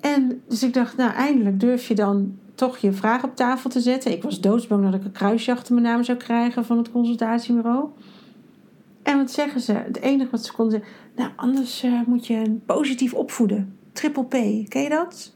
En 0.00 0.42
dus 0.48 0.62
ik 0.62 0.74
dacht, 0.74 0.96
nou, 0.96 1.12
eindelijk 1.12 1.60
durf 1.60 1.88
je 1.88 1.94
dan 1.94 2.34
toch 2.54 2.76
je 2.76 2.92
vraag 2.92 3.24
op 3.24 3.36
tafel 3.36 3.70
te 3.70 3.80
zetten. 3.80 4.12
Ik 4.12 4.22
was 4.22 4.40
doodsbang 4.40 4.84
dat 4.84 4.94
ik 4.94 5.04
een 5.04 5.12
kruisje 5.12 5.52
achter 5.52 5.74
mijn 5.74 5.86
naam 5.86 6.04
zou 6.04 6.18
krijgen 6.18 6.64
van 6.64 6.78
het 6.78 6.90
consultatiebureau. 6.90 7.88
En 9.02 9.16
wat 9.16 9.30
zeggen 9.30 9.60
ze? 9.60 9.72
Het 9.72 10.00
enige 10.00 10.30
wat 10.30 10.44
ze 10.44 10.52
konden 10.52 10.80
zeggen, 10.80 10.96
nou, 11.16 11.30
anders 11.36 11.82
eh, 11.82 12.00
moet 12.06 12.26
je 12.26 12.58
positief 12.66 13.14
opvoeden. 13.14 13.76
Triple 13.92 14.24
P, 14.24 14.30
ken 14.68 14.82
je 14.82 14.88
dat? 14.88 15.34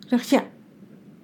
Ik 0.00 0.08
dacht, 0.08 0.28
ja. 0.28 0.42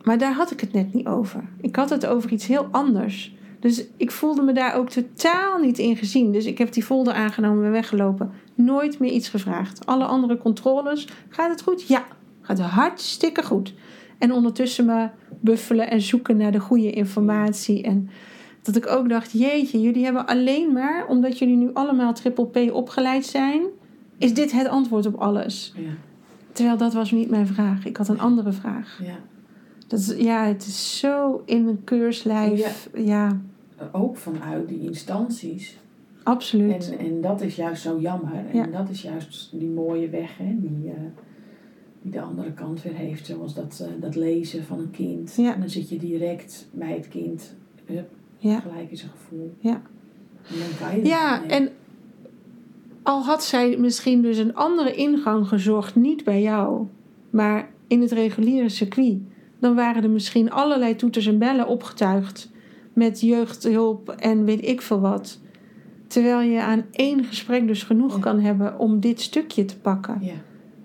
Maar 0.02 0.18
daar 0.18 0.32
had 0.32 0.50
ik 0.50 0.60
het 0.60 0.72
net 0.72 0.94
niet 0.94 1.06
over. 1.06 1.44
Ik 1.60 1.76
had 1.76 1.90
het 1.90 2.06
over 2.06 2.30
iets 2.32 2.46
heel 2.46 2.68
anders. 2.70 3.34
Dus 3.60 3.84
ik 3.96 4.10
voelde 4.10 4.42
me 4.42 4.52
daar 4.52 4.74
ook 4.74 4.88
totaal 4.88 5.58
niet 5.58 5.78
in 5.78 5.96
gezien. 5.96 6.32
Dus 6.32 6.44
ik 6.44 6.58
heb 6.58 6.72
die 6.72 6.82
folder 6.82 7.14
aangenomen 7.14 7.64
en 7.64 7.70
weggelopen. 7.70 8.30
Nooit 8.54 8.98
meer 8.98 9.10
iets 9.10 9.28
gevraagd. 9.28 9.86
Alle 9.86 10.04
andere 10.04 10.38
controles. 10.38 11.08
Gaat 11.28 11.50
het 11.50 11.62
goed? 11.62 11.88
Ja. 11.88 12.06
Gaat 12.40 12.60
hartstikke 12.60 13.42
goed. 13.42 13.74
En 14.22 14.32
ondertussen 14.32 14.84
me 14.84 15.08
buffelen 15.40 15.90
en 15.90 16.00
zoeken 16.00 16.36
naar 16.36 16.52
de 16.52 16.60
goede 16.60 16.90
informatie. 16.90 17.82
En 17.82 18.08
dat 18.62 18.76
ik 18.76 18.86
ook 18.86 19.08
dacht, 19.08 19.32
jeetje, 19.32 19.80
jullie 19.80 20.04
hebben 20.04 20.26
alleen 20.26 20.72
maar, 20.72 21.06
omdat 21.08 21.38
jullie 21.38 21.56
nu 21.56 21.70
allemaal 21.72 22.12
triple 22.14 22.46
P 22.46 22.72
opgeleid 22.74 23.26
zijn, 23.26 23.62
is 24.18 24.34
dit 24.34 24.52
het 24.52 24.68
antwoord 24.68 25.06
op 25.06 25.14
alles. 25.14 25.72
Ja, 25.76 25.90
Terwijl 26.52 26.76
dat 26.76 26.92
was 26.92 27.10
niet 27.10 27.30
mijn 27.30 27.46
vraag. 27.46 27.84
Ik 27.86 27.96
had 27.96 28.08
een 28.08 28.20
andere 28.20 28.52
vraag. 28.52 29.00
ja. 29.04 29.14
Dat 29.86 29.98
is, 30.00 30.14
ja, 30.16 30.44
het 30.46 30.66
is 30.66 30.98
zo 30.98 31.42
in 31.44 31.66
een 31.66 31.84
keurslijf. 31.84 32.88
Ja, 32.94 33.40
Ook 33.92 34.16
vanuit 34.16 34.68
die 34.68 34.80
instanties. 34.80 35.78
absoluut. 36.22 36.90
En, 36.90 36.98
en 37.06 37.20
dat 37.20 37.40
is 37.40 37.56
juist 37.56 37.82
zo 37.82 38.00
jammer. 38.00 38.32
En 38.52 38.56
Ja. 38.56 38.66
dat 38.66 38.88
is 38.88 39.02
juist 39.02 39.50
die 39.52 39.68
mooie 39.68 40.08
weg, 40.08 40.38
hè, 40.38 40.54
die, 40.60 40.90
eh, 40.90 41.02
de 42.03 42.20
andere 42.20 42.53
kant 42.53 42.82
weer 42.82 42.94
heeft. 42.94 43.26
Zoals 43.26 43.55
dat, 43.55 43.80
eh, 43.82 44.00
dat 44.00 44.14
lezen 44.14 44.64
van 44.64 44.78
een 44.78 44.90
kind. 44.90 45.34
Ja. 45.36 45.55
En 45.55 45.61
dan 45.61 45.68
zit 45.68 45.88
je 45.88 45.96
direct 45.98 46.68
bij 46.72 46.92
het 46.92 47.09
kind. 47.09 47.55
Hup, 47.84 48.11
Ja. 48.38 48.61
gelijk 48.61 48.90
is 48.90 49.03
een 49.03 49.09
gevoel. 49.11 49.55
Ja. 49.59 49.82
En 50.48 50.59
dan 50.59 50.88
kan 50.88 50.96
je 50.98 51.05
Ja, 51.07 51.40
mee. 51.40 51.48
en 51.50 51.70
al 53.03 53.22
had 53.24 53.44
zij 53.44 53.76
misschien 53.78 54.22
dus 54.22 54.38
een 54.38 54.55
andere 54.55 54.94
ingang 54.94 55.48
gezocht, 55.48 55.94
niet 55.96 56.24
bij 56.24 56.42
jou, 56.42 56.86
maar 57.30 57.70
in 57.86 58.00
het 58.00 58.12
reguliere 58.12 58.68
circuit, 58.68 59.18
dan 59.59 59.74
waren 59.74 60.03
er 60.03 60.11
misschien 60.11 60.50
allerlei 60.50 60.96
toeters 60.96 61.26
en 61.26 61.38
bellen 61.38 61.66
opgetuigd 61.68 62.50
met 62.92 63.20
jeugdhulp 63.20 64.09
en 64.09 64.44
weet 64.44 64.66
ik 64.66 64.80
veel 64.82 65.00
wat. 65.00 65.40
Terwijl 66.07 66.40
je 66.50 66.62
aan 66.62 66.84
één 66.90 67.24
gesprek 67.24 67.66
dus 67.66 67.82
genoeg 67.82 68.14
Ja. 68.14 68.20
kan 68.20 68.40
hebben 68.40 68.78
om 68.78 69.00
dit 69.00 69.20
stukje 69.20 69.64
te 69.64 69.78
pakken. 69.80 70.18
Ja, 70.20 70.32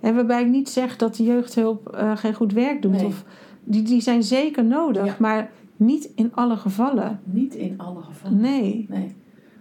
En 0.08 0.16
waarbij 0.16 0.41
ik 0.41 0.47
niet 0.49 0.70
zeg 0.70 0.97
dat 0.97 1.16
de 1.16 1.24
jeugdhulp 1.24 1.89
eh, 1.89 2.18
geen 2.18 2.34
goed 2.34 2.53
werk 2.53 2.82
doet. 2.82 2.91
Nee. 2.91 3.05
Of, 3.05 3.24
die, 3.64 3.82
die 3.84 4.01
zijn 4.01 4.24
zeker 4.24 4.66
nodig, 4.66 5.05
Ja. 5.05 5.16
maar 5.20 5.49
niet 5.76 6.10
in 6.16 6.34
alle 6.36 6.58
gevallen. 6.58 7.20
niet 7.24 7.55
in 7.55 7.74
alle 7.78 8.01
gevallen. 8.01 8.39
Nee. 8.39 8.86
Nee, 8.89 9.16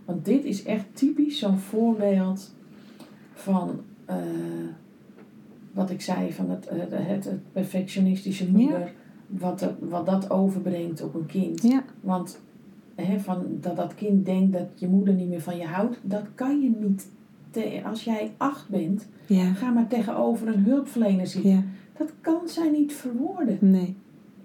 want 0.05 0.25
dit 0.25 0.45
is 0.45 0.63
echt 0.65 0.85
typisch 0.93 1.39
zo'n 1.39 1.59
voorbeeld 1.59 2.55
van 3.33 3.81
eh, 4.05 4.17
wat 5.73 5.91
ik 5.91 6.01
zei 6.01 6.33
van 6.33 6.51
het, 6.51 6.67
eh, 6.67 6.79
het, 6.91 7.25
het 7.25 7.53
perfectionistische 7.53 8.51
moeder, 8.51 8.93
wat, 9.27 9.61
er- 9.61 9.77
wat 9.81 10.07
dat 10.07 10.31
overbrengt 10.31 11.03
op 11.03 11.15
een 11.15 11.27
kind. 11.27 11.63
Ja. 11.63 11.83
Want 12.01 12.41
hè, 12.95 13.21
van 13.21 13.45
dat 13.61 13.77
dat 13.77 13.95
kind 13.95 14.25
denkt 14.25 14.53
dat 14.53 14.67
je 14.75 14.89
moeder 14.89 15.15
niet 15.15 15.29
meer 15.29 15.41
van 15.43 15.57
je 15.57 15.65
houdt, 15.67 15.99
dat 16.03 16.25
kan 16.35 16.61
je 16.61 16.71
niet. 16.81 17.11
Te, 17.63 17.81
als 17.85 18.05
jij 18.05 18.33
acht 18.37 18.69
bent, 18.69 19.07
Ja. 19.27 19.53
ga 19.53 19.71
maar 19.71 19.87
tegenover 19.89 20.49
een 20.49 20.65
hulpverlener 20.65 21.27
zitten. 21.27 21.51
Ja. 21.51 21.63
Dat 21.99 22.13
kan 22.21 22.41
zij 22.45 22.71
niet 22.71 22.93
verwoorden. 22.93 23.59
Nee. 23.61 23.97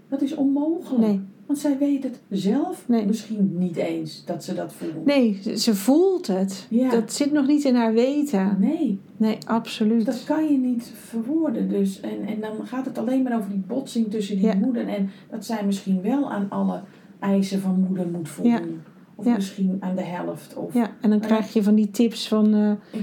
Dat 0.07 0.21
is 0.21 0.35
onmogelijk. 0.35 1.07
Nee. 1.07 1.19
Want 1.45 1.59
zij 1.59 1.77
weet 1.77 2.03
het 2.03 2.19
zelf 2.29 2.83
Nee. 2.87 3.05
misschien 3.05 3.55
niet 3.57 3.75
eens 3.75 4.25
dat 4.25 4.43
ze 4.43 4.53
dat 4.53 4.73
voelt. 4.73 5.05
Nee, 5.05 5.39
ze- 5.55 5.75
voelt 5.75 6.27
het. 6.27 6.65
Ja. 6.69 6.89
Dat 6.89 7.13
zit 7.13 7.31
nog 7.31 7.47
niet 7.47 7.63
in 7.63 7.75
haar 7.75 7.93
weten. 7.93 8.57
Nee, 8.59 8.99
Nee, 9.17 9.37
absoluut. 9.45 10.05
dat 10.05 10.23
kan 10.23 10.43
je 10.51 10.57
niet 10.57 10.91
verwoorden. 10.95 11.69
Dus, 11.69 11.99
en, 11.99 12.25
en 12.27 12.39
dan 12.41 12.65
gaat 12.67 12.85
het 12.85 12.97
alleen 12.97 13.23
maar 13.23 13.37
over 13.37 13.49
die 13.49 13.63
botsing 13.67 14.09
tussen 14.11 14.37
die 14.39 14.55
moeder. 14.55 14.87
En 14.87 15.09
dat 15.29 15.45
zij 15.45 15.65
misschien 15.65 16.01
wel 16.01 16.31
aan 16.31 16.45
alle 16.49 16.81
eisen 17.19 17.59
van 17.61 17.85
moeder 17.87 18.07
moet 18.09 18.29
voldoen. 18.29 18.81
Of 19.21 19.27
Ja. 19.27 19.33
misschien 19.35 19.77
aan 19.79 19.95
de 19.95 20.01
helft. 20.03 20.55
Of 20.55 20.73
Ja, 20.73 20.91
en 21.01 21.09
dan 21.09 21.19
krijg 21.19 21.53
je 21.53 21.63
van 21.63 21.75
die 21.75 21.91
tips 21.91 22.27
van, 22.27 22.53
eh, 22.53 22.99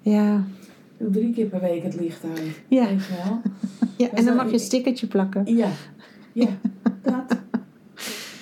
Ja, 0.00 0.44
doe 0.98 1.10
drie 1.10 1.32
keer 1.32 1.46
per 1.46 1.60
week 1.60 1.82
het 1.82 2.00
licht 2.00 2.24
uit. 2.24 2.60
Ja. 2.68 2.86
Weet 2.88 3.04
je 3.04 3.14
wel? 3.24 3.40
ja. 4.06 4.10
En 4.14 4.24
dan 4.24 4.36
mag 4.36 4.46
je 4.46 4.52
een 4.52 4.58
stickertje 4.58 5.06
plakken. 5.06 5.56
Ja, 5.56 5.68
ja 6.32 6.48
dat. 7.02 7.38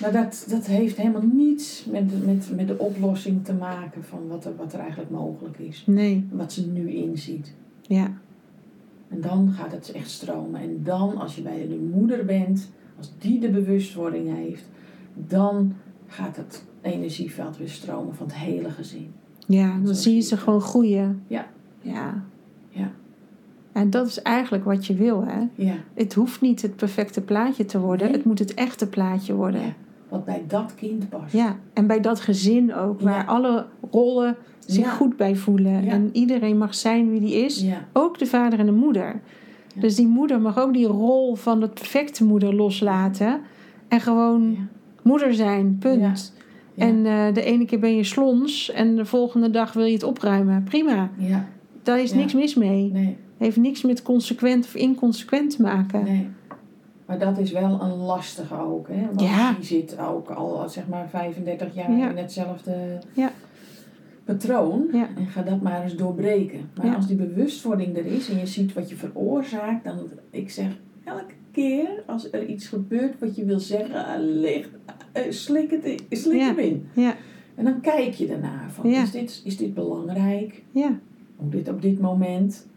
Maar 0.01 0.11
dat, 0.11 0.45
dat 0.49 0.65
heeft 0.65 0.97
helemaal 0.97 1.25
niets 1.33 1.85
met, 1.91 2.25
met, 2.25 2.49
met 2.55 2.67
de 2.67 2.77
oplossing 2.79 3.45
te 3.45 3.53
maken 3.53 4.03
van 4.03 4.27
wat 4.27 4.45
er, 4.45 4.55
wat 4.55 4.73
er 4.73 4.79
eigenlijk 4.79 5.09
mogelijk 5.11 5.57
is. 5.59 5.83
Nee, 5.85 6.27
Wat 6.31 6.53
ze 6.53 6.67
nu 6.67 6.89
inziet. 6.91 7.53
ja, 7.81 8.11
En 9.07 9.21
dan 9.21 9.51
gaat 9.51 9.71
het 9.71 9.91
echt 9.91 10.09
stromen. 10.09 10.61
En 10.61 10.79
dan, 10.83 11.17
als 11.17 11.35
je 11.35 11.41
bij 11.41 11.67
de 11.67 11.89
moeder 11.93 12.25
bent, 12.25 12.69
als 12.97 13.11
die 13.17 13.39
de 13.39 13.49
bewustwording 13.49 14.35
heeft, 14.35 14.63
dan 15.13 15.73
gaat 16.07 16.35
het 16.35 16.63
energieveld 16.85 17.57
weer 17.57 17.69
stromen 17.69 18.15
van 18.15 18.25
het 18.25 18.35
hele 18.35 18.69
gezin. 18.69 19.11
ja. 19.47 19.77
Dan 19.83 19.95
zie 19.95 20.15
je 20.15 20.21
ze 20.21 20.37
gewoon 20.37 20.61
groeien. 20.61 21.23
Ja. 21.27 21.45
Ja. 21.81 22.23
Ja. 22.69 22.91
En 23.71 23.89
dat 23.89 24.07
is 24.07 24.21
eigenlijk 24.21 24.63
wat 24.65 24.85
je 24.85 24.93
wil, 24.93 25.25
hè. 25.25 25.39
Ja. 25.55 25.75
Het 25.93 26.13
hoeft 26.13 26.41
niet 26.41 26.61
het 26.61 26.75
perfecte 26.75 27.21
plaatje 27.21 27.65
te 27.65 27.79
worden. 27.79 28.07
Nee. 28.07 28.15
Het 28.15 28.25
moet 28.25 28.39
het 28.39 28.53
echte 28.53 28.87
plaatje 28.87 29.33
worden. 29.33 29.61
ja. 29.61 29.73
Wat 30.09 30.25
bij 30.25 30.43
dat 30.47 30.75
kind 30.75 31.09
past. 31.09 31.33
Ja, 31.33 31.55
en 31.73 31.87
bij 31.87 31.99
dat 32.01 32.19
gezin 32.19 32.73
ook, 32.75 33.01
waar 33.01 33.13
Ja. 33.19 33.25
alle 33.25 33.65
rollen 33.91 34.35
zich 34.65 34.91
goed 34.95 35.17
bij 35.17 35.35
voelen. 35.35 35.87
En 35.87 36.09
iedereen 36.13 36.57
mag 36.57 36.75
zijn 36.75 37.09
wie 37.11 37.19
die 37.19 37.33
is. 37.45 37.61
Ja. 37.61 37.85
Ook 37.93 38.17
de 38.19 38.25
vader 38.25 38.59
en 38.59 38.65
de 38.65 38.71
moeder. 38.71 39.21
Dus 39.75 39.95
die 39.95 40.07
moeder 40.07 40.41
mag 40.41 40.59
ook 40.59 40.73
die 40.73 40.87
rol 40.87 41.35
van 41.35 41.59
de 41.59 41.69
perfecte 41.69 42.23
moeder 42.25 42.55
loslaten. 42.55 43.39
En 43.87 43.99
gewoon 44.01 44.57
moeder 45.03 45.33
zijn, 45.33 45.77
punt. 45.77 46.33
Ja. 46.75 46.85
En 46.85 47.05
eh, 47.05 47.33
de 47.33 47.43
ene 47.43 47.65
keer 47.65 47.79
ben 47.79 47.95
je 47.95 48.03
slons 48.03 48.71
en 48.71 48.95
de 48.95 49.05
volgende 49.05 49.49
dag 49.49 49.73
wil 49.73 49.85
je 49.85 49.93
het 49.93 50.03
opruimen. 50.03 50.63
Prima, 50.63 51.09
Ja. 51.17 51.47
daar 51.83 51.99
is 52.01 52.11
Ja. 52.11 52.17
niks 52.17 52.33
mis 52.33 52.55
mee. 52.55 52.91
Nee. 52.91 53.17
Heeft 53.37 53.57
niks 53.57 53.81
met 53.81 54.01
consequent 54.01 54.65
of 54.65 54.75
inconsequent 54.75 55.55
te 55.55 55.61
maken. 55.61 56.03
Nee. 56.03 56.27
Maar 57.05 57.19
dat 57.19 57.37
is 57.37 57.51
wel 57.51 57.81
een 57.81 57.95
lastige 57.95 58.59
ook. 58.59 58.87
Hè? 58.87 59.05
Want 59.05 59.21
Ja. 59.21 59.53
die 59.53 59.65
zit 59.65 59.97
ook 59.99 60.29
al 60.29 60.69
zeg 60.69 60.87
maar 60.87 61.09
35 61.09 61.75
jaar 61.75 61.91
Ja. 61.91 62.09
in 62.09 62.17
hetzelfde 62.17 62.99
Ja. 63.13 63.31
patroon. 64.23 64.87
Ja. 64.91 65.07
En 65.17 65.27
ga 65.27 65.41
dat 65.41 65.61
maar 65.61 65.83
eens 65.83 65.95
doorbreken. 65.95 66.69
Maar 66.81 66.95
als 66.95 67.07
die 67.07 67.15
bewustwording 67.15 67.97
er 67.97 68.05
is 68.05 68.29
en 68.29 68.39
je 68.39 68.45
ziet 68.45 68.73
wat 68.73 68.89
je 68.89 68.95
veroorzaakt, 68.95 69.83
dan 69.83 69.95
ik 70.29 70.49
zeg 70.49 70.67
elke 71.03 71.33
keer 71.55 72.03
als 72.07 72.31
er 72.31 72.45
iets 72.45 72.67
gebeurt 72.67 73.19
wat 73.19 73.35
je 73.35 73.45
wil 73.45 73.59
zeggen, 73.59 74.05
ah, 74.05 74.55
eh, 75.11 75.31
slik, 75.31 75.71
het 75.71 75.83
in, 75.83 75.99
slik 76.09 76.39
Ja. 76.39 76.45
hem 76.45 76.57
in. 76.59 76.87
Ja, 76.93 77.15
En 77.55 77.65
dan 77.65 77.81
kijk 77.81 78.13
je 78.13 78.27
ernaar 78.27 78.71
van 78.71 78.89
Ja. 78.89 79.01
is, 79.01 79.11
dit, 79.11 79.41
is 79.45 79.57
dit 79.57 79.73
belangrijk? 79.73 80.63
ja, 80.71 80.99
Hoe 81.35 81.49
dit 81.49 81.69
op 81.69 81.81
dit 81.81 81.99
moment? 81.99 82.67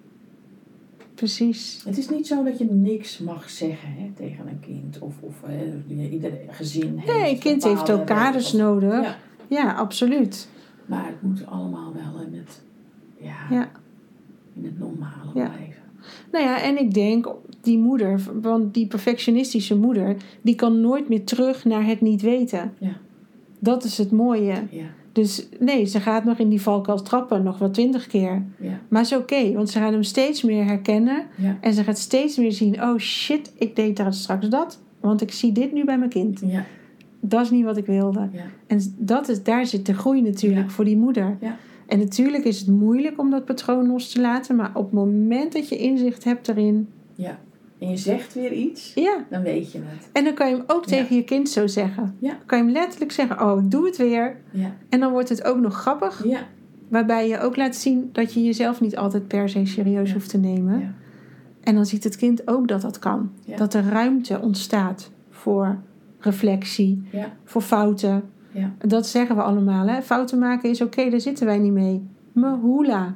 precies. 1.14 1.82
Het 1.84 1.98
is 1.98 2.08
niet 2.08 2.26
zo 2.26 2.44
dat 2.44 2.58
je 2.58 2.64
niks 2.64 3.18
mag 3.18 3.50
zeggen 3.50 3.92
hè, 3.92 4.10
tegen 4.16 4.46
een 4.48 4.60
kind. 4.60 4.98
Of, 4.98 5.14
of 5.20 5.42
eh, 5.88 6.10
ieder 6.12 6.32
gezin 6.48 6.98
heeft 6.98 7.12
Nee, 7.18 7.30
een 7.32 7.38
kind 7.38 7.64
heeft 7.64 8.04
kaders 8.04 8.34
regels. 8.34 8.52
nodig. 8.52 9.02
Ja, 9.02 9.16
Ja, 9.48 9.72
absoluut. 9.74 10.48
maar 10.86 11.06
het 11.06 11.22
moet 11.22 11.46
allemaal 11.46 11.92
wel 11.94 12.22
in 12.26 12.34
het, 12.34 12.62
ja, 13.20 13.36
Ja. 13.50 13.70
in 14.54 14.64
het 14.64 14.78
normale 14.78 15.30
Ja. 15.34 15.48
blijven. 15.48 15.77
Nou 16.32 16.44
ja, 16.44 16.62
en 16.62 16.78
ik 16.80 16.94
denk, 16.94 17.34
die 17.60 17.78
moeder, 17.78 18.20
want 18.42 18.74
die 18.74 18.86
perfectionistische 18.86 19.76
moeder, 19.76 20.16
die 20.42 20.54
kan 20.54 20.80
nooit 20.80 21.08
meer 21.08 21.24
terug 21.24 21.64
naar 21.64 21.86
het 21.86 22.00
niet 22.00 22.22
weten. 22.22 22.72
Ja. 22.78 22.96
Dat 23.58 23.84
is 23.84 23.98
het 23.98 24.10
mooie. 24.10 24.54
Ja, 24.70 24.84
Dus 25.12 25.48
nee, 25.58 25.84
ze 25.84 26.00
gaat 26.00 26.24
nog 26.24 26.38
in 26.38 26.48
die 26.48 26.60
valkuil 26.62 27.02
trappen, 27.02 27.42
nog 27.42 27.58
wel 27.58 27.70
twintig 27.70 28.06
keer. 28.06 28.42
ja, 28.60 28.80
Maar 28.88 29.02
is 29.02 29.14
oké, 29.16 29.52
want 29.52 29.70
ze 29.70 29.78
gaat 29.78 29.92
hem 29.92 30.02
steeds 30.02 30.42
meer 30.42 30.64
herkennen. 30.64 31.22
ja, 31.36 31.58
En 31.60 31.72
ze 31.74 31.84
gaat 31.84 31.98
steeds 31.98 32.36
meer 32.36 32.52
zien, 32.52 32.82
oh 32.82 32.98
shit, 32.98 33.52
ik 33.58 33.76
deed 33.76 33.96
daar 33.96 34.14
straks 34.14 34.48
dat. 34.48 34.80
Want 35.00 35.20
ik 35.20 35.32
zie 35.32 35.52
dit 35.52 35.72
nu 35.72 35.84
bij 35.84 35.98
mijn 35.98 36.10
kind. 36.10 36.40
ja, 36.44 36.64
Dat 37.20 37.42
is 37.42 37.50
niet 37.50 37.64
wat 37.64 37.76
ik 37.76 37.86
wilde. 37.86 38.28
ja, 38.32 38.42
En 38.66 38.80
dat 38.98 39.28
is, 39.28 39.42
daar 39.42 39.66
zit 39.66 39.86
de 39.86 39.94
groei 39.94 40.22
natuurlijk 40.22 40.70
voor 40.70 40.84
die 40.84 40.96
moeder. 40.96 41.36
En 41.88 41.98
natuurlijk 41.98 42.44
is 42.44 42.58
het 42.58 42.68
moeilijk 42.68 43.18
om 43.20 43.30
dat 43.30 43.44
patroon 43.44 43.86
los 43.86 44.12
te 44.12 44.20
laten. 44.20 44.56
Maar 44.56 44.70
op 44.74 44.84
het 44.84 44.92
moment 44.92 45.52
dat 45.52 45.68
je 45.68 45.76
inzicht 45.76 46.24
hebt 46.24 46.48
erin... 46.48 46.88
ja. 47.14 47.38
En 47.78 47.90
je 47.90 47.96
zegt 47.96 48.34
weer 48.34 48.52
iets, 48.52 48.92
Ja, 48.94 49.24
dan 49.30 49.42
weet 49.42 49.72
je 49.72 49.78
het. 49.84 50.08
en 50.12 50.24
dan 50.24 50.34
kan 50.34 50.48
je 50.48 50.54
hem 50.54 50.64
ook 50.66 50.84
Ja. 50.84 50.96
tegen 50.96 51.16
je 51.16 51.24
kind 51.24 51.48
zo 51.48 51.66
zeggen. 51.66 52.16
Ja. 52.18 52.28
Dan 52.28 52.46
kan 52.46 52.58
je 52.58 52.64
hem 52.64 52.72
letterlijk 52.72 53.12
zeggen, 53.12 53.42
oh 53.50 53.58
ik 53.62 53.70
doe 53.70 53.86
het 53.86 53.96
weer. 53.96 54.36
Ja, 54.50 54.74
En 54.88 55.00
dan 55.00 55.12
wordt 55.12 55.28
het 55.28 55.44
ook 55.44 55.58
nog 55.58 55.74
grappig. 55.74 56.24
ja, 56.26 56.40
Waarbij 56.88 57.28
je 57.28 57.40
ook 57.40 57.56
laat 57.56 57.76
zien 57.76 58.08
dat 58.12 58.32
je 58.32 58.44
jezelf 58.44 58.80
niet 58.80 58.96
altijd 58.96 59.28
per 59.28 59.48
se 59.48 59.66
serieus 59.66 60.12
hoeft 60.12 60.30
te 60.30 60.38
nemen. 60.38 60.78
Ja. 60.80 60.94
En 61.60 61.74
dan 61.74 61.86
ziet 61.86 62.04
het 62.04 62.16
kind 62.16 62.48
ook 62.48 62.68
dat 62.68 62.80
dat 62.80 62.98
kan. 62.98 63.30
Ja. 63.44 63.56
Dat 63.56 63.74
er 63.74 63.84
ruimte 63.84 64.40
ontstaat 64.40 65.10
voor 65.30 65.78
reflectie, 66.18 67.02
voor 67.44 67.62
fouten. 67.62 68.22
Ja, 68.50 68.72
Dat 68.86 69.06
zeggen 69.06 69.36
we 69.36 69.42
allemaal. 69.42 69.86
Hè? 69.86 70.02
Fouten 70.02 70.38
maken 70.38 70.70
is 70.70 70.80
oké, 70.80 71.10
daar 71.10 71.20
zitten 71.20 71.46
wij 71.46 71.58
niet 71.58 71.72
mee. 71.72 72.06
Mahula. 72.32 73.14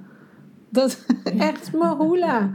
Dat, 0.68 1.06
echt 1.38 1.72
mahula. 1.72 2.50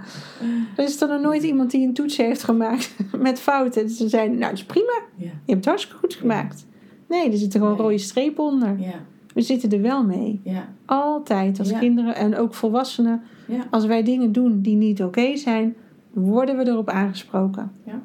Er 0.78 0.84
is 0.84 1.02
er 1.02 1.08
nog 1.08 1.22
nooit 1.22 1.44
iemand 1.44 1.72
die 1.72 1.88
een 1.88 1.94
toets 1.94 2.18
heeft 2.18 2.44
gemaakt 2.44 2.96
met 3.18 3.40
fouten. 3.40 3.84
Dus 3.88 3.98
ze 3.98 4.10
zeiden, 4.10 4.38
nou 4.38 4.50
dat 4.52 4.60
is 4.60 4.66
prima. 4.66 5.00
ja, 5.16 5.24
Je 5.26 5.30
hebt 5.46 5.48
het 5.58 5.66
hartstikke 5.66 5.98
goed 6.00 6.14
gemaakt. 6.14 6.66
Nee, 7.08 7.32
er 7.32 7.38
zitten 7.38 7.60
gewoon 7.60 7.76
Nee. 7.76 7.86
rode 7.86 7.98
strepen 7.98 8.44
onder. 8.44 8.80
ja, 8.80 8.94
We 9.34 9.42
zitten 9.42 9.72
er 9.72 9.82
wel 9.82 10.04
mee. 10.04 10.40
ja, 10.44 10.68
Altijd 10.86 11.60
als 11.60 11.72
kinderen 11.80 12.16
en 12.16 12.36
ook 12.36 12.54
volwassenen. 12.54 13.22
Als 13.70 13.86
wij 13.86 14.04
dingen 14.04 14.32
doen 14.32 14.62
die 14.62 14.76
niet 14.76 15.04
oké 15.04 15.36
zijn, 15.36 15.76
worden 16.14 16.58
we 16.58 16.68
erop 16.68 16.90
aangesproken. 16.90 17.72
Ja. 17.84 18.02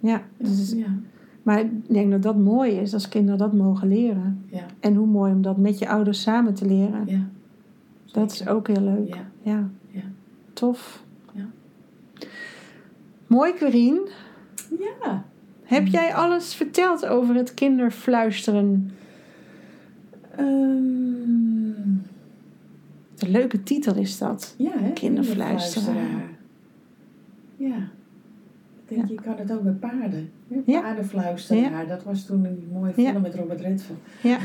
Ja, 0.00 0.22
dus, 0.36 0.72
ja, 0.76 0.86
maar 1.44 1.60
ik 1.60 1.70
denk 1.92 2.10
dat 2.10 2.22
dat 2.22 2.36
mooi 2.36 2.70
is 2.72 2.94
als 2.94 3.08
kinderen 3.08 3.38
dat 3.38 3.52
mogen 3.52 3.88
leren. 3.88 4.44
ja, 4.50 4.64
En 4.80 4.94
hoe 4.94 5.06
mooi 5.06 5.32
om 5.32 5.42
dat 5.42 5.56
met 5.56 5.78
je 5.78 5.88
ouders 5.88 6.22
samen 6.22 6.54
te 6.54 6.66
leren. 6.66 7.02
ja. 7.06 7.20
Dat 8.12 8.32
is 8.32 8.46
ook 8.48 8.66
heel 8.68 8.82
leuk. 8.82 9.14
Ja, 9.42 9.68
Ja, 9.90 10.02
tof. 10.52 11.04
Ja. 11.32 11.44
Mooi, 13.26 13.52
Querien. 13.52 14.08
ja. 15.02 15.24
Heb 15.62 15.86
jij 15.86 16.14
alles 16.14 16.54
verteld 16.54 17.06
over 17.06 17.34
het 17.34 17.54
kinderfluisteren? 17.54 18.90
Ehm, 20.36 20.44
Een 23.18 23.30
leuke 23.30 23.62
titel 23.62 23.94
is 23.96 24.18
dat. 24.18 24.54
ja, 24.58 24.70
hè? 24.78 24.90
Kinderfluisteraar. 24.92 26.28
Ja. 27.56 27.88
Denk, 28.94 29.08
je 29.08 29.14
kan 29.14 29.34
het 29.36 29.52
ook 29.52 29.62
met 29.62 29.80
paarden. 29.80 30.30
Paardenfluisteraar. 30.66 31.86
Dat 31.86 32.04
was 32.04 32.24
toen 32.26 32.44
een 32.44 32.68
mooie 32.72 32.92
film 32.92 33.20
met 33.22 33.34
Robert 33.34 33.60
Redford. 33.60 33.98
Ja, 34.22 34.38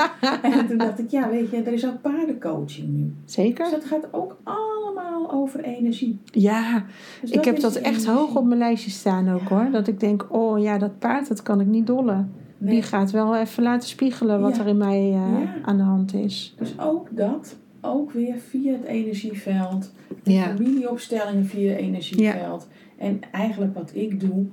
En 0.42 0.66
toen 0.68 0.78
dacht 0.78 0.98
ik, 0.98 1.10
ja, 1.10 1.28
weet 1.30 1.50
je, 1.50 1.56
er 1.62 1.72
is 1.72 1.86
ook 1.86 2.00
paardencoaching 2.00 2.88
nu. 2.88 3.12
Dus 3.24 3.34
zeker. 3.34 3.70
dat 3.70 3.84
gaat 3.84 4.08
ook 4.10 4.36
allemaal 4.42 5.32
over 5.32 5.60
energie. 5.64 6.18
Ja, 6.24 6.84
Dus 7.20 7.30
ik 7.30 7.44
heb 7.44 7.60
dat 7.60 7.74
echt 7.76 7.86
energie. 7.86 8.10
hoog 8.10 8.34
op 8.36 8.44
mijn 8.44 8.58
lijstje 8.58 8.90
staan 8.90 9.30
ook 9.32 9.48
hoor. 9.48 9.68
Dat 9.72 9.86
ik 9.88 10.00
denk, 10.00 10.26
oh 10.28 10.58
ja, 10.62 10.78
dat 10.78 10.98
paard, 10.98 11.28
dat 11.28 11.42
kan 11.42 11.60
ik 11.60 11.66
niet 11.66 11.86
dollen. 11.86 12.32
Nee. 12.58 12.70
Die 12.74 12.82
gaat 12.82 13.10
wel 13.10 13.36
even 13.36 13.62
laten 13.62 13.88
spiegelen 13.88 14.40
wat 14.40 14.56
Ja. 14.56 14.62
er 14.62 14.68
in 14.68 14.76
mij 14.76 14.98
eh, 14.98 15.12
Ja. 15.12 15.54
aan 15.64 15.76
de 15.76 15.82
hand 15.82 16.14
is. 16.14 16.54
Dus 16.58 16.74
ook 16.78 17.08
dat, 17.10 17.56
ook 17.80 18.12
weer 18.12 18.34
via 18.48 18.72
het 18.72 18.84
energieveld. 18.84 19.92
De 20.22 20.32
Ja. 20.32 20.42
familieopstellingen 20.56 21.46
via 21.46 21.70
het 21.70 21.78
energieveld. 21.80 22.68
En 22.96 23.20
eigenlijk 23.32 23.74
wat 23.74 23.90
ik 23.94 24.20
doe, 24.20 24.44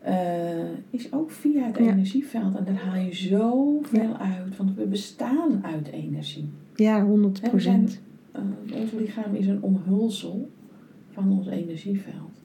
eh, 0.00 0.14
is 0.90 1.12
ook 1.12 1.30
via 1.30 1.66
het 1.66 1.78
Ja. 1.78 1.84
energieveld. 1.92 2.56
En 2.56 2.64
daar 2.64 2.74
haal 2.84 3.02
je 3.04 3.14
zoveel 3.14 4.16
uit. 4.16 4.56
Want 4.56 4.74
we 4.74 4.86
bestaan 4.86 5.64
uit 5.64 5.88
energie. 5.88 6.50
Ja, 6.74 7.04
100 7.04 7.40
En 7.40 7.50
we 7.52 7.60
zijn, 7.60 7.88
eh, 8.32 8.42
ons 8.80 8.92
lichaam 8.92 9.34
is 9.34 9.46
een 9.46 9.62
omhulsel 9.62 10.50
van 11.10 11.32
ons 11.38 11.46
energieveld. 11.46 12.40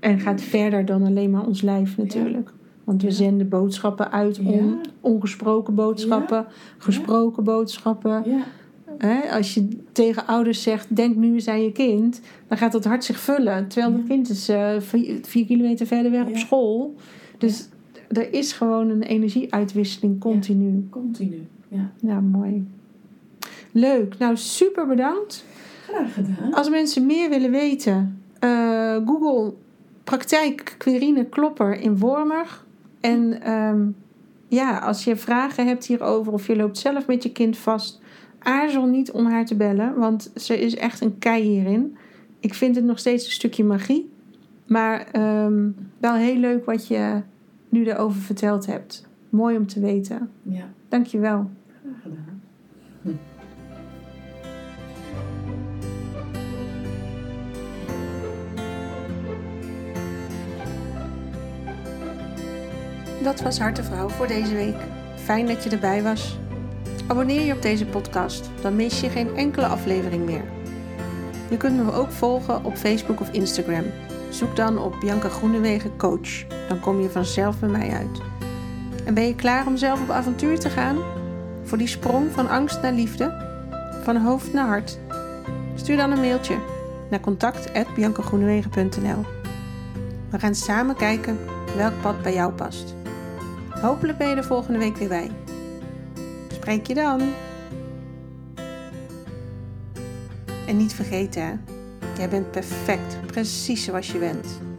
En 0.00 0.18
gaat 0.20 0.40
verder 0.42 0.84
dan 0.84 1.02
alleen 1.02 1.30
maar 1.30 1.46
ons 1.46 1.62
lijf 1.62 1.96
natuurlijk. 1.96 2.52
Want 2.84 3.02
we 3.02 3.08
Ja. 3.08 3.14
zenden 3.14 3.48
boodschappen 3.48 4.12
uit 4.12 4.36
Ja. 4.36 4.78
ongesproken 5.00 5.74
boodschappen, 5.74 6.46
gesproken 6.78 7.44
boodschappen. 7.44 8.22
Ja, 8.30 8.42
Hè, 9.00 9.36
als 9.36 9.54
je 9.54 9.68
tegen 9.92 10.26
ouders 10.26 10.62
zegt, 10.62 10.96
denk 10.96 11.16
nu 11.16 11.32
eens 11.32 11.48
aan 11.48 11.62
je 11.62 11.72
kind, 11.72 12.20
dan 12.48 12.58
gaat 12.58 12.72
dat 12.72 12.84
hart 12.84 13.04
zich 13.04 13.20
vullen. 13.20 13.68
Terwijl 13.68 13.92
het 13.92 14.06
kind 14.06 14.28
is 14.28 14.48
eh, 14.48 14.72
vier, 14.78 15.18
vier 15.22 15.46
kilometer 15.46 15.86
verder 15.86 16.10
weg 16.10 16.26
op 16.26 16.36
school. 16.36 16.94
Dus 17.38 17.68
er 18.08 18.32
is 18.32 18.52
gewoon 18.52 18.88
een 18.88 19.02
energieuitwisseling 19.02 20.20
continu. 20.20 20.86
continu. 20.90 21.46
Ja, 21.68 21.90
Ja, 22.00 22.20
mooi. 22.20 22.66
Leuk. 23.72 24.18
Nou, 24.18 24.36
super 24.36 24.86
bedankt. 24.86 25.44
graag 25.86 26.14
gedaan. 26.14 26.54
Als 26.54 26.70
mensen 26.70 27.06
meer 27.06 27.28
willen 27.28 27.50
weten, 27.50 28.22
eh, 28.38 28.96
Google 29.06 29.52
praktijk 30.04 30.74
Querine 30.78 31.24
Klopper 31.24 31.80
in 31.80 31.98
Wormer. 31.98 32.62
En 33.00 33.42
ehm, 33.42 33.80
ja, 34.48 34.78
als 34.78 35.04
je 35.04 35.16
vragen 35.16 35.66
hebt 35.66 35.86
hierover 35.86 36.32
of 36.32 36.46
je 36.46 36.56
loopt 36.56 36.78
zelf 36.78 37.06
met 37.06 37.22
je 37.22 37.32
kind 37.32 37.56
vast, 37.56 37.99
aarzel 38.42 38.86
niet 38.86 39.10
om 39.10 39.26
haar 39.26 39.46
te 39.46 39.56
bellen, 39.56 39.94
want 39.98 40.30
ze 40.34 40.60
is 40.60 40.76
echt 40.76 41.00
een 41.00 41.18
kei 41.18 41.42
hierin. 41.42 41.96
Ik 42.40 42.54
vind 42.54 42.76
het 42.76 42.84
nog 42.84 42.98
steeds 42.98 43.24
een 43.24 43.30
stukje 43.32 43.64
magie, 43.64 44.10
maar 44.66 45.06
ehm, 45.12 45.68
wel 45.98 46.14
heel 46.14 46.36
leuk 46.36 46.64
wat 46.64 46.86
je 46.86 47.22
nu 47.68 47.84
erover 47.84 48.20
verteld 48.20 48.66
hebt. 48.66 49.08
Mooi 49.28 49.56
om 49.56 49.66
te 49.66 49.80
weten. 49.80 50.30
Ja, 50.42 50.64
Dankjewel. 50.88 51.50
graag 51.82 52.02
gedaan. 52.02 52.40
Dat 63.22 63.40
was 63.40 63.58
Hartevrouw 63.58 64.08
voor 64.08 64.26
deze 64.26 64.54
week. 64.54 64.76
Fijn 65.16 65.46
dat 65.46 65.64
je 65.64 65.70
erbij 65.70 66.02
was. 66.02 66.38
Abonneer 67.10 67.42
je 67.42 67.52
op 67.52 67.62
deze 67.62 67.86
podcast, 67.86 68.50
dan 68.62 68.76
mis 68.76 69.00
je 69.00 69.08
geen 69.08 69.36
enkele 69.36 69.66
aflevering 69.66 70.24
meer. 70.24 70.44
Je 71.48 71.56
kunt 71.56 71.84
me 71.84 71.92
ook 71.92 72.10
volgen 72.10 72.64
op 72.64 72.76
Facebook 72.76 73.20
of 73.20 73.32
Instagram. 73.32 73.84
Zoek 74.28 74.56
dan 74.56 74.78
op 74.78 74.96
Bianca 75.00 75.28
Groenewegen 75.28 75.96
Coach. 75.96 76.46
Dan 76.68 76.80
kom 76.80 77.00
je 77.00 77.10
vanzelf 77.10 77.58
bij 77.58 77.68
mij 77.68 77.90
uit. 77.90 78.20
En 79.04 79.14
ben 79.14 79.26
je 79.26 79.34
klaar 79.34 79.66
om 79.66 79.76
zelf 79.76 80.02
op 80.02 80.10
avontuur 80.10 80.58
te 80.58 80.70
gaan? 80.70 80.98
Voor 81.62 81.78
die 81.78 81.86
sprong 81.86 82.32
van 82.32 82.48
angst 82.48 82.82
naar 82.82 82.92
liefde? 82.92 83.34
Van 84.02 84.16
hoofd 84.16 84.52
naar 84.52 84.66
hart? 84.66 84.98
Stuur 85.74 85.96
dan 85.96 86.10
een 86.10 86.20
mailtje 86.20 86.58
naar 87.10 87.20
contact.biancagroenewegen.nl 87.20 89.24
We 90.30 90.38
gaan 90.38 90.54
samen 90.54 90.96
kijken 90.96 91.38
welk 91.76 92.00
pad 92.02 92.22
bij 92.22 92.34
jou 92.34 92.52
past. 92.52 92.94
Hopelijk 93.80 94.18
ben 94.18 94.28
je 94.28 94.34
er 94.34 94.44
volgende 94.44 94.78
week 94.78 94.96
weer 94.96 95.08
bij. 95.08 95.30
Spreek 96.60 96.86
je 96.86 96.94
dan. 96.94 97.32
En 100.66 100.76
niet 100.76 100.92
vergeten, 100.92 101.64
jij 102.16 102.28
bent 102.28 102.50
perfect, 102.50 103.26
precies 103.26 103.84
zoals 103.84 104.12
je 104.12 104.18
bent. 104.18 104.69